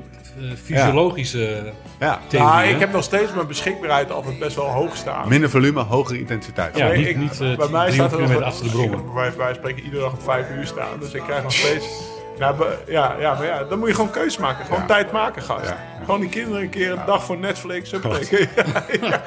[0.63, 2.19] fysiologische Ja.
[2.37, 2.63] Ah, hè?
[2.63, 5.29] ik heb nog steeds mijn beschikbaarheid altijd best wel hoog staan.
[5.29, 6.77] Minder volume, hogere intensiteit.
[6.77, 9.33] Ja, Nee, niet, ik- niet uh, bij mij 300 staat er nog achter de bij
[9.37, 10.99] wij spreken iedere dag op vijf uur staan.
[10.99, 11.85] Dus ik krijg nog steeds...
[12.37, 14.65] Be- ja, ja, maar ja, dan moet je gewoon keus maken.
[14.65, 14.85] Gewoon Ja.
[14.87, 15.65] tijd maken, gast.
[15.65, 16.05] Ja, ja.
[16.05, 17.89] Gewoon die kinderen een keer een dag voor Netflix.
[17.97, 19.21] Ja, ja, ja.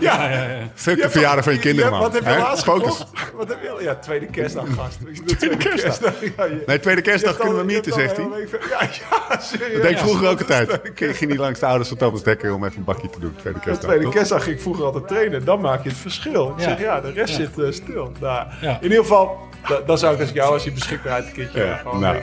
[0.00, 0.48] Ja, ja, ja.
[0.74, 2.04] Fuck de verjaardag van je kinderen, Ja, man.
[2.06, 2.38] Wat heb je Hè?
[2.38, 2.96] laatst Focus.
[2.96, 3.32] gekocht?
[3.36, 3.84] Wat heb je?
[3.84, 4.98] Ja, tweede kerstdag, gast.
[5.26, 6.12] Doe tweede kerstdag.
[6.36, 8.26] Ja, je- Nee, tweede kerstdag kunnen we mieten, hebt zegt hij.
[8.70, 8.88] Ja,
[9.30, 9.72] ja, serieus.
[9.72, 10.70] Dat deed ik vroeger ook altijd.
[10.94, 13.20] is- Ik ging niet langs de ouders van Thomas Dekker om even een bakje te
[13.20, 13.34] doen.
[13.40, 13.90] Tweede De kerstdag.
[13.90, 15.44] tweede kerstdag ging ik vroeger altijd trainen.
[15.44, 16.48] Dan maak je het verschil.
[16.56, 16.62] Ik Ja.
[16.68, 17.44] zeg, ja, de rest Ja.
[17.44, 18.12] zit eh, stil.
[18.20, 18.76] Nou, Ja.
[18.76, 21.76] In ieder geval, da- dan zou ik als jou als je beschikbaarheid een keertje Ja,
[21.76, 22.16] gewoon nou.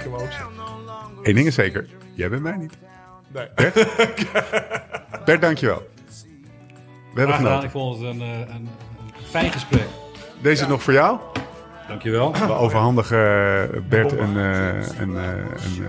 [1.24, 1.88] Eén ding is zeker.
[2.14, 2.78] Jij bent mij niet.
[3.34, 3.48] Nee.
[5.26, 5.88] Bert, dankjewel.
[7.14, 7.38] We hebben gedaan.
[7.61, 7.64] genoten.
[7.64, 8.70] Ik vond het een, eh, een, een
[9.30, 9.88] fijn gesprek.
[10.41, 11.20] Deze is nog voor jou.
[11.88, 12.34] Dankjewel.
[12.34, 13.18] We overhandigen
[13.74, 14.68] eh, Bert een, eh,
[14.99, 15.86] een, eh, een,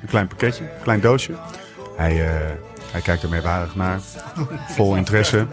[0.00, 1.32] een klein pakketje, een klein doosje.
[1.96, 2.40] Hij, eh,
[2.90, 4.00] hij kijkt er meewarig naar,
[4.68, 5.46] vol interesse.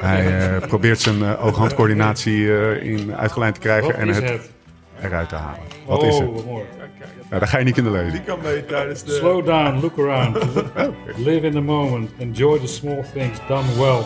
[0.00, 4.28] Hij eh, probeert zijn eh, oog-handcoördinatie eh, in uitgelijnd te krijgen Wat en is het,
[4.28, 4.50] het?
[5.00, 5.60] eruit te halen.
[5.86, 6.32] Wat is oh, het?
[6.32, 6.64] wat mooi.
[7.28, 8.24] Nou, dat ga je niet kunnen Die lezen.
[8.24, 9.12] kan mee tijdens de...
[9.12, 10.36] Slow down, look around.
[11.28, 12.10] Live in the moment.
[12.18, 14.04] Enjoy the small things done well.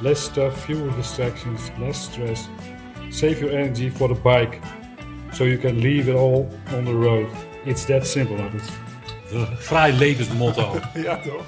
[0.00, 2.48] Less stuff, fewer distractions, less stress.
[3.10, 4.58] Save your energy for the bike.
[5.32, 7.26] So you can leave it all on the road.
[7.64, 8.36] It's that simple.
[8.36, 8.68] Is
[9.32, 10.78] een fraai levensmotto.
[10.94, 11.42] Ja, toch?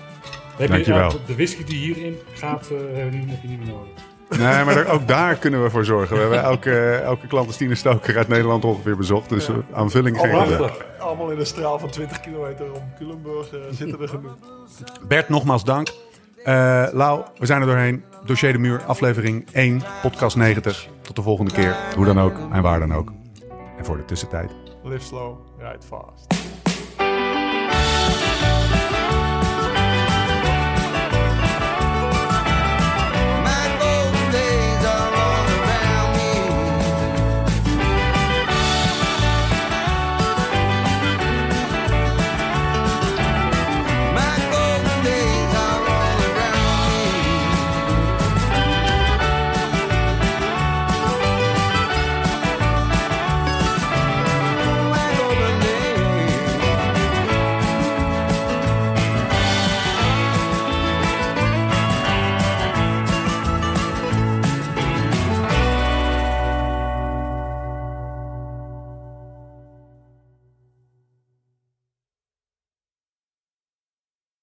[0.57, 1.11] Heb Dankjewel.
[1.11, 3.89] Je, de whisky die hierin gaat, eh, hebben we niet- heb je niet meer nodig.
[4.39, 6.15] Nee, maar daar- ook daar kunnen we voor zorgen.
[6.17, 9.29] We hebben elke, elke klant als Tine Stoker uit Nederland ongeveer bezocht.
[9.29, 14.01] Dus aanvulling geen Allemaal, allemaal in een straal van 20 kilometer om Culemburg eh, zitten
[14.01, 14.35] er genoeg.
[15.09, 15.89] Bert, nogmaals dank.
[16.45, 18.05] Eh Lau, we zijn er doorheen.
[18.25, 20.87] Dossier de Muur, aflevering 1, podcast 90.
[21.03, 21.77] Tot de volgende keer.
[21.97, 23.13] Hoe dan ook en waar dan ook.
[23.79, 24.51] En voor de tussentijd.
[24.83, 26.35] Live slow, ride fast.